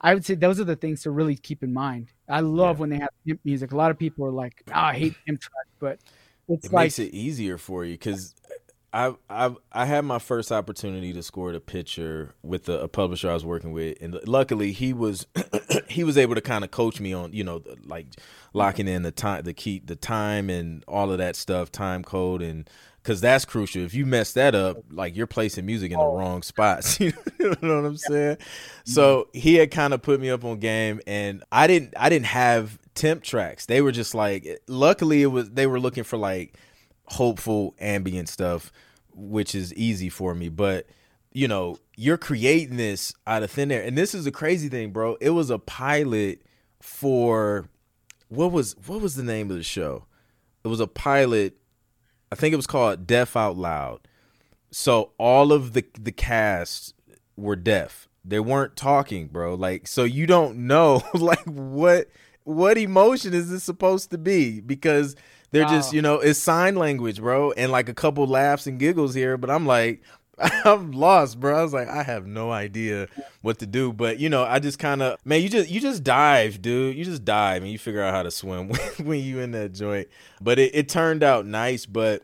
I 0.01 0.13
would 0.13 0.25
say 0.25 0.35
those 0.35 0.59
are 0.59 0.65
the 0.65 0.75
things 0.75 1.03
to 1.03 1.11
really 1.11 1.35
keep 1.35 1.63
in 1.63 1.73
mind. 1.73 2.09
I 2.27 2.41
love 2.41 2.77
yeah. 2.77 2.81
when 2.81 2.89
they 2.89 2.99
have 2.99 3.09
temp 3.27 3.39
music. 3.43 3.71
A 3.71 3.77
lot 3.77 3.91
of 3.91 3.97
people 3.97 4.25
are 4.25 4.31
like, 4.31 4.63
oh, 4.69 4.73
I 4.73 4.93
hate 4.93 5.15
temp 5.25 5.39
track, 5.39 5.67
but 5.79 5.99
it 6.49 6.63
like, 6.71 6.85
makes 6.85 6.99
it 6.99 7.13
easier 7.13 7.57
for 7.57 7.85
you 7.85 7.93
because 7.93 8.35
I 8.93 9.15
I 9.29 9.55
I 9.71 9.85
had 9.85 10.05
my 10.05 10.19
first 10.19 10.51
opportunity 10.51 11.13
to 11.13 11.23
score 11.23 11.51
the 11.51 11.59
picture 11.59 12.35
with 12.43 12.69
a, 12.69 12.81
a 12.81 12.87
publisher 12.87 13.29
I 13.29 13.33
was 13.33 13.43
working 13.43 13.71
with, 13.71 13.97
and 14.01 14.19
luckily 14.27 14.71
he 14.71 14.93
was 14.93 15.25
he 15.89 16.03
was 16.03 16.17
able 16.17 16.35
to 16.35 16.41
kind 16.41 16.63
of 16.63 16.69
coach 16.69 16.99
me 16.99 17.11
on 17.11 17.33
you 17.33 17.43
know 17.43 17.63
like 17.85 18.05
locking 18.53 18.87
in 18.87 19.01
the 19.01 19.11
time 19.11 19.43
the 19.43 19.53
key 19.53 19.81
the 19.83 19.95
time 19.95 20.49
and 20.49 20.83
all 20.87 21.11
of 21.11 21.17
that 21.17 21.35
stuff, 21.35 21.71
time 21.71 22.03
code 22.03 22.43
and 22.43 22.69
because 23.01 23.19
that's 23.19 23.45
crucial. 23.45 23.81
If 23.81 23.93
you 23.95 24.05
mess 24.05 24.31
that 24.33 24.55
up, 24.55 24.77
like 24.91 25.15
you're 25.15 25.27
placing 25.27 25.65
music 25.65 25.91
in 25.91 25.97
the 25.97 26.05
oh. 26.05 26.15
wrong 26.15 26.41
spots. 26.41 26.99
you 26.99 27.11
know 27.39 27.49
what 27.49 27.85
I'm 27.85 27.97
saying? 27.97 28.37
Mm-hmm. 28.37 28.91
So 28.91 29.27
he 29.33 29.55
had 29.55 29.71
kind 29.71 29.93
of 29.93 30.01
put 30.03 30.21
me 30.21 30.29
up 30.29 30.45
on 30.45 30.59
game, 30.59 31.01
and 31.07 31.43
I 31.51 31.65
didn't 31.65 31.95
I 31.97 32.09
didn't 32.09 32.27
have 32.27 32.77
temp 32.93 33.23
tracks. 33.23 33.65
They 33.65 33.81
were 33.81 33.91
just 33.91 34.13
like, 34.13 34.61
luckily 34.67 35.23
it 35.23 35.27
was 35.27 35.49
they 35.49 35.65
were 35.65 35.79
looking 35.79 36.03
for 36.03 36.17
like 36.17 36.55
hopeful 37.05 37.75
ambient 37.79 38.29
stuff, 38.29 38.71
which 39.13 39.55
is 39.55 39.73
easy 39.73 40.09
for 40.09 40.33
me. 40.33 40.49
But 40.49 40.87
you 41.31 41.47
know, 41.47 41.79
you're 41.95 42.17
creating 42.17 42.77
this 42.77 43.13
out 43.25 43.43
of 43.43 43.51
thin 43.51 43.71
air, 43.71 43.83
and 43.83 43.97
this 43.97 44.13
is 44.13 44.25
a 44.27 44.31
crazy 44.31 44.69
thing, 44.69 44.91
bro. 44.91 45.17
It 45.19 45.31
was 45.31 45.49
a 45.49 45.59
pilot 45.59 46.41
for 46.81 47.69
what 48.29 48.51
was 48.51 48.75
what 48.87 49.01
was 49.01 49.15
the 49.15 49.23
name 49.23 49.49
of 49.49 49.57
the 49.57 49.63
show? 49.63 50.05
It 50.63 50.67
was 50.67 50.79
a 50.79 50.87
pilot. 50.87 51.57
I 52.31 52.35
think 52.35 52.53
it 52.53 52.57
was 52.57 52.67
called 52.67 53.05
Deaf 53.05 53.35
Out 53.35 53.57
Loud. 53.57 54.07
So 54.71 55.11
all 55.17 55.51
of 55.51 55.73
the 55.73 55.85
the 55.99 56.11
cast 56.11 56.93
were 57.35 57.55
deaf. 57.55 58.07
They 58.25 58.39
weren't 58.39 58.75
talking, 58.75 59.27
bro. 59.27 59.55
Like 59.55 59.87
so 59.87 60.03
you 60.03 60.25
don't 60.25 60.67
know 60.67 61.03
like 61.13 61.43
what 61.45 62.09
what 62.43 62.77
emotion 62.77 63.33
is 63.33 63.49
this 63.49 63.63
supposed 63.63 64.11
to 64.11 64.17
be 64.17 64.59
because 64.59 65.15
they're 65.53 65.65
wow. 65.65 65.69
just, 65.69 65.93
you 65.93 66.01
know, 66.01 66.15
it's 66.15 66.39
sign 66.39 66.75
language, 66.75 67.21
bro, 67.21 67.51
and 67.51 67.71
like 67.71 67.87
a 67.87 67.93
couple 67.93 68.25
laughs 68.25 68.65
and 68.65 68.79
giggles 68.79 69.13
here. 69.13 69.37
But 69.37 69.51
I'm 69.51 69.67
like, 69.67 70.01
I'm 70.65 70.91
lost, 70.91 71.39
bro. 71.39 71.55
I 71.55 71.61
was 71.61 71.73
like, 71.73 71.87
I 71.87 72.01
have 72.01 72.25
no 72.25 72.51
idea 72.51 73.07
what 73.43 73.59
to 73.59 73.67
do. 73.67 73.93
But 73.93 74.19
you 74.19 74.29
know, 74.29 74.43
I 74.43 74.57
just 74.57 74.79
kind 74.79 75.03
of, 75.03 75.23
man, 75.23 75.43
you 75.43 75.49
just 75.49 75.69
you 75.69 75.79
just 75.79 76.03
dive, 76.03 76.59
dude. 76.59 76.97
You 76.97 77.05
just 77.05 77.23
dive 77.23 77.61
and 77.61 77.71
you 77.71 77.77
figure 77.77 78.01
out 78.01 78.15
how 78.15 78.23
to 78.23 78.31
swim 78.31 78.69
when 79.03 79.19
you 79.19 79.41
in 79.41 79.51
that 79.51 79.73
joint. 79.73 80.07
But 80.41 80.57
it, 80.57 80.73
it 80.73 80.89
turned 80.89 81.21
out 81.21 81.45
nice, 81.45 81.85
but 81.85 82.23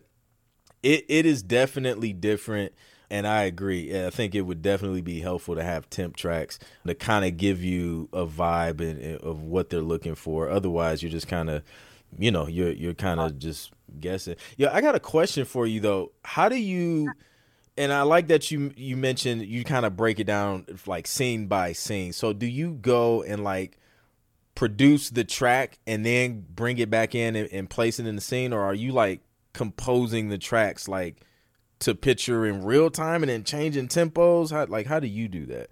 it 0.82 1.06
it 1.08 1.28
is 1.28 1.44
definitely 1.44 2.14
different. 2.14 2.74
And 3.12 3.28
I 3.28 3.44
agree. 3.44 4.06
I 4.06 4.10
think 4.10 4.34
it 4.34 4.42
would 4.42 4.64
definitely 4.64 5.02
be 5.02 5.20
helpful 5.20 5.54
to 5.56 5.64
have 5.64 5.88
temp 5.92 6.16
tracks 6.16 6.58
to 6.88 6.96
kind 6.96 7.26
of 7.26 7.38
give 7.38 7.64
you 7.64 8.10
a 8.12 8.26
vibe 8.26 8.82
and, 8.82 9.00
and, 9.00 9.22
of 9.22 9.42
what 9.42 9.70
they're 9.70 9.82
looking 9.82 10.16
for. 10.16 10.50
Otherwise, 10.50 11.04
you're 11.04 11.12
just 11.12 11.28
kind 11.28 11.50
of 11.50 11.64
you 12.18 12.32
know, 12.32 12.48
you're 12.48 12.72
you're 12.72 12.94
kind 12.94 13.20
of 13.20 13.38
just 13.38 13.72
guessing. 14.00 14.36
Yeah, 14.58 14.70
I 14.74 14.82
got 14.82 14.96
a 14.96 15.00
question 15.00 15.46
for 15.46 15.68
you 15.68 15.80
though. 15.80 16.12
How 16.24 16.50
do 16.50 16.56
you? 16.56 17.12
And 17.78 17.94
I 17.94 18.02
like 18.02 18.28
that 18.28 18.52
you 18.52 18.74
you 18.76 18.98
mentioned 18.98 19.46
you 19.46 19.64
kind 19.64 19.86
of 19.86 19.96
break 19.96 20.20
it 20.20 20.26
down 20.26 20.66
like 20.86 21.08
scene 21.08 21.48
by 21.48 21.74
scene. 21.74 22.14
So 22.14 22.34
do 22.34 22.46
you 22.46 22.74
go 22.74 23.24
and 23.24 23.44
like 23.44 23.78
produce 24.56 25.10
the 25.10 25.24
track 25.24 25.80
and 25.88 26.06
then 26.06 26.46
bring 26.50 26.78
it 26.80 26.90
back 26.90 27.16
in 27.16 27.36
and, 27.36 27.48
and 27.54 27.70
place 27.70 28.00
it 28.00 28.06
in 28.06 28.16
the 28.16 28.22
scene, 28.22 28.52
or 28.52 28.62
are 28.62 28.74
you 28.74 28.92
like 28.92 29.22
composing 29.54 30.30
the 30.30 30.38
tracks 30.38 30.88
like 30.88 31.22
to 31.80 31.96
picture 31.96 32.46
in 32.46 32.66
real 32.66 32.90
time 32.90 33.24
and 33.24 33.30
then 33.30 33.44
changing 33.44 33.88
tempos? 33.88 34.52
How 34.52 34.66
like 34.66 34.88
how 34.88 35.00
do 35.00 35.08
you 35.08 35.28
do 35.28 35.46
that? 35.46 35.70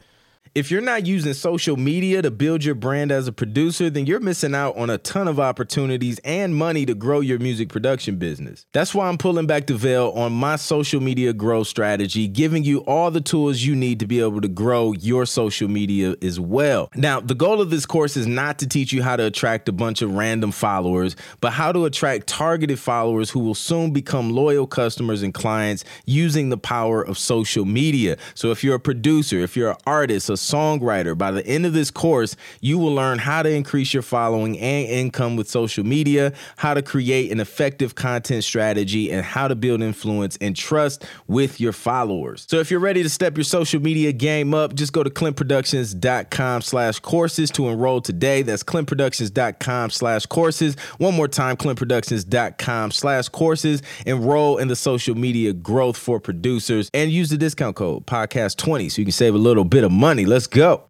If 0.56 0.72
you're 0.72 0.82
not 0.82 1.06
using 1.06 1.34
social 1.34 1.78
media 1.78 2.22
to 2.22 2.32
build 2.32 2.64
your 2.64 2.76
brand 2.76 3.12
as 3.12 3.28
a 3.28 3.32
producer, 3.32 3.90
then 3.90 4.06
you're 4.06 4.20
missing 4.20 4.56
out 4.56 4.78
on 4.78 4.90
a 4.90 4.98
ton 4.98 5.28
of 5.28 5.40
opportunities 5.40 6.20
and 6.20 6.56
money 6.56 6.86
to 6.86 6.94
grow 6.94 7.20
your 7.20 7.40
music 7.40 7.70
production 7.70 8.18
business. 8.18 8.66
That's 8.74 8.94
why 8.94 9.08
I'm 9.08 9.18
pulling 9.18 9.48
back 9.48 9.68
the 9.68 9.76
veil 9.76 10.12
on 10.16 10.34
my 10.34 10.56
social 10.56 11.02
media 11.02 11.34
growth 11.34 11.68
strategy, 11.68 12.28
giving 12.28 12.64
you 12.64 12.80
all 12.80 13.12
the 13.12 13.22
tools 13.22 13.62
you 13.62 13.76
need 13.76 14.00
to 14.00 14.08
be 14.08 14.20
able 14.20 14.42
to 14.42 14.48
grow 14.48 14.94
your 14.94 15.26
social 15.26 15.68
media 15.68 16.16
as 16.22 16.40
well. 16.40 16.90
Now, 16.96 17.20
the 17.20 17.36
goal 17.36 17.62
of 17.62 17.70
this 17.70 17.86
course 17.86 18.18
is 18.18 18.28
not 18.28 18.60
to 18.60 18.68
teach 18.68 18.94
you 18.94 19.04
how 19.04 19.16
to 19.16 19.26
attract 19.26 19.70
a 19.70 19.72
bunch 19.72 20.02
of 20.02 20.14
random 20.14 20.52
followers, 20.52 21.16
but 21.42 21.54
how 21.54 21.72
to 21.72 21.86
attract 21.86 22.28
targeted 22.28 22.80
followers 22.80 23.30
who 23.30 23.40
will 23.40 23.56
soon 23.56 23.92
become 23.92 24.32
loyal 24.32 24.68
customers 24.68 25.24
and 25.24 25.34
clients 25.34 25.84
using 26.06 26.50
the 26.50 26.58
power 26.58 27.02
of 27.02 27.18
social 27.18 27.66
media. 27.66 28.18
So 28.36 28.52
if 28.52 28.64
you're 28.64 28.76
a 28.76 28.80
producer, 28.80 29.40
if 29.40 29.56
you're 29.56 29.72
an 29.72 29.78
artist, 29.86 30.30
a 30.30 30.37
songwriter. 30.38 31.18
By 31.18 31.32
the 31.32 31.46
end 31.46 31.66
of 31.66 31.74
this 31.74 31.92
course, 31.92 32.36
you 32.62 32.78
will 32.80 32.94
learn 32.94 33.20
how 33.20 33.44
to 33.44 33.50
increase 33.50 33.94
your 33.94 34.04
following 34.04 34.58
and 34.60 34.88
income 34.88 35.36
with 35.36 35.50
social 35.50 35.84
media, 35.84 36.34
how 36.58 36.74
to 36.74 36.82
create 36.82 37.32
an 37.32 37.40
effective 37.40 37.96
content 37.96 38.44
strategy, 38.44 39.12
and 39.12 39.26
how 39.26 39.48
to 39.48 39.56
build 39.56 39.82
influence 39.82 40.38
and 40.42 40.56
trust 40.56 41.06
with 41.28 41.60
your 41.60 41.74
followers. 41.74 42.46
So 42.50 42.60
if 42.60 42.72
you're 42.72 42.80
ready 42.80 43.04
to 43.04 43.10
step 43.10 43.38
your 43.38 43.44
social 43.44 43.82
media 43.82 44.12
game 44.12 44.54
up, 44.54 44.74
just 44.74 44.94
go 44.94 45.04
to 45.04 45.10
clintproductions.com 45.10 46.62
slash 46.62 47.00
courses 47.00 47.52
to 47.52 47.68
enroll 47.68 48.02
today. 48.02 48.42
That's 48.42 48.64
clintproductions.com 48.64 49.90
slash 49.90 50.26
courses. 50.28 50.76
One 50.98 51.16
more 51.16 51.28
time, 51.28 51.58
clintproductions.com 51.58 52.92
slash 52.92 53.30
courses. 53.30 53.82
Enroll 54.06 54.58
in 54.58 54.68
the 54.68 54.76
social 54.76 55.16
media 55.16 55.54
growth 55.54 55.98
for 55.98 56.20
producers 56.20 56.90
and 56.94 57.12
use 57.12 57.30
the 57.30 57.38
discount 57.38 57.76
code 57.76 58.06
podcast20 58.06 58.92
so 58.92 59.02
you 59.02 59.06
can 59.06 59.12
save 59.12 59.36
a 59.36 59.38
little 59.38 59.66
bit 59.66 59.84
of 59.84 59.92
money. 59.92 60.26
Let's 60.28 60.48
go. 60.48 60.90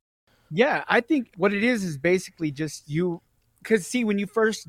Yeah, 0.50 0.84
I 0.88 1.02
think 1.02 1.32
what 1.38 1.54
it 1.54 1.64
is 1.64 1.84
is 1.84 1.98
basically 1.98 2.52
just 2.52 2.90
you 2.90 3.22
because 3.62 3.86
see 3.86 4.04
when 4.04 4.18
you 4.18 4.28
first 4.28 4.68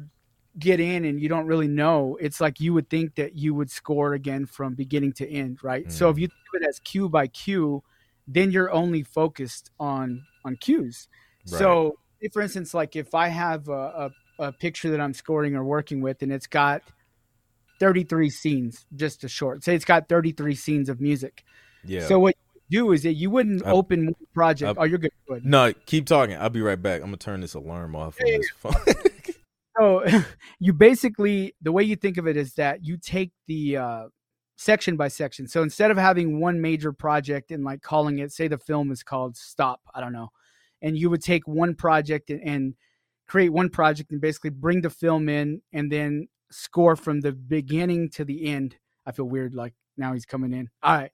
get 0.58 0.80
in 0.80 1.04
and 1.04 1.20
you 1.20 1.28
don't 1.28 1.46
really 1.46 1.68
know, 1.68 2.18
it's 2.20 2.40
like 2.40 2.60
you 2.60 2.74
would 2.74 2.90
think 2.90 3.14
that 3.14 3.36
you 3.36 3.54
would 3.54 3.70
score 3.70 4.14
again 4.14 4.44
from 4.44 4.74
beginning 4.74 5.12
to 5.12 5.30
end, 5.30 5.58
right? 5.62 5.86
Mm. 5.86 5.92
So 5.92 6.08
if 6.08 6.16
mm. 6.16 6.20
you 6.20 6.26
think 6.26 6.40
of 6.54 6.62
it 6.62 6.68
as 6.68 6.80
cue 6.80 7.08
by 7.08 7.28
cue, 7.28 7.82
then 8.26 8.50
you're 8.50 8.72
only 8.72 9.02
focused 9.02 9.70
on 9.78 10.24
on 10.44 10.56
cues. 10.56 11.08
Right. 11.50 11.58
So, 11.58 11.98
for 12.32 12.42
instance, 12.42 12.74
like 12.74 12.96
if 12.96 13.14
I 13.14 13.28
have 13.28 13.68
a, 13.68 14.10
a, 14.38 14.44
a 14.46 14.52
picture 14.52 14.90
that 14.90 15.00
I'm 15.00 15.14
scoring 15.14 15.54
or 15.54 15.64
working 15.64 16.00
with, 16.00 16.22
and 16.22 16.32
it's 16.32 16.46
got 16.46 16.82
33 17.80 18.28
scenes, 18.30 18.86
just 18.96 19.24
a 19.24 19.28
short. 19.28 19.64
Say 19.64 19.74
it's 19.74 19.84
got 19.84 20.08
33 20.08 20.54
scenes 20.54 20.88
of 20.88 21.00
music. 21.00 21.44
Yeah. 21.84 22.06
So 22.06 22.18
what 22.18 22.34
do 22.70 22.92
is 22.92 23.02
that 23.02 23.14
you 23.14 23.30
wouldn't 23.30 23.66
I, 23.66 23.70
open 23.70 24.14
project. 24.34 24.78
I, 24.78 24.82
oh, 24.82 24.84
you're 24.84 24.98
good. 24.98 25.12
good. 25.28 25.44
No, 25.44 25.72
keep 25.86 26.06
talking. 26.06 26.36
I'll 26.36 26.50
be 26.50 26.60
right 26.60 26.80
back. 26.80 27.00
I'm 27.00 27.08
gonna 27.08 27.16
turn 27.16 27.40
this 27.40 27.54
alarm 27.54 27.96
off 27.96 28.16
on 28.20 28.26
this 28.26 28.50
phone. 28.56 28.72
so 29.78 30.04
you 30.58 30.72
basically 30.72 31.54
the 31.62 31.72
way 31.72 31.82
you 31.82 31.96
think 31.96 32.16
of 32.16 32.26
it 32.26 32.36
is 32.36 32.54
that 32.54 32.84
you 32.84 32.96
take 32.96 33.32
the 33.46 33.76
uh, 33.76 34.04
section 34.56 34.96
by 34.96 35.08
section. 35.08 35.46
So 35.46 35.62
instead 35.62 35.90
of 35.90 35.96
having 35.96 36.40
one 36.40 36.60
major 36.60 36.92
project 36.92 37.50
and 37.50 37.64
like 37.64 37.82
calling 37.82 38.18
it, 38.18 38.32
say 38.32 38.48
the 38.48 38.58
film 38.58 38.90
is 38.90 39.02
called 39.02 39.36
Stop, 39.36 39.80
I 39.94 40.00
don't 40.00 40.12
know, 40.12 40.28
and 40.82 40.96
you 40.96 41.10
would 41.10 41.22
take 41.22 41.46
one 41.46 41.74
project 41.74 42.30
and, 42.30 42.42
and 42.42 42.74
create 43.26 43.50
one 43.50 43.68
project 43.68 44.10
and 44.10 44.20
basically 44.20 44.50
bring 44.50 44.80
the 44.80 44.90
film 44.90 45.28
in 45.28 45.60
and 45.72 45.92
then 45.92 46.28
score 46.50 46.96
from 46.96 47.20
the 47.20 47.32
beginning 47.32 48.08
to 48.10 48.24
the 48.24 48.46
end. 48.46 48.76
I 49.04 49.12
feel 49.12 49.26
weird 49.26 49.54
like 49.54 49.74
now 49.96 50.12
he's 50.12 50.26
coming 50.26 50.52
in. 50.52 50.68
All 50.82 50.94
right 50.94 51.12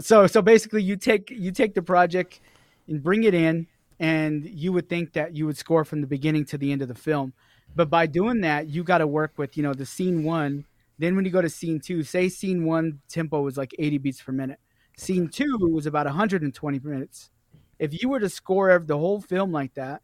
so 0.00 0.26
so 0.26 0.42
basically 0.42 0.82
you 0.82 0.96
take 0.96 1.30
you 1.30 1.50
take 1.50 1.74
the 1.74 1.82
project 1.82 2.40
and 2.88 3.02
bring 3.02 3.24
it 3.24 3.34
in 3.34 3.66
and 3.98 4.44
you 4.44 4.72
would 4.72 4.88
think 4.88 5.12
that 5.14 5.34
you 5.34 5.46
would 5.46 5.56
score 5.56 5.84
from 5.84 6.00
the 6.00 6.06
beginning 6.06 6.44
to 6.44 6.58
the 6.58 6.70
end 6.70 6.82
of 6.82 6.88
the 6.88 6.94
film. 6.94 7.32
But 7.74 7.88
by 7.88 8.06
doing 8.06 8.40
that 8.42 8.68
you 8.68 8.84
got 8.84 8.98
to 8.98 9.06
work 9.06 9.32
with 9.36 9.56
you 9.56 9.62
know 9.62 9.74
the 9.74 9.86
scene 9.86 10.24
one. 10.24 10.64
Then 10.98 11.14
when 11.14 11.26
you 11.26 11.30
go 11.30 11.42
to 11.42 11.50
scene 11.50 11.80
two 11.80 12.02
say 12.02 12.28
scene 12.28 12.64
one 12.64 13.00
tempo 13.08 13.40
was 13.42 13.56
like 13.56 13.74
80 13.78 13.98
beats 13.98 14.22
per 14.22 14.32
minute. 14.32 14.60
Scene 14.96 15.28
two 15.28 15.58
was 15.60 15.86
about 15.86 16.06
120 16.06 16.80
minutes. 16.80 17.30
If 17.78 18.02
you 18.02 18.08
were 18.08 18.20
to 18.20 18.30
score 18.30 18.78
the 18.78 18.96
whole 18.96 19.20
film 19.20 19.52
like 19.52 19.74
that 19.74 20.02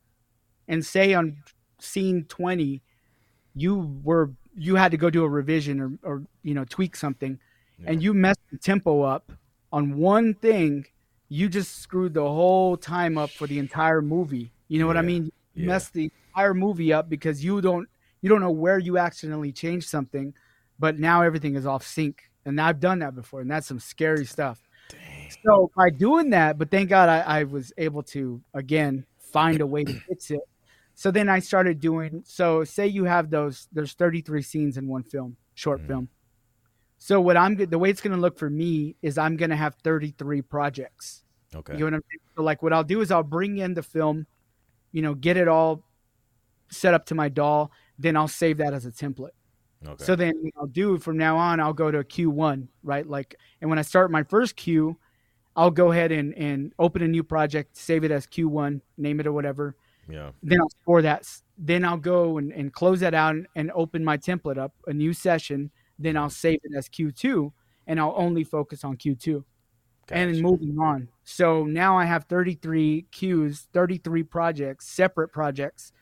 and 0.69 0.85
say 0.85 1.15
on 1.15 1.43
scene 1.79 2.25
20 2.29 2.83
you 3.55 4.01
were 4.03 4.31
you 4.57 4.77
had 4.77 4.91
to 4.91 4.97
go 4.97 5.11
do 5.11 5.25
a 5.25 5.29
revision 5.29 5.81
or, 5.81 5.93
or 6.03 6.23
you 6.43 6.55
know 6.55 6.65
tweak 6.65 6.95
something 6.97 7.39
yeah. 7.79 7.91
and 7.91 8.03
you 8.03 8.15
messed 8.15 8.41
the 8.51 8.59
tempo 8.59 9.03
up 9.03 9.33
on 9.73 9.97
one 9.97 10.35
thing, 10.35 10.87
you 11.29 11.49
just 11.49 11.81
screwed 11.81 12.15
the 12.15 12.21
whole 12.21 12.77
time 12.77 13.17
up 13.17 13.31
for 13.31 13.47
the 13.47 13.59
entire 13.59 14.03
movie. 14.03 14.53
You 14.69 14.79
know 14.79 14.85
yeah, 14.85 14.89
what 14.89 14.97
I 14.99 15.03
mean? 15.03 15.25
You 15.55 15.63
yeah. 15.63 15.67
messed 15.67 15.95
the 15.95 16.11
entire 16.29 16.55
movie 16.55 16.93
up 16.93 17.09
because 17.09 17.43
you 17.43 17.61
don't 17.61 17.89
you 18.21 18.29
don't 18.29 18.41
know 18.41 18.51
where 18.51 18.79
you 18.79 18.99
accidentally 18.99 19.53
changed 19.53 19.89
something, 19.89 20.35
but 20.79 20.99
now 20.99 21.23
everything 21.23 21.57
is 21.57 21.67
off 21.67 21.85
sync. 21.85 22.23
And 22.45 22.61
I've 22.61 22.81
done 22.81 22.99
that 23.01 23.15
before, 23.15 23.41
and 23.41 23.51
that's 23.51 23.67
some 23.67 23.81
scary 23.81 24.25
stuff. 24.27 24.61
Dang. 24.89 25.31
So 25.45 25.71
by 25.77 25.91
doing 25.91 26.31
that, 26.31 26.59
but 26.59 26.71
thank 26.71 26.91
God 26.91 27.09
I, 27.09 27.21
I 27.21 27.45
was 27.45 27.73
able 27.79 28.03
to 28.05 28.43
again 28.53 29.07
find 29.19 29.61
a 29.61 29.67
way 29.67 29.85
to 29.85 29.95
fix 30.09 30.31
it. 30.31 30.41
So 30.95 31.11
then 31.11 31.29
I 31.29 31.39
started 31.39 31.81
doing. 31.81 32.23
So 32.27 32.65
say 32.65 32.87
you 32.87 33.05
have 33.05 33.31
those. 33.31 33.69
There's 33.73 33.95
33 33.95 34.43
scenes 34.43 34.77
in 34.77 34.87
one 34.87 35.03
film, 35.03 35.37
short 35.55 35.79
mm-hmm. 35.79 35.89
film. 35.89 36.09
So 37.05 37.21
what 37.21 37.37
I'm 37.37 37.57
the 37.57 37.81
way 37.81 37.91
it's 37.91 38.01
going 38.01 38.15
to 38.15 38.21
look 38.21 38.39
for 38.39 38.49
me 38.49 38.95
is 39.03 39.19
I'm 39.19 39.37
going 39.37 39.51
to 39.51 39.57
have 39.57 39.75
33 39.83 40.41
projects. 40.43 41.25
Okay. 41.53 41.73
You 41.73 41.81
know 41.81 41.87
what 41.87 41.95
I'm 41.95 42.03
saying? 42.09 42.21
So 42.37 42.43
like 42.45 42.63
what 42.63 42.73
I'll 42.73 42.85
do 42.85 43.01
is 43.01 43.11
I'll 43.11 43.25
bring 43.25 43.59
in 43.59 43.75
the 43.75 43.83
film, 43.83 44.25
you 44.93 45.03
know, 45.03 45.13
get 45.13 45.37
it 45.37 45.49
all 45.49 45.83
set 46.71 46.95
up 46.95 47.07
to 47.07 47.17
my 47.17 47.29
DAW, 47.29 47.67
then 47.99 48.17
I'll 48.17 48.29
save 48.29 48.59
that 48.59 48.73
as 48.73 48.87
a 48.87 48.93
template. 48.93 49.31
Okay. 49.85 50.05
So 50.05 50.15
then 50.15 50.33
I'll 50.57 50.69
do 50.69 50.97
from 50.97 51.17
now 51.17 51.37
on, 51.39 51.59
I'll 51.59 51.73
go 51.73 51.91
to 51.91 52.05
Q1, 52.05 52.69
right? 52.85 53.05
Like, 53.05 53.35
and 53.61 53.69
when 53.69 53.81
I 53.81 53.83
start 53.83 54.13
my 54.13 54.23
first 54.23 54.55
Q, 54.55 54.97
I'll 55.57 55.73
go 55.73 55.91
ahead 55.91 56.13
and, 56.13 56.33
and 56.35 56.73
open 56.79 57.03
a 57.03 57.09
new 57.09 57.25
project, 57.25 57.77
save 57.77 58.05
it 58.05 58.13
as 58.13 58.29
Q1, 58.29 58.81
name 58.97 59.19
it 59.19 59.27
or 59.27 59.33
whatever. 59.33 59.75
Yeah. 60.09 60.31
Then 60.41 60.61
I'll 60.61 60.71
score 60.83 61.03
that. 61.03 61.29
Then 61.59 61.85
I'll 61.85 61.97
go 61.97 62.39
and, 62.39 62.53
and 62.53 62.73
close 62.73 63.01
that 63.01 63.13
out 63.13 63.35
and, 63.35 63.49
and 63.57 63.73
open 63.75 64.05
my 64.05 64.19
template 64.19 64.57
up, 64.57 64.73
a 64.87 64.93
new 64.93 65.13
session. 65.13 65.73
Then 66.03 66.17
I'll 66.17 66.31
save 66.31 66.61
it 66.63 66.77
as 66.77 66.89
Q2 66.89 67.53
and 67.87 67.99
I'll 67.99 68.15
only 68.17 68.45
focus 68.45 68.85
on 68.85 68.97
Q2 68.97 69.45
gotcha. 70.07 70.21
and 70.21 70.41
moving 70.41 70.77
on. 70.79 71.09
So 71.25 71.65
now 71.65 71.97
I 71.97 72.05
have 72.05 72.25
33 72.25 73.07
Qs, 73.13 73.67
33 73.73 74.23
projects, 74.25 74.89
separate 74.89 75.29
projects 75.29 75.93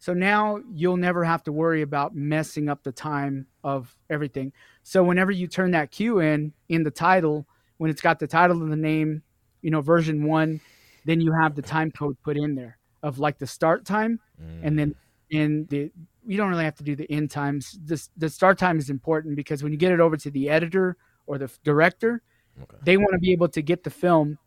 so 0.00 0.14
now 0.14 0.60
you'll 0.72 0.96
never 0.96 1.24
have 1.24 1.42
to 1.44 1.52
worry 1.52 1.82
about 1.82 2.14
messing 2.14 2.70
up 2.70 2.82
the 2.82 2.90
time 2.90 3.46
of 3.62 3.94
everything. 4.08 4.52
So 4.82 5.04
whenever 5.04 5.30
you 5.30 5.46
turn 5.46 5.72
that 5.72 5.90
Q 5.90 6.20
in 6.20 6.54
in 6.70 6.82
the 6.82 6.90
title, 6.90 7.46
when 7.76 7.90
it's 7.90 8.00
got 8.00 8.18
the 8.18 8.26
title 8.26 8.62
and 8.62 8.72
the 8.72 8.76
name, 8.76 9.22
you 9.60 9.70
know, 9.70 9.82
version 9.82 10.24
one, 10.24 10.62
then 11.04 11.20
you 11.20 11.32
have 11.32 11.54
the 11.54 11.60
time 11.60 11.90
code 11.90 12.16
put 12.24 12.38
in 12.38 12.54
there 12.54 12.78
of 13.02 13.18
like 13.18 13.38
the 13.38 13.46
start 13.46 13.84
time, 13.84 14.18
mm. 14.42 14.60
and 14.62 14.78
then 14.78 14.94
in 15.28 15.66
the 15.68 15.92
you 16.26 16.36
don't 16.36 16.50
really 16.50 16.64
have 16.64 16.76
to 16.76 16.84
do 16.84 16.96
the 16.96 17.10
end 17.10 17.30
times. 17.30 17.78
The 17.84 18.02
the 18.16 18.28
start 18.28 18.58
time 18.58 18.78
is 18.78 18.90
important 18.90 19.36
because 19.36 19.62
when 19.62 19.72
you 19.72 19.78
get 19.78 19.92
it 19.92 20.00
over 20.00 20.16
to 20.16 20.30
the 20.30 20.48
editor 20.50 20.96
or 21.26 21.38
the 21.38 21.50
director, 21.64 22.22
okay. 22.60 22.76
they 22.82 22.96
want 22.96 23.12
to 23.12 23.18
be 23.18 23.32
able 23.32 23.48
to 23.48 23.62
get 23.62 23.84
the 23.84 23.90
film, 23.90 24.38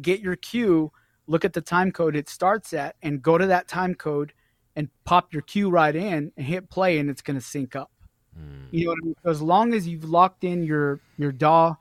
get 0.00 0.20
your 0.20 0.36
cue, 0.36 0.92
look 1.26 1.44
at 1.44 1.52
the 1.52 1.60
time 1.60 1.90
code 1.92 2.16
it 2.16 2.28
starts 2.28 2.72
at, 2.72 2.96
and 3.02 3.22
go 3.22 3.38
to 3.38 3.46
that 3.46 3.68
time 3.68 3.94
code 3.94 4.32
and 4.76 4.88
pop 5.04 5.32
your 5.32 5.42
cue 5.42 5.70
right 5.70 5.94
in 5.94 6.32
and 6.36 6.46
hit 6.46 6.68
play 6.68 6.98
and 6.98 7.08
it's 7.08 7.22
going 7.22 7.38
to 7.38 7.44
sync 7.44 7.76
up. 7.76 7.90
Mm. 8.38 8.66
You 8.70 8.86
know 8.86 8.90
what 8.90 8.98
I 9.02 9.06
mean? 9.06 9.14
So 9.22 9.30
as 9.30 9.42
long 9.42 9.74
as 9.74 9.86
you've 9.86 10.04
locked 10.04 10.44
in 10.44 10.62
your 10.64 11.00
your 11.16 11.32
DAW 11.32 11.76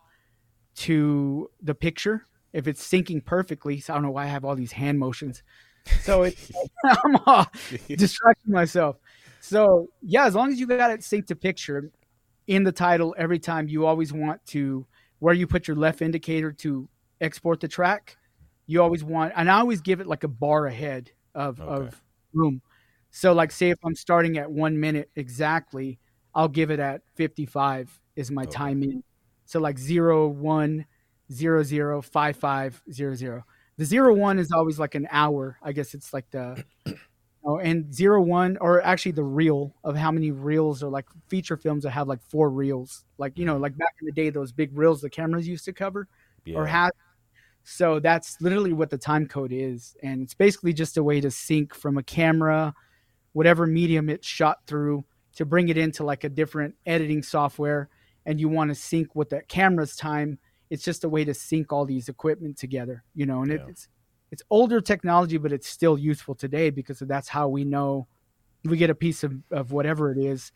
to 0.75 1.49
the 1.61 1.75
picture, 1.75 2.25
if 2.53 2.67
it's 2.67 2.87
syncing 2.87 3.23
perfectly, 3.23 3.79
so 3.79 3.93
I 3.93 3.95
don't 3.97 4.03
know 4.03 4.11
why 4.11 4.23
I 4.23 4.27
have 4.27 4.45
all 4.45 4.55
these 4.55 4.71
hand 4.71 4.99
motions. 4.99 5.43
So 6.01 6.23
it's 6.23 6.51
I'm 6.85 7.17
all 7.25 7.47
distracting 7.87 8.53
myself. 8.53 8.97
So 9.39 9.89
yeah, 10.01 10.25
as 10.25 10.35
long 10.35 10.51
as 10.51 10.59
you 10.59 10.67
got 10.67 10.91
it 10.91 11.01
synced 11.01 11.27
to 11.27 11.35
picture 11.35 11.91
in 12.47 12.63
the 12.63 12.71
title 12.71 13.15
every 13.17 13.39
time, 13.39 13.67
you 13.67 13.85
always 13.85 14.13
want 14.13 14.45
to 14.47 14.85
where 15.19 15.33
you 15.33 15.47
put 15.47 15.67
your 15.67 15.77
left 15.77 16.01
indicator 16.01 16.51
to 16.51 16.87
export 17.21 17.59
the 17.59 17.67
track. 17.67 18.17
You 18.67 18.81
always 18.81 19.03
want, 19.03 19.33
and 19.35 19.49
I 19.49 19.59
always 19.59 19.81
give 19.81 19.99
it 19.99 20.07
like 20.07 20.23
a 20.23 20.27
bar 20.27 20.67
ahead 20.67 21.11
of 21.35 21.59
okay. 21.59 21.87
of 21.87 22.01
room. 22.33 22.61
So 23.11 23.33
like 23.33 23.51
say 23.51 23.69
if 23.69 23.77
I'm 23.85 23.95
starting 23.95 24.37
at 24.37 24.49
one 24.49 24.79
minute 24.79 25.09
exactly, 25.15 25.99
I'll 26.33 26.47
give 26.47 26.71
it 26.71 26.79
at 26.79 27.01
55 27.15 28.01
is 28.15 28.31
my 28.31 28.43
okay. 28.43 28.51
time 28.51 28.83
in. 28.83 29.03
So 29.45 29.59
like 29.59 29.77
zero 29.77 30.27
one 30.27 30.85
zero 31.31 31.63
zero 31.63 32.01
five 32.01 32.37
five 32.37 32.81
zero 32.91 33.13
zero. 33.13 33.43
The 33.77 33.85
zero 33.85 34.13
one 34.13 34.39
is 34.39 34.51
always 34.51 34.79
like 34.79 34.95
an 34.95 35.07
hour. 35.09 35.57
I 35.61 35.71
guess 35.71 35.93
it's 35.93 36.13
like 36.13 36.29
the 36.31 36.63
oh, 37.45 37.57
and 37.57 37.93
zero 37.93 38.21
one 38.21 38.57
or 38.61 38.81
actually 38.81 39.13
the 39.13 39.23
reel 39.23 39.75
of 39.83 39.95
how 39.95 40.11
many 40.11 40.31
reels 40.31 40.83
or 40.83 40.89
like 40.89 41.05
feature 41.27 41.57
films 41.57 41.83
that 41.83 41.91
have 41.91 42.07
like 42.07 42.21
four 42.21 42.49
reels. 42.49 43.05
Like 43.17 43.37
you 43.37 43.45
know, 43.45 43.53
mm-hmm. 43.53 43.63
like 43.63 43.77
back 43.77 43.95
in 43.99 44.05
the 44.05 44.11
day, 44.11 44.29
those 44.29 44.51
big 44.51 44.77
reels 44.77 45.01
the 45.01 45.09
cameras 45.09 45.47
used 45.47 45.65
to 45.65 45.73
cover 45.73 46.07
yeah. 46.45 46.57
or 46.57 46.65
have. 46.65 46.91
So 47.63 47.99
that's 47.99 48.41
literally 48.41 48.73
what 48.73 48.89
the 48.89 48.97
time 48.97 49.25
code 49.25 49.53
is, 49.53 49.95
and 50.03 50.21
it's 50.21 50.33
basically 50.33 50.73
just 50.73 50.97
a 50.97 51.03
way 51.03 51.21
to 51.21 51.31
sync 51.31 51.73
from 51.73 51.97
a 51.97 52.03
camera 52.03 52.73
whatever 53.33 53.67
medium 53.67 54.09
it's 54.09 54.27
shot 54.27 54.59
through 54.65 55.03
to 55.35 55.45
bring 55.45 55.67
it 55.69 55.77
into 55.77 56.03
like 56.03 56.23
a 56.23 56.29
different 56.29 56.75
editing 56.85 57.21
software 57.21 57.89
and 58.25 58.39
you 58.39 58.47
want 58.47 58.69
to 58.69 58.75
sync 58.75 59.13
with 59.15 59.29
that 59.29 59.47
camera's 59.47 59.95
time 59.95 60.39
it's 60.73 60.83
just 60.83 61.03
a 61.03 61.09
way 61.09 61.23
to 61.23 61.33
sync 61.33 61.71
all 61.71 61.85
these 61.85 62.09
equipment 62.09 62.57
together 62.57 63.03
you 63.13 63.25
know 63.25 63.41
and 63.41 63.51
yeah. 63.51 63.57
it, 63.57 63.65
it's 63.67 63.87
it's 64.31 64.43
older 64.49 64.81
technology 64.81 65.37
but 65.37 65.51
it's 65.51 65.67
still 65.67 65.97
useful 65.97 66.33
today 66.33 66.69
because 66.69 66.99
that's 66.99 67.29
how 67.29 67.47
we 67.47 67.63
know 67.63 68.07
we 68.65 68.77
get 68.77 68.89
a 68.89 68.95
piece 68.95 69.23
of, 69.23 69.33
of 69.51 69.71
whatever 69.71 70.11
it 70.11 70.17
is 70.17 70.51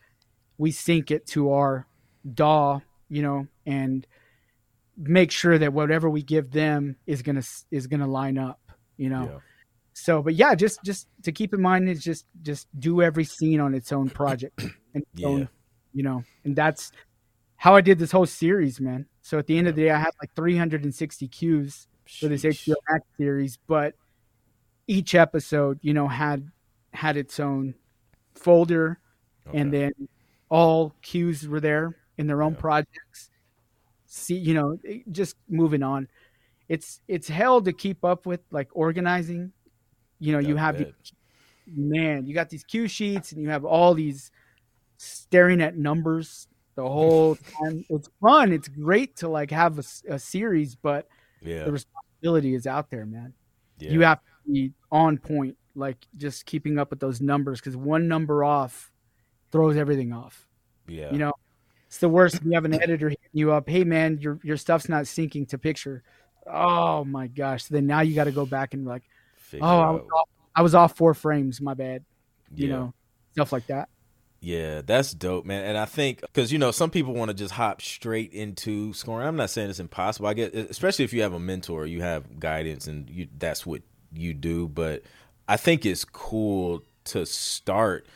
we 0.56 0.70
sync 0.70 1.10
it 1.10 1.26
to 1.26 1.52
our 1.52 1.86
daw 2.34 2.80
you 3.08 3.22
know 3.22 3.46
and 3.66 4.06
make 4.96 5.30
sure 5.30 5.56
that 5.56 5.72
whatever 5.72 6.10
we 6.10 6.22
give 6.22 6.50
them 6.50 6.96
is 7.06 7.22
gonna 7.22 7.42
is 7.70 7.86
gonna 7.86 8.06
line 8.06 8.36
up 8.36 8.60
you 8.96 9.08
know 9.08 9.30
yeah 9.32 9.38
so 9.98 10.22
but 10.22 10.34
yeah 10.34 10.54
just 10.54 10.82
just 10.84 11.08
to 11.22 11.32
keep 11.32 11.52
in 11.52 11.60
mind 11.60 11.88
is 11.88 12.02
just 12.02 12.26
just 12.42 12.68
do 12.78 13.02
every 13.02 13.24
scene 13.24 13.60
on 13.60 13.74
its 13.74 13.90
own 13.92 14.08
project 14.08 14.62
and 14.94 15.04
yeah. 15.14 15.26
own, 15.26 15.48
you 15.92 16.02
know 16.02 16.22
and 16.44 16.54
that's 16.54 16.92
how 17.56 17.74
i 17.74 17.80
did 17.80 17.98
this 17.98 18.12
whole 18.12 18.26
series 18.26 18.80
man 18.80 19.06
so 19.28 19.38
at 19.38 19.46
the 19.46 19.56
end 19.56 19.66
yeah. 19.66 19.70
of 19.70 19.76
the 19.76 19.82
day 19.82 19.90
i 19.90 19.98
had 19.98 20.10
like 20.20 20.34
360 20.34 21.28
cues 21.28 21.86
for 22.20 22.28
this 22.28 22.42
hbo 22.42 22.74
max 22.90 23.04
series 23.16 23.58
but 23.66 23.94
each 24.86 25.14
episode 25.14 25.78
you 25.82 25.92
know 25.92 26.08
had 26.08 26.50
had 26.92 27.16
its 27.16 27.38
own 27.38 27.74
folder 28.34 28.98
okay. 29.48 29.58
and 29.58 29.72
then 29.72 29.92
all 30.48 30.94
cues 31.02 31.46
were 31.46 31.60
there 31.60 31.96
in 32.16 32.26
their 32.26 32.42
own 32.42 32.54
yeah. 32.54 32.60
projects 32.60 33.30
see 34.06 34.36
you 34.36 34.54
know 34.54 34.78
eh, 34.88 35.00
just 35.12 35.36
moving 35.48 35.82
on 35.82 36.08
it's 36.68 37.00
it's 37.08 37.28
hell 37.28 37.60
to 37.60 37.72
keep 37.72 38.04
up 38.04 38.26
with 38.26 38.40
like 38.50 38.68
organizing 38.72 39.52
you 40.20 40.32
know, 40.32 40.38
you 40.38 40.56
have 40.56 40.78
the, 40.78 40.92
man, 41.66 42.26
you 42.26 42.34
got 42.34 42.48
these 42.48 42.64
cue 42.64 42.88
sheets 42.88 43.32
and 43.32 43.42
you 43.42 43.50
have 43.50 43.64
all 43.64 43.94
these 43.94 44.30
staring 44.96 45.60
at 45.60 45.76
numbers 45.76 46.48
the 46.78 46.88
whole 46.88 47.34
time. 47.34 47.84
it's 47.88 48.08
fun. 48.20 48.52
It's 48.52 48.68
great 48.68 49.16
to 49.16 49.28
like 49.28 49.50
have 49.50 49.80
a, 49.80 50.14
a 50.14 50.18
series, 50.18 50.76
but 50.76 51.08
yeah. 51.42 51.64
the 51.64 51.72
responsibility 51.72 52.54
is 52.54 52.68
out 52.68 52.88
there, 52.88 53.04
man. 53.04 53.34
Yeah. 53.80 53.90
You 53.90 54.00
have 54.02 54.20
to 54.20 54.52
be 54.52 54.72
on 54.92 55.18
point, 55.18 55.56
like 55.74 55.96
just 56.16 56.46
keeping 56.46 56.78
up 56.78 56.90
with 56.90 57.00
those 57.00 57.20
numbers 57.20 57.60
because 57.60 57.76
one 57.76 58.06
number 58.06 58.44
off 58.44 58.92
throws 59.50 59.76
everything 59.76 60.12
off. 60.12 60.46
Yeah. 60.86 61.10
You 61.10 61.18
know, 61.18 61.32
it's 61.88 61.98
the 61.98 62.08
worst. 62.08 62.38
you 62.44 62.52
have 62.52 62.64
an 62.64 62.80
editor 62.80 63.08
hitting 63.08 63.26
you 63.32 63.50
up, 63.50 63.68
hey 63.68 63.82
man, 63.82 64.18
your 64.20 64.38
your 64.44 64.56
stuff's 64.56 64.88
not 64.88 65.06
syncing 65.06 65.48
to 65.48 65.58
picture. 65.58 66.04
Oh 66.46 67.04
my 67.04 67.26
gosh. 67.26 67.64
So 67.64 67.74
then 67.74 67.88
now 67.88 68.02
you 68.02 68.14
got 68.14 68.24
to 68.24 68.30
go 68.30 68.46
back 68.46 68.72
and 68.72 68.86
like, 68.86 69.02
oh, 69.60 69.66
I 69.66 69.90
was, 69.90 70.02
off, 70.14 70.28
I 70.54 70.62
was, 70.62 70.74
off, 70.76 70.96
four 70.96 71.12
frames. 71.12 71.60
My 71.60 71.74
bad. 71.74 72.04
You 72.54 72.68
know, 72.68 72.94
stuff 73.32 73.52
like 73.52 73.66
that. 73.66 73.88
Yeah, 74.40 74.82
that's 74.86 75.12
dope, 75.12 75.44
man. 75.44 75.64
And 75.64 75.76
I 75.76 75.84
think 75.84 76.20
because 76.20 76.52
you 76.52 76.58
know 76.58 76.70
some 76.70 76.90
people 76.90 77.12
want 77.12 77.30
to 77.30 77.34
just 77.34 77.54
hop 77.54 77.82
straight 77.82 78.32
into 78.32 78.92
scoring. 78.92 79.26
I'm 79.26 79.36
not 79.36 79.50
saying 79.50 79.70
it's 79.70 79.80
impossible. 79.80 80.28
I 80.28 80.34
get, 80.34 80.54
especially 80.54 81.04
if 81.04 81.12
you 81.12 81.22
have 81.22 81.32
a 81.32 81.40
mentor, 81.40 81.86
you 81.86 82.02
have 82.02 82.38
guidance, 82.38 82.86
and 82.86 83.10
you 83.10 83.26
that's 83.36 83.66
what 83.66 83.82
you 84.12 84.34
do. 84.34 84.68
But 84.68 85.02
I 85.48 85.56
think 85.56 85.84
it's 85.84 86.04
cool 86.04 86.82
to 87.06 87.26
start 87.26 88.06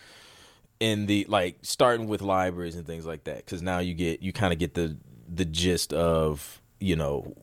in 0.79 1.07
the 1.07 1.27
like 1.29 1.59
starting 1.63 2.07
with 2.07 2.23
libraries 2.23 2.77
and 2.77 2.87
things 2.87 3.05
like 3.07 3.25
that 3.25 3.39
because 3.39 3.63
now 3.63 3.79
you 3.79 3.95
get 3.95 4.23
you 4.23 4.33
kind 4.33 4.53
of 4.53 4.59
get 4.61 4.75
the 4.75 4.97
the 5.29 5.45
gist 5.45 5.93
of 5.93 6.61
you 6.79 6.95
know 6.95 7.35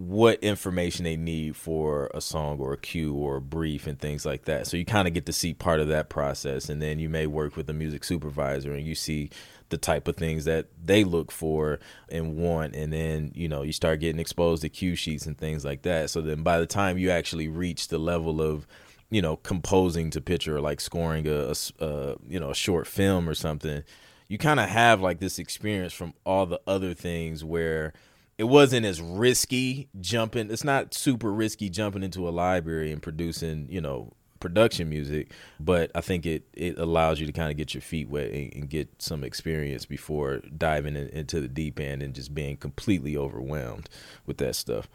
what 0.00 0.42
information 0.42 1.04
they 1.04 1.16
need 1.16 1.54
for 1.54 2.10
a 2.14 2.22
song 2.22 2.58
or 2.58 2.72
a 2.72 2.78
cue 2.78 3.12
or 3.12 3.36
a 3.36 3.40
brief 3.40 3.86
and 3.86 3.98
things 3.98 4.24
like 4.24 4.46
that. 4.46 4.66
So 4.66 4.78
you 4.78 4.86
kind 4.86 5.06
of 5.06 5.12
get 5.12 5.26
to 5.26 5.32
see 5.32 5.52
part 5.52 5.78
of 5.78 5.88
that 5.88 6.08
process, 6.08 6.70
and 6.70 6.80
then 6.80 6.98
you 6.98 7.10
may 7.10 7.26
work 7.26 7.54
with 7.54 7.68
a 7.68 7.74
music 7.74 8.04
supervisor 8.04 8.72
and 8.72 8.86
you 8.86 8.94
see 8.94 9.28
the 9.68 9.76
type 9.76 10.08
of 10.08 10.16
things 10.16 10.46
that 10.46 10.68
they 10.82 11.04
look 11.04 11.30
for 11.30 11.80
and 12.08 12.36
want, 12.36 12.74
and 12.74 12.90
then 12.92 13.30
you 13.34 13.46
know 13.46 13.60
you 13.60 13.72
start 13.72 14.00
getting 14.00 14.20
exposed 14.20 14.62
to 14.62 14.70
cue 14.70 14.94
sheets 14.94 15.26
and 15.26 15.36
things 15.36 15.66
like 15.66 15.82
that. 15.82 16.08
So 16.08 16.22
then 16.22 16.42
by 16.42 16.58
the 16.58 16.66
time 16.66 16.96
you 16.96 17.10
actually 17.10 17.48
reach 17.48 17.88
the 17.88 17.98
level 17.98 18.40
of 18.40 18.66
you 19.10 19.20
know 19.20 19.36
composing 19.36 20.08
to 20.10 20.20
picture 20.22 20.56
or 20.56 20.60
like 20.62 20.80
scoring 20.80 21.28
a, 21.28 21.52
a, 21.52 21.84
a 21.84 22.16
you 22.26 22.40
know 22.40 22.50
a 22.50 22.54
short 22.54 22.86
film 22.86 23.28
or 23.28 23.34
something, 23.34 23.82
you 24.28 24.38
kind 24.38 24.60
of 24.60 24.70
have 24.70 25.02
like 25.02 25.20
this 25.20 25.38
experience 25.38 25.92
from 25.92 26.14
all 26.24 26.46
the 26.46 26.60
other 26.66 26.94
things 26.94 27.44
where 27.44 27.92
it 28.40 28.48
wasn't 28.48 28.86
as 28.86 29.02
risky 29.02 29.90
jumping. 30.00 30.50
It's 30.50 30.64
not 30.64 30.94
super 30.94 31.30
risky 31.30 31.68
jumping 31.68 32.02
into 32.02 32.26
a 32.26 32.30
library 32.30 32.90
and 32.90 33.02
producing, 33.02 33.66
you 33.68 33.82
know, 33.82 34.14
production 34.40 34.88
music, 34.88 35.30
but 35.60 35.90
I 35.94 36.00
think 36.00 36.24
it 36.24 36.44
it 36.54 36.78
allows 36.78 37.20
you 37.20 37.26
to 37.26 37.32
kind 37.32 37.50
of 37.50 37.58
get 37.58 37.74
your 37.74 37.82
feet 37.82 38.08
wet 38.08 38.30
and, 38.30 38.50
and 38.54 38.70
get 38.70 38.88
some 38.96 39.24
experience 39.24 39.84
before 39.84 40.38
diving 40.56 40.96
in, 40.96 41.08
into 41.08 41.42
the 41.42 41.48
deep 41.48 41.78
end 41.78 42.02
and 42.02 42.14
just 42.14 42.34
being 42.34 42.56
completely 42.56 43.14
overwhelmed 43.14 43.90
with 44.24 44.38
that 44.38 44.56
stuff. 44.56 44.88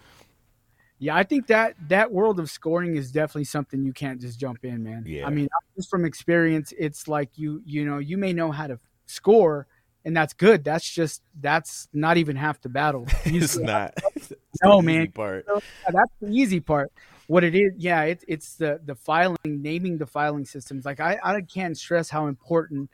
Yeah, 0.98 1.16
I 1.16 1.22
think 1.22 1.46
that 1.46 1.76
that 1.90 2.12
world 2.12 2.40
of 2.40 2.50
scoring 2.50 2.96
is 2.96 3.12
definitely 3.12 3.44
something 3.44 3.84
you 3.84 3.94
can't 3.94 4.20
just 4.20 4.40
jump 4.40 4.66
in, 4.66 4.84
man. 4.84 5.04
Yeah. 5.06 5.28
I 5.28 5.30
mean, 5.30 5.50
just 5.76 5.92
from 5.92 6.04
experience, 6.04 6.74
it's 6.80 7.08
like 7.08 7.30
you 7.36 7.62
you 7.64 7.86
know 7.86 8.00
you 8.00 8.18
may 8.18 8.34
know 8.34 8.52
how 8.52 8.66
to 8.66 8.80
score, 9.06 9.68
and 10.06 10.16
that's 10.16 10.34
good. 10.34 10.64
That's 10.64 10.88
just 10.88 11.24
that's 11.42 11.90
not 11.92 12.18
even 12.18 12.36
half 12.36 12.62
the 12.62 12.70
battle. 12.70 13.08
It's 13.26 13.58
not. 13.58 13.94
It's 14.16 14.32
No, 14.64 14.82
man. 14.82 15.12
Part. 15.12 15.46
Yeah, 15.48 15.60
that's 15.92 16.12
the 16.22 16.32
easy 16.32 16.60
part. 16.60 16.92
What 17.28 17.44
it 17.44 17.56
is, 17.56 17.74
yeah, 17.78 18.04
it's 18.04 18.24
it's 18.28 18.56
the 18.56 18.80
the 18.86 18.96
filing, 18.96 19.38
naming 19.44 19.98
the 19.98 20.06
filing 20.06 20.46
systems. 20.46 20.86
Like 20.86 21.00
I 21.00 21.18
I 21.24 21.42
can't 21.42 21.78
stress 21.78 22.10
how 22.10 22.28
important 22.28 22.90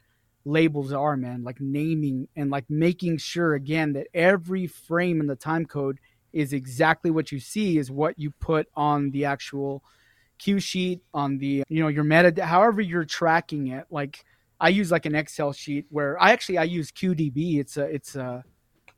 labels 0.45 0.93
are, 0.93 1.17
man. 1.17 1.43
Like 1.43 1.59
naming 1.59 2.29
and 2.35 2.49
like 2.49 2.69
making 2.69 3.17
sure 3.17 3.53
again 3.53 3.93
that 3.93 4.07
every 4.13 4.67
frame 4.67 5.19
in 5.19 5.27
the 5.27 5.35
time 5.35 5.65
code 5.65 5.99
is 6.31 6.53
exactly 6.53 7.11
what 7.11 7.31
you 7.31 7.39
see 7.39 7.77
is 7.77 7.91
what 7.91 8.17
you 8.17 8.31
put 8.31 8.67
on 8.73 9.11
the 9.11 9.25
actual 9.25 9.83
cue 10.39 10.59
sheet 10.59 11.01
on 11.13 11.37
the 11.37 11.63
you 11.67 11.83
know 11.83 11.87
your 11.87 12.03
meta 12.03 12.43
however 12.43 12.81
you're 12.81 13.05
tracking 13.05 13.67
it 13.67 13.85
like 13.91 14.23
i 14.61 14.69
use 14.69 14.91
like 14.91 15.05
an 15.05 15.15
excel 15.15 15.51
sheet 15.51 15.85
where 15.89 16.21
i 16.21 16.31
actually 16.31 16.57
i 16.57 16.63
use 16.63 16.91
qdb 16.91 17.59
it's 17.59 17.75
a 17.75 17.83
it's 17.83 18.15
a 18.15 18.43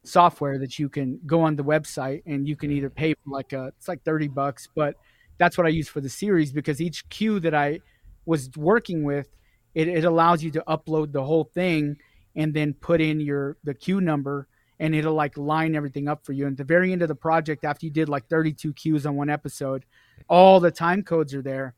software 0.03 0.59
that 0.59 0.77
you 0.77 0.89
can 0.89 1.19
go 1.25 1.41
on 1.41 1.55
the 1.55 1.63
website 1.63 2.21
and 2.27 2.47
you 2.47 2.55
can 2.55 2.71
either 2.71 2.89
pay 2.89 3.13
for 3.13 3.31
like 3.31 3.53
a 3.53 3.71
it's 3.77 3.87
like 3.87 4.03
30 4.03 4.27
bucks 4.27 4.69
but 4.75 4.95
that's 5.37 5.57
what 5.57 5.65
i 5.65 5.69
use 5.69 5.87
for 5.87 6.01
the 6.01 6.09
series 6.09 6.51
because 6.51 6.79
each 6.79 7.07
cue 7.09 7.39
that 7.39 7.55
i 7.55 7.79
was 8.25 8.49
working 8.55 9.03
with 9.03 9.27
it, 9.75 9.87
it 9.87 10.05
allows 10.05 10.43
you 10.43 10.51
to 10.51 10.63
upload 10.67 11.11
the 11.11 11.23
whole 11.23 11.45
thing 11.45 11.97
and 12.35 12.53
then 12.53 12.73
put 12.73 13.01
in 13.01 13.19
your 13.19 13.57
the 13.63 13.73
cue 13.73 14.01
number 14.01 14.47
and 14.79 14.95
it'll 14.95 15.13
like 15.13 15.37
line 15.37 15.75
everything 15.75 16.07
up 16.07 16.25
for 16.25 16.33
you. 16.33 16.45
And 16.45 16.53
at 16.53 16.57
the 16.57 16.63
very 16.63 16.91
end 16.91 17.01
of 17.01 17.07
the 17.07 17.15
project 17.15 17.63
after 17.63 17.85
you 17.85 17.91
did 17.91 18.09
like 18.09 18.27
32 18.27 18.73
cues 18.73 19.05
on 19.05 19.15
one 19.15 19.29
episode 19.29 19.85
all 20.29 20.59
the 20.59 20.71
time 20.71 21.03
codes 21.03 21.33
are 21.33 21.41
there 21.41 21.75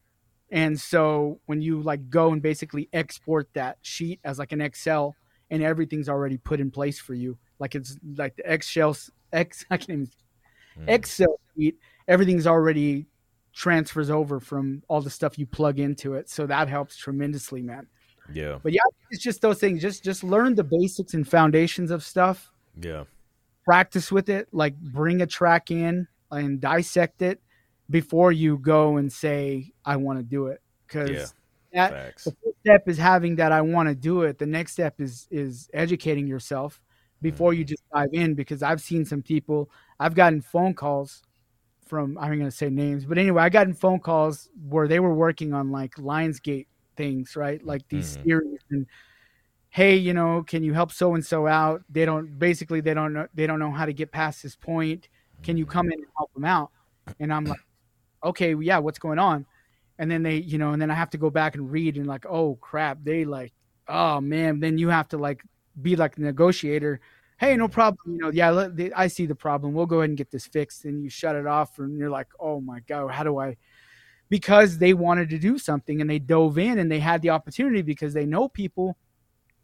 and 0.52 0.80
so 0.80 1.39
when 1.48 1.62
you 1.62 1.82
like 1.82 2.10
go 2.10 2.32
and 2.32 2.41
basically 2.41 2.88
export 2.93 3.48
that 3.54 3.78
sheet 3.82 4.20
as 4.24 4.38
like 4.39 4.52
an 4.52 4.62
excel 4.62 5.16
and 5.50 5.64
everything's 5.64 6.10
already 6.10 6.38
put 6.38 6.60
in 6.60 6.70
place 6.72 7.00
for 7.00 7.14
you 7.14 7.38
like 7.60 7.76
it's 7.76 7.98
like 8.16 8.36
the 8.36 8.52
excel 8.54 8.96
x 9.34 9.66
i 9.72 9.78
can't 9.78 9.89
even 9.89 10.10
Mm. 10.78 10.89
excel 10.89 11.39
sheet 11.58 11.78
everything's 12.08 12.46
already 12.46 13.06
transfers 13.54 14.10
over 14.10 14.41
from 14.41 14.84
all 14.89 15.00
the 15.02 15.10
stuff 15.10 15.39
you 15.39 15.46
plug 15.46 15.80
into 15.80 16.16
it 16.16 16.30
so 16.30 16.46
that 16.46 16.68
helps 16.68 16.98
tremendously 16.98 17.62
man 17.62 17.88
Yeah. 18.34 18.60
but 18.62 18.74
yeah 18.74 18.82
it's 19.10 19.24
just 19.24 19.39
those 19.41 19.60
things 19.60 19.82
just 19.82 20.04
just 20.04 20.22
learn 20.22 20.56
the 20.56 20.66
basics 20.66 21.14
and 21.14 21.26
foundations 21.26 21.91
of 21.91 22.04
stuff 22.04 22.52
Yeah. 22.82 23.06
practice 23.64 24.12
with 24.12 24.28
it 24.28 24.50
like 24.52 24.78
bring 24.78 25.22
a 25.22 25.26
track 25.28 25.72
in 25.72 26.08
and 26.30 26.60
dissect 26.60 27.22
it 27.22 27.39
before 27.90 28.32
you 28.32 28.58
go 28.58 28.98
and 28.98 29.12
say 29.12 29.72
i 29.86 29.96
want 29.96 30.18
to 30.20 30.24
do 30.24 30.48
it 30.48 30.62
because 30.88 31.34
Yeah. 31.74 31.82
that 31.82 31.92
Facts. 31.92 32.24
the 32.26 32.32
first 32.44 32.58
step 32.62 32.88
is 32.88 32.98
having 32.98 33.36
that 33.36 33.52
i 33.52 33.62
want 33.62 33.90
to 33.90 33.96
do 33.96 34.24
it. 34.24 34.38
The 34.40 34.46
next 34.46 34.74
step 34.74 35.00
is 35.02 35.28
is 35.32 35.70
educating 35.74 36.28
yourself 36.28 36.82
before 37.22 37.54
you 37.54 37.64
just 37.64 37.84
dive 37.94 38.10
in 38.14 38.34
because 38.36 38.62
i've 38.64 38.82
seen 38.82 39.06
some 39.06 39.22
people 39.22 39.70
i've 40.00 40.16
gotten 40.16 40.42
phone 40.42 40.74
calls 40.74 41.22
from 41.88 42.18
i'm 42.18 42.30
going 42.38 42.50
to 42.50 42.52
say 42.52 42.70
names 42.70 43.06
but 43.06 43.18
anyway 43.18 43.44
i 43.44 43.50
gotten 43.50 43.74
phone 43.74 44.00
calls 44.00 44.50
where 44.68 44.88
they 44.88 45.00
were 45.00 45.14
working 45.14 45.54
on 45.54 45.72
like 45.72 45.96
lionsgate 45.96 46.68
things 46.98 47.36
right? 47.36 47.62
Like 47.64 47.82
these 47.90 48.18
Mhm. 48.18 48.24
series 48.26 48.60
and 48.72 48.88
hey 49.70 49.96
you 49.96 50.14
know 50.14 50.44
can 50.44 50.64
you 50.64 50.74
help 50.74 50.92
so 50.92 51.16
and 51.16 51.26
so 51.26 51.48
out? 51.48 51.82
They 51.90 52.06
don't 52.06 52.38
basically 52.40 52.82
they 52.82 52.94
don't 52.94 53.14
know 53.14 53.28
they 53.34 53.48
don't 53.48 53.60
know 53.60 53.72
how 53.72 53.86
to 53.86 53.94
get 53.94 54.12
past 54.12 54.44
this 54.44 54.56
point. 54.56 55.10
Can 55.44 55.58
you 55.58 55.66
come 55.66 55.88
in 55.88 55.94
and 55.94 56.08
help 56.18 56.34
them 56.34 56.46
out? 56.46 56.72
And 57.20 57.34
i'm 57.34 57.48
like 57.48 57.60
okay 58.26 58.55
yeah 58.55 58.80
what's 58.80 58.99
going 58.99 59.19
on? 59.19 59.45
And 59.97 60.11
then 60.11 60.23
they 60.23 60.38
you 60.38 60.57
know 60.57 60.71
and 60.71 60.82
then 60.82 60.91
i 60.91 60.93
have 60.93 61.11
to 61.11 61.17
go 61.17 61.30
back 61.30 61.55
and 61.55 61.71
read 61.71 61.95
and 61.95 62.05
like 62.05 62.26
oh 62.26 62.55
crap 62.55 62.97
they 63.03 63.23
like 63.23 63.53
oh 63.88 64.19
man. 64.19 64.59
Then 64.59 64.78
you 64.78 64.89
have 64.89 65.07
to 65.09 65.17
like 65.17 65.41
be 65.82 65.95
like 65.95 66.17
a 66.17 66.21
negotiator. 66.21 66.99
Hey 67.38 67.55
no 67.55 67.67
problem. 67.67 67.97
You 68.07 68.17
know 68.17 68.32
yeah 68.32 68.69
i 68.95 69.07
see 69.07 69.26
the 69.26 69.36
problem. 69.36 69.73
We'll 69.73 69.86
go 69.86 69.99
ahead 69.99 70.09
and 70.09 70.17
get 70.17 70.32
this 70.32 70.47
fixed. 70.47 70.86
And 70.86 71.03
you 71.03 71.09
shut 71.09 71.36
it 71.36 71.47
off 71.47 71.80
and 71.80 71.97
you're 71.97 72.09
like 72.09 72.28
oh 72.39 72.59
my 72.59 72.82
god 72.82 73.11
how 73.11 73.23
do 73.23 73.38
i? 73.39 73.55
Because 74.28 74.80
they 74.80 74.93
wanted 74.93 75.30
to 75.30 75.38
do 75.38 75.57
something 75.59 76.01
and 76.01 76.09
they 76.09 76.19
dove 76.19 76.57
in 76.57 76.80
and 76.80 76.91
they 76.91 76.99
had 76.99 77.21
the 77.21 77.30
opportunity 77.30 77.84
because 77.84 78.13
they 78.13 78.26
know 78.26 78.49
people 78.49 78.97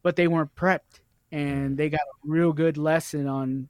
but 0.03 0.15
they 0.15 0.27
weren't 0.27 0.55
prepped. 0.55 1.01
And 1.31 1.77
they 1.77 1.89
got 1.89 2.01
a 2.01 2.27
real 2.27 2.51
good 2.53 2.77
lesson 2.77 3.27
on 3.27 3.69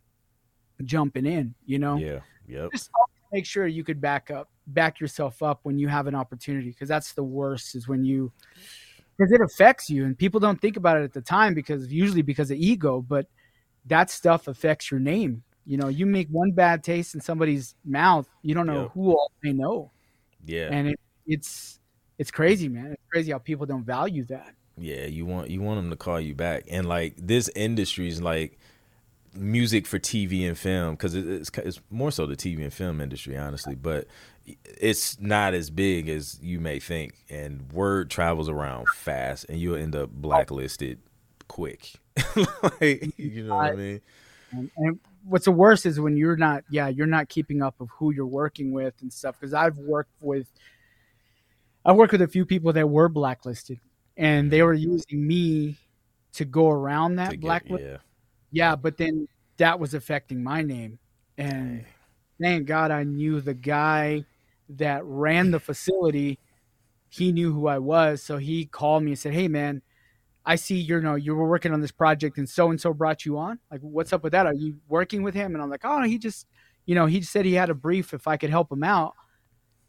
jumping 0.84 1.26
in 1.26 1.56
you 1.66 1.80
know? 1.80 1.96
Yeah. 1.96 2.20
Yep. 2.48 2.72
just 2.74 2.90
always 2.96 3.11
make 3.32 3.46
sure 3.46 3.68
you 3.68 3.84
could 3.84 4.02
back 4.02 4.32
up 4.32 4.50
back 4.68 5.00
yourself 5.00 5.42
up 5.44 5.60
when 5.64 5.78
you 5.78 5.88
have 5.88 6.08
an 6.08 6.16
opportunity 6.16 6.70
because 6.70 6.88
that's 6.90 7.14
the 7.14 7.24
worst 7.24 7.76
is 7.76 7.88
when 7.88 8.04
you 8.06 8.32
because 9.18 9.32
it 9.32 9.42
affects 9.42 9.90
you 9.90 10.06
and 10.06 10.18
people 10.18 10.40
don't 10.40 10.60
think 10.62 10.78
about 10.78 10.98
it 10.98 11.04
at 11.04 11.14
the 11.14 11.22
time 11.22 11.54
because 11.54 11.92
usually 11.92 12.22
because 12.22 12.52
of 12.52 12.58
ego 12.58 13.02
but 13.02 13.28
that 13.88 14.10
stuff 14.12 14.48
affects 14.48 14.92
your 14.92 15.00
name. 15.00 15.44
You 15.66 15.78
know 15.78 15.88
you 15.90 16.06
make 16.06 16.28
one 16.30 16.52
bad 16.52 16.84
taste 16.84 17.16
in 17.16 17.22
somebody's 17.22 17.76
mouth 17.86 18.28
you 18.42 18.54
don't 18.56 18.68
know 18.68 18.84
Yep. 18.84 18.92
who 18.94 19.12
all 19.12 19.32
they 19.44 19.54
know. 19.54 19.92
Yeah. 20.46 20.70
and 20.72 20.90
it, 20.90 21.00
it's 21.28 21.80
it's 22.18 22.32
crazy 22.32 22.68
man. 22.70 22.92
It's 22.92 23.04
crazy 23.12 23.32
how 23.32 23.40
people 23.40 23.66
don't 23.66 23.84
value 23.86 24.24
that. 24.26 24.54
Yeah, 24.78 25.06
you 25.06 25.26
want 25.26 25.50
you 25.50 25.62
want 25.62 25.80
them 25.82 25.90
to 25.92 25.96
call 25.96 26.20
you 26.20 26.34
back, 26.34 26.64
and 26.70 26.88
like 26.88 27.16
this 27.18 27.50
industry 27.56 28.08
is 28.08 28.22
like 28.22 28.58
music 29.34 29.88
for 29.88 30.00
TV 30.00 30.48
and 30.48 30.58
film 30.58 30.96
because 30.96 31.16
it, 31.16 31.28
it's 31.28 31.52
it's 31.58 31.80
more 31.90 32.12
so 32.12 32.26
the 32.26 32.36
TV 32.36 32.64
and 32.64 32.74
film 32.74 33.02
industry, 33.02 33.38
honestly. 33.38 33.76
But 33.76 34.08
it's 34.46 35.20
not 35.20 35.54
as 35.54 35.70
big 35.70 36.10
as 36.10 36.40
you 36.42 36.60
may 36.60 36.80
think, 36.80 37.14
and 37.30 37.72
word 37.72 38.10
travels 38.10 38.50
around 38.50 38.88
fast, 38.90 39.46
and 39.50 39.60
you'll 39.60 39.76
end 39.76 39.96
up 39.96 40.10
blacklisted 40.10 41.00
quick. 41.48 41.94
like 42.64 43.18
you 43.18 43.44
know 43.44 43.56
what 43.56 43.72
I 43.72 43.76
mean? 43.76 44.02
And, 44.52 44.72
and 44.78 45.00
what's 45.24 45.46
the 45.46 45.52
worst 45.52 45.86
is 45.86 46.00
when 46.00 46.18
you're 46.18 46.36
not, 46.36 46.64
yeah, 46.70 46.88
you're 46.88 47.08
not 47.08 47.30
keeping 47.30 47.62
up 47.62 47.80
of 47.80 47.90
who 47.90 48.12
you're 48.12 48.26
working 48.26 48.72
with 48.72 48.94
and 49.02 49.12
stuff. 49.12 49.40
Because 49.40 49.54
I've 49.54 49.78
worked 49.78 50.12
with, 50.20 50.48
I 51.86 51.94
worked 51.94 52.12
with 52.12 52.22
a 52.22 52.28
few 52.28 52.46
people 52.46 52.74
that 52.74 52.90
were 52.90 53.10
blacklisted, 53.10 53.80
and 54.18 54.52
they 54.52 54.60
mm-hmm. 54.60 54.66
were 54.66 54.74
using 54.74 55.28
me 55.28 55.78
to 56.34 56.46
go 56.46 56.70
around 56.70 57.16
that 57.16 57.40
blacklist. 57.40 57.84
yeah, 57.84 57.98
Yeah, 58.52 58.76
but 58.76 58.98
then 58.98 59.28
that 59.58 59.80
was 59.80 59.94
affecting 59.94 60.44
my 60.44 60.62
name, 60.62 61.00
and 61.38 61.86
thank 62.42 62.68
God 62.68 62.92
I 62.92 63.04
knew 63.04 63.42
the 63.42 63.54
guy 63.54 64.26
that 64.70 65.04
ran 65.06 65.52
the 65.52 65.60
facility. 65.60 66.40
He 67.10 67.32
knew 67.32 67.54
who 67.54 67.68
I 67.68 67.80
was, 67.80 68.24
so 68.24 68.38
he 68.38 68.66
called 68.66 69.04
me 69.04 69.12
and 69.12 69.20
said, 69.20 69.34
"Hey, 69.34 69.48
man." 69.48 69.82
I 70.46 70.56
see 70.56 70.78
you 70.80 71.02
know 71.02 71.16
you 71.16 71.36
were 71.36 71.50
working 71.50 71.74
on 71.74 71.82
this 71.82 71.92
project 71.92 72.38
and 72.40 72.50
so 72.50 72.72
and 72.72 72.82
so 72.82 72.94
brought 72.94 73.26
you 73.26 73.38
on. 73.38 73.60
Like, 73.72 73.82
what's 73.82 74.14
up 74.14 74.24
with 74.24 74.34
that? 74.34 74.48
Are 74.48 74.54
you 74.56 74.78
working 74.90 75.24
with 75.24 75.36
him? 75.36 75.56
And 75.56 75.62
I'm 75.64 75.70
like, 75.70 75.82
oh, 75.86 76.04
he 76.04 76.18
just, 76.18 76.48
you 76.88 76.96
know, 76.96 77.06
he 77.08 77.22
said 77.22 77.46
he 77.46 77.54
had 77.54 77.70
a 77.70 77.76
brief 77.76 78.14
if 78.14 78.28
I 78.28 78.38
could 78.38 78.50
help 78.50 78.72
him 78.72 78.84
out. 78.84 79.14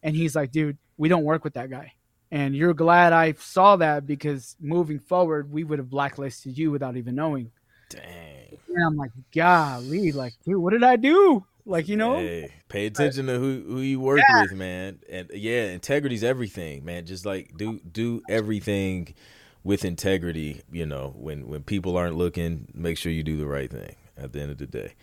And 0.02 0.16
he's 0.16 0.36
like, 0.36 0.50
dude, 0.52 0.78
we 0.96 1.08
don't 1.08 1.24
work 1.24 1.44
with 1.44 1.54
that 1.54 1.70
guy. 1.70 1.92
And 2.30 2.56
you're 2.56 2.74
glad 2.74 3.12
I 3.12 3.32
saw 3.34 3.76
that 3.76 4.06
because 4.06 4.56
moving 4.60 4.98
forward, 4.98 5.52
we 5.52 5.64
would 5.64 5.78
have 5.78 5.90
blacklisted 5.90 6.56
you 6.58 6.70
without 6.70 6.96
even 6.96 7.14
knowing. 7.14 7.50
Dang. 7.94 8.58
And 8.68 8.84
I'm 8.84 8.96
like, 8.96 9.10
golly, 9.34 10.12
like, 10.12 10.34
dude, 10.44 10.56
what 10.56 10.72
did 10.72 10.82
I 10.82 10.96
do? 10.96 11.44
Like, 11.64 11.88
you 11.88 11.96
know, 11.96 12.16
Hey, 12.16 12.52
pay 12.68 12.86
attention 12.86 13.26
to 13.26 13.38
who 13.38 13.62
who 13.66 13.80
you 13.80 14.00
work 14.00 14.20
with, 14.40 14.52
man. 14.52 14.98
And 15.08 15.30
yeah, 15.32 15.70
integrity's 15.70 16.24
everything, 16.24 16.84
man. 16.84 17.06
Just 17.06 17.24
like 17.24 17.56
do 17.56 17.80
do 17.80 18.22
everything 18.28 19.14
with 19.62 19.84
integrity. 19.84 20.62
You 20.72 20.86
know, 20.86 21.14
when 21.16 21.46
when 21.46 21.62
people 21.62 21.96
aren't 21.96 22.16
looking, 22.16 22.66
make 22.74 22.98
sure 22.98 23.12
you 23.12 23.22
do 23.22 23.36
the 23.36 23.46
right 23.46 23.70
thing. 23.70 23.94
At 24.16 24.32
the 24.32 24.40
end 24.40 24.50
of 24.50 24.58
the 24.58 24.66
day, 24.66 24.94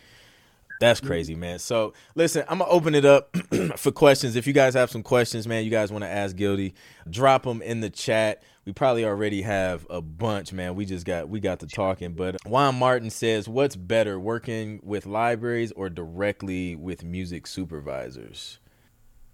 that's 0.80 1.00
mm-hmm. 1.00 1.08
crazy, 1.08 1.36
man. 1.36 1.60
So 1.60 1.94
listen, 2.16 2.44
I'm 2.50 2.60
gonna 2.60 2.72
open 2.72 2.94
it 2.94 3.06
up 3.06 3.36
for 3.78 3.92
questions. 3.92 4.36
If 4.36 4.46
you 4.46 4.54
guys 4.54 4.74
have 4.74 4.92
some 4.92 5.04
questions, 5.04 5.48
man, 5.48 5.64
you 5.64 5.72
guys 5.72 5.92
want 5.92 6.04
to 6.04 6.10
ask 6.10 6.36
Guilty, 6.36 6.74
drop 7.10 7.44
them 7.44 7.62
in 7.62 7.80
the 7.80 7.90
chat. 7.90 8.44
We 8.70 8.74
probably 8.74 9.04
already 9.04 9.42
have 9.42 9.88
a 9.90 10.00
bunch, 10.00 10.54
man. 10.54 10.76
We 10.76 10.86
just 10.86 11.04
got 11.04 11.28
we 11.28 11.40
got 11.40 11.62
to 11.62 11.66
talking. 11.66 12.14
But 12.14 12.38
Juan 12.46 12.76
Martin 12.76 13.10
says, 13.10 13.50
"What's 13.50 13.76
better, 13.76 14.20
working 14.20 14.80
with 14.84 15.08
libraries 15.08 15.72
or 15.72 15.90
directly 15.90 16.76
with 16.76 17.04
music 17.04 17.48
supervisors?" 17.48 18.60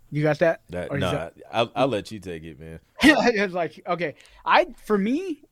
you 0.09 0.23
got 0.23 0.39
that? 0.39 0.61
That 0.69 0.89
no, 0.93 1.11
that- 1.11 1.33
I'll, 1.51 1.69
I'll 1.75 1.87
let 1.89 2.11
you 2.11 2.19
take 2.19 2.45
it, 2.45 2.57
man. 2.57 2.79
it's 3.01 3.53
like 3.53 3.81
okay 3.85 4.15
i 4.45 4.67
for 4.85 4.97
me 4.97 5.43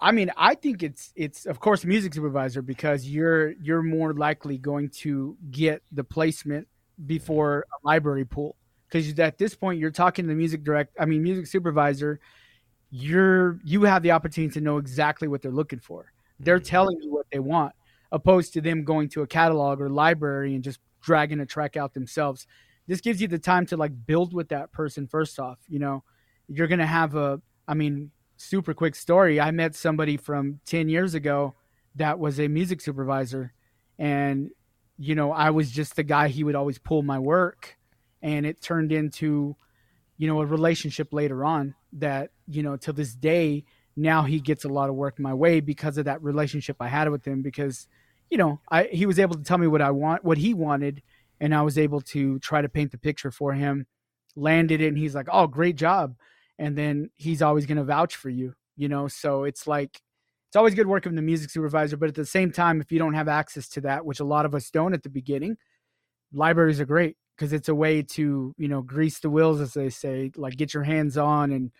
i 0.00 0.10
mean 0.10 0.32
i 0.36 0.56
think 0.56 0.82
it's 0.82 1.12
it's 1.14 1.46
of 1.46 1.60
course 1.60 1.84
music 1.84 2.12
supervisor 2.12 2.62
because 2.62 3.08
you're 3.08 3.52
you're 3.62 3.80
more 3.82 4.12
likely 4.12 4.58
going 4.58 4.88
to 4.88 5.36
get 5.52 5.84
the 5.92 6.02
placement 6.02 6.66
before 7.06 7.64
a 7.72 7.86
library 7.86 8.24
pool 8.24 8.56
because 8.88 9.16
at 9.20 9.38
this 9.38 9.54
point 9.54 9.78
you're 9.78 9.92
talking 9.92 10.24
to 10.24 10.28
the 10.30 10.34
music 10.34 10.64
direct 10.64 10.96
i 10.98 11.04
mean 11.04 11.22
music 11.22 11.46
supervisor 11.46 12.18
you're 12.90 13.58
you 13.64 13.82
have 13.82 14.02
the 14.02 14.10
opportunity 14.10 14.52
to 14.54 14.60
know 14.60 14.78
exactly 14.78 15.28
what 15.28 15.42
they're 15.42 15.50
looking 15.50 15.80
for. 15.80 16.12
They're 16.38 16.58
mm-hmm. 16.58 16.64
telling 16.64 17.02
you 17.02 17.12
what 17.12 17.26
they 17.32 17.38
want 17.38 17.74
opposed 18.12 18.52
to 18.52 18.60
them 18.60 18.82
going 18.82 19.08
to 19.08 19.22
a 19.22 19.26
catalog 19.26 19.80
or 19.80 19.88
library 19.88 20.54
and 20.54 20.64
just 20.64 20.80
dragging 21.00 21.40
a 21.40 21.46
track 21.46 21.76
out 21.76 21.94
themselves. 21.94 22.46
This 22.88 23.00
gives 23.00 23.20
you 23.22 23.28
the 23.28 23.38
time 23.38 23.66
to 23.66 23.76
like 23.76 23.92
build 24.06 24.34
with 24.34 24.48
that 24.48 24.72
person 24.72 25.06
first 25.06 25.38
off 25.38 25.58
you 25.68 25.78
know? 25.78 26.02
You're 26.48 26.66
gonna 26.66 26.86
have 26.86 27.14
a 27.14 27.40
i 27.68 27.74
mean 27.74 28.10
super 28.36 28.74
quick 28.74 28.94
story. 28.94 29.40
I 29.40 29.50
met 29.50 29.74
somebody 29.74 30.16
from 30.16 30.60
10 30.66 30.88
years 30.88 31.14
ago 31.14 31.54
that 31.96 32.18
was 32.18 32.40
a 32.40 32.48
music 32.48 32.80
supervisor 32.80 33.52
and 33.98 34.50
you 34.96 35.14
know 35.14 35.32
i 35.32 35.50
was 35.50 35.70
just 35.70 35.96
the 35.96 36.02
guy 36.02 36.28
he 36.28 36.44
would 36.44 36.54
always 36.54 36.78
pull 36.78 37.02
my 37.02 37.18
work 37.18 37.76
and 38.22 38.46
it 38.46 38.60
turned 38.60 38.92
into 38.92 39.56
you 40.20 40.26
know 40.26 40.42
a 40.42 40.46
relationship 40.46 41.14
later 41.14 41.46
on 41.46 41.74
that 41.94 42.30
you 42.46 42.62
know 42.62 42.76
to 42.76 42.92
this 42.92 43.14
day 43.14 43.64
now 43.96 44.22
he 44.22 44.38
gets 44.38 44.66
a 44.66 44.68
lot 44.68 44.90
of 44.90 44.94
work 44.94 45.18
my 45.18 45.32
way 45.32 45.60
because 45.60 45.96
of 45.96 46.04
that 46.04 46.22
relationship 46.22 46.76
i 46.78 46.88
had 46.88 47.08
with 47.08 47.26
him 47.26 47.40
because 47.40 47.88
you 48.28 48.36
know 48.36 48.60
i 48.70 48.84
he 48.84 49.06
was 49.06 49.18
able 49.18 49.34
to 49.34 49.42
tell 49.42 49.56
me 49.56 49.66
what 49.66 49.80
i 49.80 49.90
want 49.90 50.22
what 50.22 50.36
he 50.36 50.52
wanted 50.52 51.02
and 51.40 51.54
i 51.54 51.62
was 51.62 51.78
able 51.78 52.02
to 52.02 52.38
try 52.40 52.60
to 52.60 52.68
paint 52.68 52.92
the 52.92 52.98
picture 52.98 53.30
for 53.30 53.54
him 53.54 53.86
landed 54.36 54.82
it 54.82 54.88
and 54.88 54.98
he's 54.98 55.14
like 55.14 55.28
oh 55.32 55.46
great 55.46 55.76
job. 55.76 56.14
And 56.58 56.76
then 56.76 57.08
he's 57.16 57.40
always 57.40 57.64
to 57.66 57.84
vouch 57.84 58.16
for 58.16 58.28
you 58.28 58.54
you 58.76 58.88
know? 58.88 59.08
So 59.08 59.44
it's 59.44 59.66
like 59.66 60.00
it's 60.48 60.56
always 60.56 60.74
good 60.74 60.86
working 60.86 61.12
with 61.12 61.16
the 61.16 61.22
music 61.22 61.48
supervisor 61.48 61.96
but 61.96 62.10
at 62.10 62.14
the 62.14 62.26
same 62.26 62.52
time 62.52 62.80
if 62.82 62.92
you 62.92 62.98
don't 62.98 63.14
have 63.14 63.28
access 63.28 63.68
to 63.70 63.80
that 63.82 64.04
which 64.04 64.20
a 64.20 64.24
lot 64.24 64.44
of 64.44 64.54
us 64.54 64.70
don't 64.70 64.92
at 64.92 65.02
the 65.02 65.08
beginning 65.08 65.56
libraries 66.32 66.80
are 66.80 66.84
great 66.84 67.16
because 67.40 67.54
it's 67.54 67.70
a 67.70 67.74
way 67.74 68.02
to 68.02 68.54
you 68.58 68.68
know 68.68 68.82
grease 68.82 69.18
the 69.20 69.30
wheels 69.30 69.62
as 69.62 69.72
they 69.72 69.88
say 69.88 70.30
like 70.36 70.56
get 70.56 70.74
your 70.74 70.82
hands 70.82 71.16
on 71.16 71.50
and 71.50 71.70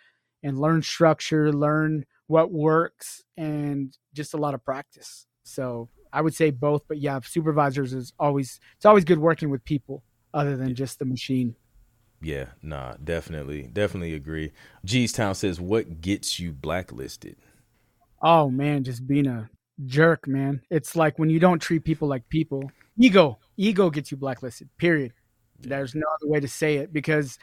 and 0.41 0.59
learn 0.59 0.81
structure 0.81 1.53
learn 1.53 2.03
what 2.25 2.51
works 2.51 3.23
and 3.37 3.95
just 4.13 4.33
a 4.33 4.37
lot 4.37 4.55
of 4.55 4.65
practice. 4.65 5.27
So 5.43 5.89
i 6.13 6.19
would 6.19 6.33
say 6.33 6.49
both 6.49 6.83
but 6.89 6.97
yeah 6.97 7.19
supervisors 7.23 7.93
is 7.93 8.11
always 8.19 8.59
it's 8.75 8.85
always 8.85 9.05
good 9.05 9.19
working 9.19 9.49
with 9.49 9.63
people 9.63 10.03
other 10.33 10.57
than 10.57 10.73
just 10.73 10.97
the 10.97 11.05
machine. 11.05 11.55
Yeah 12.23 12.47
nah 12.63 12.95
definitely 13.03 13.69
definitely 13.71 14.15
agree. 14.15 14.53
G's 14.83 15.13
town 15.13 15.35
says 15.35 15.61
what 15.61 16.01
gets 16.01 16.39
you 16.39 16.51
blacklisted? 16.51 17.35
Oh 18.23 18.49
man 18.49 18.83
just 18.83 19.05
being 19.05 19.27
a 19.27 19.47
jerk 19.85 20.27
man. 20.27 20.61
It's 20.71 20.95
like 20.95 21.19
when 21.19 21.29
you 21.29 21.39
don't 21.39 21.59
treat 21.59 21.83
people 21.83 22.07
like 22.07 22.27
people 22.29 22.71
ego 22.97 23.37
ego 23.57 23.91
gets 23.91 24.09
you 24.09 24.17
blacklisted 24.17 24.67
period 24.77 25.13
there's 25.63 25.95
no 25.95 26.05
other 26.15 26.29
way 26.29 26.39
to 26.39 26.47
say 26.47 26.77
it 26.77 26.93
because 26.93 27.37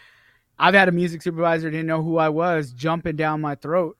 I've 0.59 0.75
had 0.75 0.89
a 0.89 0.93
music 0.93 1.23
supervisor 1.23 1.71
didn't 1.71 1.87
know 1.87 2.03
who 2.03 2.19
I 2.19 2.29
was 2.29 2.73
jumping 2.73 3.16
down 3.16 3.41
my 3.41 3.55
throat. 3.55 3.97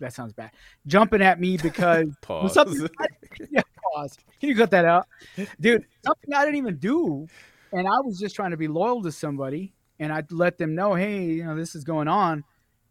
That 0.00 0.14
sounds 0.14 0.32
bad. 0.32 0.52
Jumping 0.86 1.22
at 1.22 1.40
me 1.40 1.56
because 1.56 2.06
pause. 2.22 2.54
Something, 2.54 2.88
yeah, 3.50 3.62
pause. 3.92 4.16
Can 4.40 4.48
you 4.48 4.56
cut 4.56 4.70
that 4.70 4.84
out, 4.84 5.06
dude? 5.60 5.84
Something 6.04 6.34
I 6.34 6.44
didn't 6.44 6.56
even 6.56 6.76
do, 6.76 7.26
and 7.72 7.86
I 7.86 8.00
was 8.00 8.18
just 8.18 8.34
trying 8.34 8.52
to 8.52 8.56
be 8.56 8.68
loyal 8.68 9.02
to 9.02 9.12
somebody, 9.12 9.74
and 9.98 10.12
I 10.12 10.22
let 10.30 10.56
them 10.56 10.74
know, 10.74 10.94
hey, 10.94 11.24
you 11.24 11.44
know, 11.44 11.56
this 11.56 11.74
is 11.74 11.84
going 11.84 12.08
on, 12.08 12.44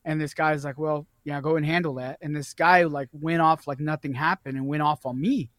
and 0.03 0.19
this 0.19 0.34
guy's 0.34 0.65
like, 0.65 0.78
well, 0.78 1.07
yeah, 1.23 1.39
go 1.41 1.55
and 1.55 1.65
handle 1.65 1.95
that, 1.95 2.17
and 2.21 2.36
this 2.36 2.53
guy 2.53 2.84
like 2.84 3.09
went 3.13 3.41
off 3.41 3.67
like 3.67 3.80
nothing 3.80 4.13
happened 4.13 4.57
and 4.57 4.67
went 4.67 4.84
off 4.84 5.05
on 5.05 5.19
me, 5.19 5.49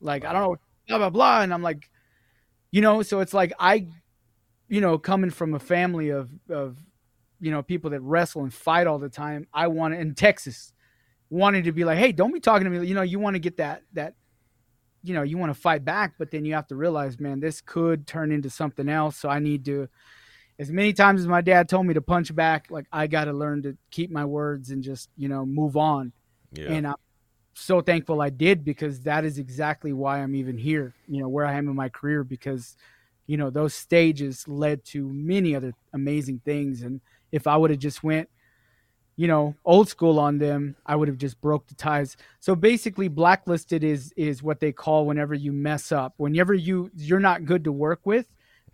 like 0.00 0.24
I 0.24 0.32
don't 0.34 0.42
know, 0.42 0.56
blah 0.86 0.98
blah 0.98 1.10
blah, 1.10 1.40
and 1.40 1.52
I'm 1.52 1.62
like, 1.62 1.90
you 2.70 2.82
know, 2.82 3.02
so 3.02 3.20
it's 3.20 3.34
like 3.34 3.52
I 3.58 3.88
you 4.70 4.80
know, 4.80 4.96
coming 4.96 5.30
from 5.30 5.52
a 5.52 5.58
family 5.58 6.08
of 6.10 6.30
of 6.48 6.78
you 7.40 7.50
know 7.50 7.62
people 7.62 7.90
that 7.90 8.00
wrestle 8.00 8.42
and 8.42 8.54
fight 8.54 8.86
all 8.86 8.98
the 8.98 9.10
time, 9.10 9.46
I 9.52 9.66
want 9.66 9.94
in 9.94 10.14
Texas 10.14 10.72
wanted 11.28 11.64
to 11.64 11.72
be 11.72 11.84
like, 11.84 11.98
hey, 11.98 12.12
don't 12.12 12.32
be 12.32 12.40
talking 12.40 12.64
to 12.64 12.70
me. 12.70 12.86
You 12.86 12.94
know, 12.94 13.02
you 13.02 13.18
want 13.18 13.34
to 13.34 13.40
get 13.40 13.58
that 13.58 13.82
that 13.92 14.14
you 15.02 15.12
know 15.12 15.22
you 15.22 15.36
want 15.36 15.52
to 15.52 15.60
fight 15.60 15.84
back, 15.84 16.14
but 16.18 16.30
then 16.30 16.44
you 16.44 16.54
have 16.54 16.68
to 16.68 16.76
realize, 16.76 17.18
man, 17.18 17.40
this 17.40 17.60
could 17.60 18.06
turn 18.06 18.30
into 18.32 18.48
something 18.48 18.88
else. 18.88 19.16
So 19.16 19.28
I 19.28 19.40
need 19.40 19.64
to. 19.66 19.88
As 20.58 20.70
many 20.70 20.92
times 20.92 21.22
as 21.22 21.26
my 21.26 21.40
dad 21.40 21.70
told 21.70 21.86
me 21.86 21.94
to 21.94 22.02
punch 22.02 22.34
back, 22.34 22.66
like 22.70 22.84
I 22.92 23.06
got 23.06 23.24
to 23.24 23.32
learn 23.32 23.62
to 23.62 23.78
keep 23.90 24.10
my 24.10 24.26
words 24.26 24.70
and 24.70 24.82
just 24.82 25.08
you 25.16 25.28
know 25.28 25.44
move 25.44 25.76
on. 25.76 26.12
Yeah. 26.52 26.72
And 26.72 26.86
I'm 26.86 26.96
so 27.54 27.80
thankful 27.80 28.20
I 28.20 28.30
did 28.30 28.62
because 28.62 29.00
that 29.00 29.24
is 29.24 29.38
exactly 29.38 29.92
why 29.92 30.20
I'm 30.20 30.34
even 30.34 30.58
here. 30.58 30.94
You 31.08 31.22
know 31.22 31.28
where 31.28 31.46
I 31.46 31.54
am 31.54 31.68
in 31.68 31.74
my 31.74 31.88
career 31.88 32.22
because 32.22 32.76
you 33.30 33.36
know 33.36 33.48
those 33.48 33.74
stages 33.74 34.48
led 34.48 34.84
to 34.84 35.08
many 35.08 35.54
other 35.54 35.72
amazing 35.92 36.40
things. 36.44 36.82
And 36.82 37.00
if 37.30 37.46
i 37.46 37.56
would 37.56 37.70
have 37.70 37.78
just 37.78 38.02
went 38.02 38.28
you 39.14 39.28
know 39.28 39.54
old 39.64 39.88
school 39.88 40.18
on 40.18 40.38
them 40.38 40.74
i 40.84 40.96
would 40.96 41.06
have 41.06 41.16
just 41.16 41.40
broke 41.40 41.68
the 41.68 41.76
ties. 41.76 42.16
So 42.40 42.56
basically 42.56 43.06
blacklisted 43.06 43.84
is 43.84 44.12
is 44.16 44.42
what 44.42 44.58
they 44.58 44.72
call 44.72 45.06
whenever 45.06 45.34
you 45.34 45.52
mess 45.52 45.92
up. 45.92 46.14
Whenever 46.16 46.54
you 46.54 46.90
you're 46.96 47.20
not 47.20 47.44
good 47.44 47.62
to 47.64 47.72
work 47.72 48.00
with 48.04 48.26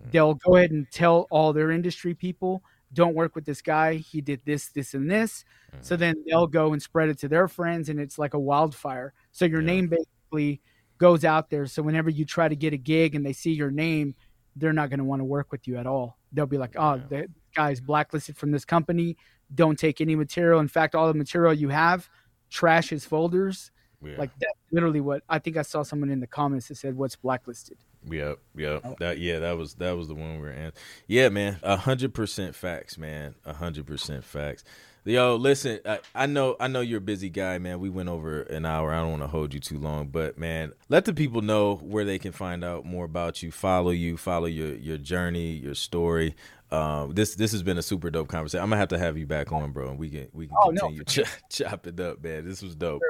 mm. 0.02 0.10
they'll 0.10 0.34
go 0.34 0.56
ahead 0.56 0.70
and 0.70 0.90
tell 0.90 1.26
all 1.30 1.52
their 1.52 1.70
industry 1.70 2.14
people 2.14 2.62
don't 2.94 3.14
work 3.14 3.34
with 3.34 3.44
this 3.44 3.60
guy. 3.60 3.96
He 3.96 4.22
did 4.22 4.40
this 4.46 4.68
this 4.68 4.94
and 4.94 5.10
this. 5.10 5.44
So 5.82 5.96
mm. 5.96 5.98
then 5.98 6.24
they'll 6.26 6.46
go 6.46 6.72
and 6.72 6.80
spread 6.80 7.10
it 7.10 7.18
to 7.18 7.28
their 7.28 7.46
friends 7.46 7.90
and 7.90 8.00
it's 8.00 8.18
like 8.18 8.32
a 8.32 8.38
wildfire. 8.38 9.12
So 9.32 9.44
your 9.44 9.60
yeah. 9.60 9.66
name 9.66 9.88
basically 9.88 10.62
goes 10.98 11.24
out 11.24 11.50
there. 11.50 11.66
So 11.66 11.82
whenever 11.82 12.10
you 12.10 12.24
try 12.24 12.48
to 12.48 12.56
get 12.56 12.72
a 12.72 12.78
gig 12.78 13.14
and 13.14 13.24
they 13.24 13.34
see 13.34 13.52
your 13.52 13.70
name 13.70 14.14
they're 14.56 14.72
not 14.72 14.90
going 14.90 14.98
to 14.98 15.04
want 15.04 15.20
to 15.20 15.24
work 15.24 15.52
with 15.52 15.68
you 15.68 15.76
at 15.76 15.86
all. 15.86 16.18
They'll 16.32 16.46
be 16.46 16.58
like, 16.58 16.74
"Oh, 16.76 16.94
yeah. 16.94 17.02
the 17.08 17.28
guy's 17.54 17.80
blacklisted 17.80 18.36
from 18.36 18.50
this 18.50 18.64
company. 18.64 19.16
Don't 19.54 19.78
take 19.78 20.00
any 20.00 20.16
material. 20.16 20.60
In 20.60 20.68
fact, 20.68 20.94
all 20.94 21.06
the 21.06 21.14
material 21.14 21.52
you 21.52 21.68
have, 21.68 22.08
trash 22.50 22.88
his 22.88 23.04
folders." 23.04 23.70
Yeah. 24.02 24.16
Like 24.18 24.30
that's 24.38 24.58
literally 24.72 25.00
what 25.00 25.22
I 25.28 25.38
think 25.38 25.56
I 25.56 25.62
saw 25.62 25.82
someone 25.82 26.10
in 26.10 26.20
the 26.20 26.26
comments 26.26 26.68
that 26.68 26.76
said, 26.76 26.96
"What's 26.96 27.16
blacklisted?" 27.16 27.78
Yep, 28.08 28.38
yep. 28.56 28.82
Oh. 28.84 28.96
That 29.00 29.18
yeah, 29.18 29.40
that 29.40 29.56
was 29.56 29.74
that 29.74 29.96
was 29.96 30.08
the 30.08 30.14
one 30.14 30.34
we 30.34 30.42
were 30.42 30.52
in. 30.52 30.72
Yeah, 31.06 31.28
man, 31.28 31.58
a 31.62 31.76
hundred 31.76 32.14
percent 32.14 32.54
facts, 32.54 32.98
man. 32.98 33.34
A 33.44 33.54
hundred 33.54 33.86
percent 33.86 34.24
facts. 34.24 34.64
Yo, 35.06 35.36
listen, 35.36 35.78
I, 35.86 36.00
I, 36.16 36.26
know 36.26 36.56
I 36.58 36.66
know 36.66 36.80
you're 36.80 36.98
a 36.98 37.00
busy 37.00 37.30
guy, 37.30 37.58
man. 37.58 37.78
We 37.78 37.88
went 37.88 38.08
over 38.08 38.42
an 38.42 38.66
hour. 38.66 38.92
I 38.92 38.96
don't 38.96 39.10
want 39.10 39.22
to 39.22 39.28
hold 39.28 39.54
you 39.54 39.60
too 39.60 39.78
long, 39.78 40.08
but 40.08 40.36
man, 40.36 40.72
let 40.88 41.04
the 41.04 41.14
people 41.14 41.42
know 41.42 41.76
where 41.76 42.04
they 42.04 42.18
can 42.18 42.32
find 42.32 42.64
out 42.64 42.84
more 42.84 43.04
about 43.04 43.40
you, 43.40 43.52
follow 43.52 43.90
you, 43.90 44.16
follow 44.16 44.46
your 44.46 44.74
your 44.74 44.98
journey, 44.98 45.52
your 45.52 45.76
story. 45.76 46.34
Um, 46.72 47.12
this 47.14 47.36
this 47.36 47.52
has 47.52 47.62
been 47.62 47.78
a 47.78 47.82
super 47.82 48.10
dope 48.10 48.26
conversation. 48.26 48.64
I'm 48.64 48.68
gonna 48.68 48.80
have 48.80 48.88
to 48.88 48.98
have 48.98 49.16
you 49.16 49.26
back 49.26 49.52
on, 49.52 49.70
bro, 49.70 49.90
and 49.90 49.98
we 49.98 50.10
can 50.10 50.26
we 50.32 50.48
can 50.48 50.56
oh, 50.60 50.70
continue 50.70 50.98
no. 50.98 51.04
ch- 51.06 51.28
chop 51.50 51.86
it 51.86 52.00
up, 52.00 52.20
man. 52.24 52.44
This 52.44 52.60
was 52.60 52.74
dope. 52.74 53.00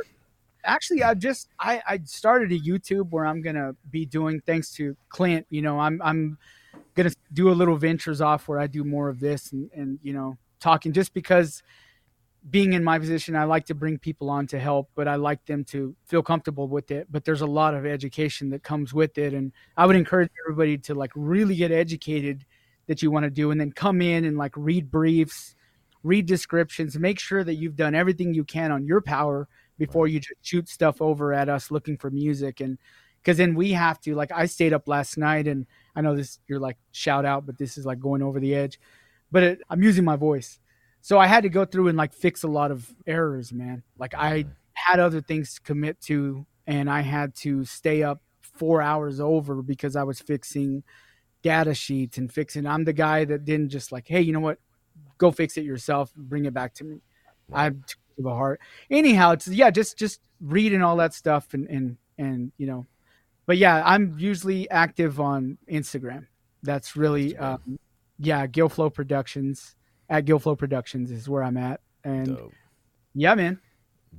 Actually, 0.65 1.03
I 1.03 1.15
just 1.15 1.49
I 1.59 1.81
I 1.89 2.01
started 2.05 2.53
a 2.53 2.59
YouTube 2.59 3.09
where 3.09 3.25
I'm 3.25 3.41
gonna 3.41 3.75
be 3.91 4.05
doing 4.05 4.43
thanks 4.45 4.71
to 4.73 4.95
Clint. 5.09 5.47
You 5.49 5.63
know, 5.63 5.81
I'm 5.81 6.03
I'm 6.03 6.37
gonna 6.95 7.13
do 7.33 7.49
a 7.49 7.57
little 7.57 7.79
ventures 7.79 8.21
off 8.21 8.49
where 8.49 8.59
I 8.59 8.67
do 8.67 8.85
more 8.85 9.09
of 9.09 9.19
this 9.19 9.53
and 9.53 9.71
and 9.75 9.99
you 10.03 10.13
know 10.13 10.37
talking 10.61 10.93
just 10.93 11.15
because 11.15 11.63
being 12.49 12.75
in 12.75 12.85
my 12.85 12.99
position, 12.99 13.35
I 13.35 13.45
like 13.45 13.67
to 13.67 13.75
bring 13.75 13.99
people 13.99 14.31
on 14.31 14.47
to 14.49 14.59
help, 14.59 14.91
but 14.95 15.09
I 15.09 15.17
like 15.17 15.45
them 15.47 15.65
to 15.65 15.95
feel 16.05 16.23
comfortable 16.23 16.69
with 16.69 16.91
it. 16.91 17.09
But 17.11 17.25
there's 17.25 17.41
a 17.41 17.47
lot 17.47 17.75
of 17.75 17.85
education 17.85 18.51
that 18.51 18.63
comes 18.63 18.95
with 18.95 19.19
it. 19.19 19.35
And 19.35 19.53
I 19.77 19.87
would 19.87 19.97
encourage 19.97 20.31
everybody 20.45 20.79
to 20.79 20.95
like 20.95 21.11
really 21.15 21.57
get 21.57 21.73
educated 21.73 22.45
that 22.87 23.03
you 23.03 23.11
want 23.11 23.25
to 23.25 23.31
do 23.31 23.51
and 23.51 23.61
then 23.61 23.73
come 23.73 24.01
in 24.01 24.25
and 24.25 24.37
like 24.39 24.53
read 24.57 24.91
briefs, 24.91 25.57
read 26.05 26.27
descriptions, 26.27 26.97
make 26.97 27.19
sure 27.19 27.43
that 27.43 27.55
you've 27.55 27.75
done 27.75 27.97
everything 27.97 28.33
you 28.33 28.45
can 28.45 28.71
on 28.71 28.87
your 28.87 29.01
power 29.01 29.49
before 29.77 30.07
you 30.07 30.21
just 30.21 30.35
shoot 30.43 30.69
stuff 30.69 31.03
over 31.03 31.33
at 31.33 31.49
us 31.49 31.73
looking 31.73 31.97
for 31.97 32.11
music. 32.11 32.61
And 32.61 32.79
because 33.21 33.39
then 33.39 33.57
we 33.57 33.73
have 33.73 34.01
to, 34.03 34.15
like, 34.15 34.31
I 34.31 34.47
stayed 34.47 34.73
up 34.73 34.87
last 34.87 35.19
night 35.19 35.49
and 35.49 35.67
I 35.97 36.01
know 36.01 36.15
this, 36.15 36.39
you're 36.47 36.61
like 36.61 36.77
shout 36.93 37.25
out, 37.25 37.45
but 37.45 37.59
this 37.59 37.77
is 37.77 37.85
like 37.85 37.99
going 37.99 38.23
over 38.23 38.39
the 38.39 38.55
edge. 38.55 38.79
But 39.33 39.43
it, 39.43 39.61
I'm 39.69 39.83
using 39.83 40.05
my 40.05 40.15
voice 40.15 40.61
so 41.07 41.21
I 41.21 41.29
had 41.29 41.45
to 41.45 41.49
go 41.49 41.65
through 41.65 41.87
and 41.87 41.97
like 41.97 42.13
fix 42.13 42.43
a 42.43 42.49
lot 42.49 42.73
of 42.73 42.93
errors, 43.07 43.53
man. 43.53 43.85
Like 43.97 44.13
I 44.13 44.45
had 44.75 44.99
other 44.99 45.21
things 45.21 45.55
to 45.55 45.61
commit 45.61 46.01
to, 46.01 46.45
and 46.67 46.91
I 46.91 47.03
had 47.03 47.33
to 47.37 47.65
stay 47.65 48.03
up 48.03 48.21
four 48.41 48.83
hours 48.83 49.21
over 49.21 49.63
because 49.63 49.95
I 49.95 50.03
was 50.03 50.19
fixing 50.19 50.83
data 51.43 51.75
sheets 51.75 52.19
and 52.19 52.29
fixing. 52.29 52.67
I'm 52.67 52.83
the 52.83 52.93
guy 52.93 53.25
that 53.25 53.45
didn't 53.45 53.69
just 53.69 53.93
like, 53.93 54.09
hey, 54.09 54.21
you 54.21 54.33
know 54.33 54.41
what? 54.41 54.59
Go 55.17 55.31
fix 55.31 55.57
it 55.57 55.65
yourself. 55.65 56.13
Bring 56.17 56.45
it 56.45 56.53
back 56.53 56.75
to 56.75 56.85
me. 56.85 56.97
I'm 57.53 57.85
too 57.87 57.99
of 58.19 58.27
a 58.27 58.35
heart. 58.35 58.61
Anyhow, 58.91 59.31
it's 59.31 59.47
yeah, 59.47 59.71
just 59.71 59.97
just 59.97 60.19
reading 60.41 60.83
all 60.83 60.97
that 60.97 61.15
stuff 61.15 61.55
and 61.55 61.69
and 61.69 61.97
and 62.19 62.51
you 62.59 62.67
know, 62.67 62.85
but 63.47 63.59
yeah, 63.59 63.81
I'm 63.85 64.17
usually 64.19 64.69
active 64.71 65.21
on 65.21 65.57
Instagram. 65.71 66.27
That's 66.65 66.97
really 66.97 67.37
um, 67.37 67.79
yeah, 68.19 68.45
Gilflow 68.49 68.93
Productions 68.93 69.77
at 70.09 70.25
Gilflow 70.25 70.57
Productions 70.57 71.11
is 71.11 71.29
where 71.29 71.43
I'm 71.43 71.57
at. 71.57 71.81
And 72.05 72.37
Dope. 72.37 72.53
yeah, 73.15 73.35
man. 73.35 73.61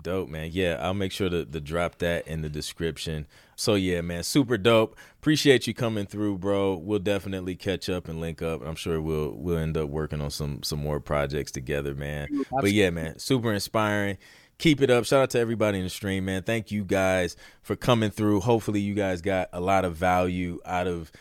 Dope, 0.03 0.29
man. 0.29 0.49
Yeah, 0.53 0.77
I'll 0.79 0.93
make 0.93 1.11
sure 1.11 1.29
to, 1.29 1.45
to 1.45 1.59
drop 1.59 1.97
that 1.99 2.27
in 2.27 2.41
the 2.41 2.49
description. 2.49 3.25
So 3.55 3.75
yeah, 3.75 4.01
man, 4.01 4.23
super 4.23 4.57
dope. 4.57 4.95
Appreciate 5.19 5.65
you 5.65 5.73
coming 5.73 6.05
through, 6.05 6.37
bro. 6.37 6.75
We'll 6.75 6.99
definitely 6.99 7.55
catch 7.55 7.89
up 7.89 8.07
and 8.07 8.21
link 8.21 8.41
up. 8.41 8.61
I'm 8.65 8.75
sure 8.75 9.01
we'll 9.01 9.31
we'll 9.31 9.57
end 9.57 9.77
up 9.77 9.89
working 9.89 10.21
on 10.21 10.29
some 10.29 10.61
some 10.63 10.79
more 10.79 10.99
projects 10.99 11.51
together, 11.51 11.95
man. 11.95 12.23
Absolutely. 12.23 12.61
But 12.61 12.71
yeah, 12.73 12.89
man, 12.91 13.19
super 13.19 13.51
inspiring. 13.51 14.17
Keep 14.59 14.81
it 14.81 14.89
up. 14.89 15.05
Shout 15.05 15.21
out 15.23 15.29
to 15.31 15.39
everybody 15.39 15.77
in 15.77 15.83
the 15.83 15.89
stream, 15.89 16.25
man. 16.25 16.43
Thank 16.43 16.71
you 16.71 16.83
guys 16.83 17.35
for 17.61 17.75
coming 17.75 18.09
through. 18.09 18.41
Hopefully 18.41 18.79
you 18.79 18.95
guys 18.95 19.21
got 19.21 19.49
a 19.53 19.61
lot 19.61 19.85
of 19.85 19.95
value 19.95 20.59
out 20.65 20.87
of 20.87 21.11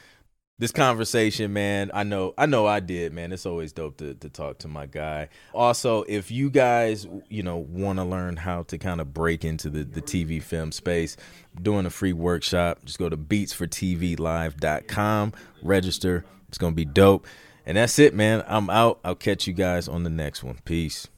this 0.58 0.72
conversation, 0.72 1.52
man. 1.52 1.90
I 1.92 2.02
know, 2.02 2.32
I 2.38 2.46
know, 2.46 2.64
I 2.66 2.80
did, 2.80 3.12
man. 3.12 3.30
It's 3.32 3.44
always 3.44 3.72
dope 3.72 3.98
to 3.98 4.14
to 4.14 4.30
talk 4.30 4.58
to 4.58 4.68
my 4.68 4.86
guy. 4.86 5.28
Also, 5.52 6.04
if 6.04 6.30
you 6.30 6.48
guys, 6.50 7.06
you 7.28 7.42
know, 7.42 7.58
want 7.58 7.98
to 7.98 8.04
learn 8.04 8.36
how 8.36 8.62
to 8.64 8.78
kind 8.78 9.00
of 9.00 9.12
break 9.12 9.44
into 9.44 9.68
the 9.68 9.82
the 9.84 10.00
TV 10.00 10.42
film 10.42 10.72
space, 10.72 11.16
doing 11.60 11.84
a 11.86 11.90
free 11.90 12.14
workshop. 12.14 12.84
Just 12.84 12.98
go 12.98 13.08
to 13.08 13.16
beatsfortvlive.com, 13.16 15.32
register. 15.62 16.24
It's 16.48 16.58
gonna 16.58 16.74
be 16.74 16.84
dope. 16.84 17.26
And 17.66 17.76
that's 17.76 17.98
it, 17.98 18.14
man. 18.14 18.44
I'm 18.46 18.70
out. 18.70 19.00
I'll 19.04 19.16
catch 19.16 19.48
you 19.48 19.52
guys 19.52 19.88
on 19.88 20.04
the 20.04 20.10
next 20.10 20.44
one. 20.44 20.58
Peace. 20.64 21.08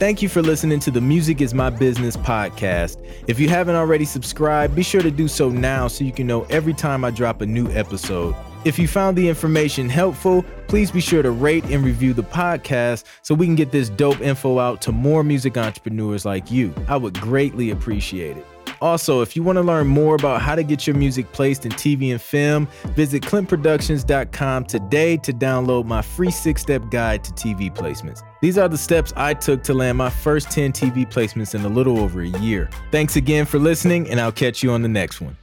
Thank 0.00 0.22
you 0.22 0.30
for 0.30 0.40
listening 0.40 0.80
to 0.80 0.90
the 0.90 1.02
Music 1.02 1.42
is 1.42 1.52
My 1.52 1.68
Business 1.68 2.16
podcast. 2.16 2.96
If 3.28 3.38
you 3.38 3.50
haven't 3.50 3.74
already 3.76 4.06
subscribed, 4.06 4.74
be 4.74 4.82
sure 4.82 5.02
to 5.02 5.10
do 5.10 5.28
so 5.28 5.50
now 5.50 5.88
so 5.88 6.04
you 6.04 6.10
can 6.10 6.26
know 6.26 6.44
every 6.44 6.72
time 6.72 7.04
I 7.04 7.10
drop 7.10 7.42
a 7.42 7.46
new 7.46 7.70
episode. 7.72 8.34
If 8.64 8.78
you 8.78 8.88
found 8.88 9.18
the 9.18 9.28
information 9.28 9.90
helpful, 9.90 10.42
please 10.68 10.90
be 10.90 11.02
sure 11.02 11.22
to 11.22 11.30
rate 11.30 11.64
and 11.64 11.84
review 11.84 12.14
the 12.14 12.22
podcast 12.22 13.04
so 13.20 13.34
we 13.34 13.44
can 13.44 13.56
get 13.56 13.72
this 13.72 13.90
dope 13.90 14.22
info 14.22 14.58
out 14.58 14.80
to 14.82 14.90
more 14.90 15.22
music 15.22 15.58
entrepreneurs 15.58 16.24
like 16.24 16.50
you. 16.50 16.74
I 16.88 16.96
would 16.96 17.20
greatly 17.20 17.70
appreciate 17.70 18.38
it. 18.38 18.46
Also, 18.80 19.20
if 19.20 19.36
you 19.36 19.42
want 19.42 19.56
to 19.56 19.62
learn 19.62 19.86
more 19.86 20.14
about 20.14 20.40
how 20.40 20.54
to 20.54 20.62
get 20.62 20.86
your 20.86 20.96
music 20.96 21.30
placed 21.32 21.66
in 21.66 21.72
TV 21.72 22.10
and 22.10 22.22
film, 22.22 22.68
visit 22.96 23.22
clintproductions.com 23.24 24.64
today 24.64 25.18
to 25.18 25.34
download 25.34 25.84
my 25.84 26.00
free 26.00 26.30
six 26.30 26.62
step 26.62 26.90
guide 26.90 27.22
to 27.22 27.32
TV 27.32 27.70
placements. 27.70 28.22
These 28.40 28.56
are 28.56 28.68
the 28.68 28.78
steps 28.78 29.12
I 29.16 29.34
took 29.34 29.62
to 29.64 29.74
land 29.74 29.98
my 29.98 30.08
first 30.08 30.50
10 30.50 30.72
TV 30.72 31.06
placements 31.06 31.54
in 31.54 31.62
a 31.64 31.68
little 31.68 31.98
over 31.98 32.22
a 32.22 32.28
year. 32.40 32.70
Thanks 32.90 33.16
again 33.16 33.44
for 33.44 33.58
listening, 33.58 34.08
and 34.08 34.18
I'll 34.18 34.32
catch 34.32 34.62
you 34.62 34.70
on 34.70 34.80
the 34.80 34.88
next 34.88 35.20
one. 35.20 35.36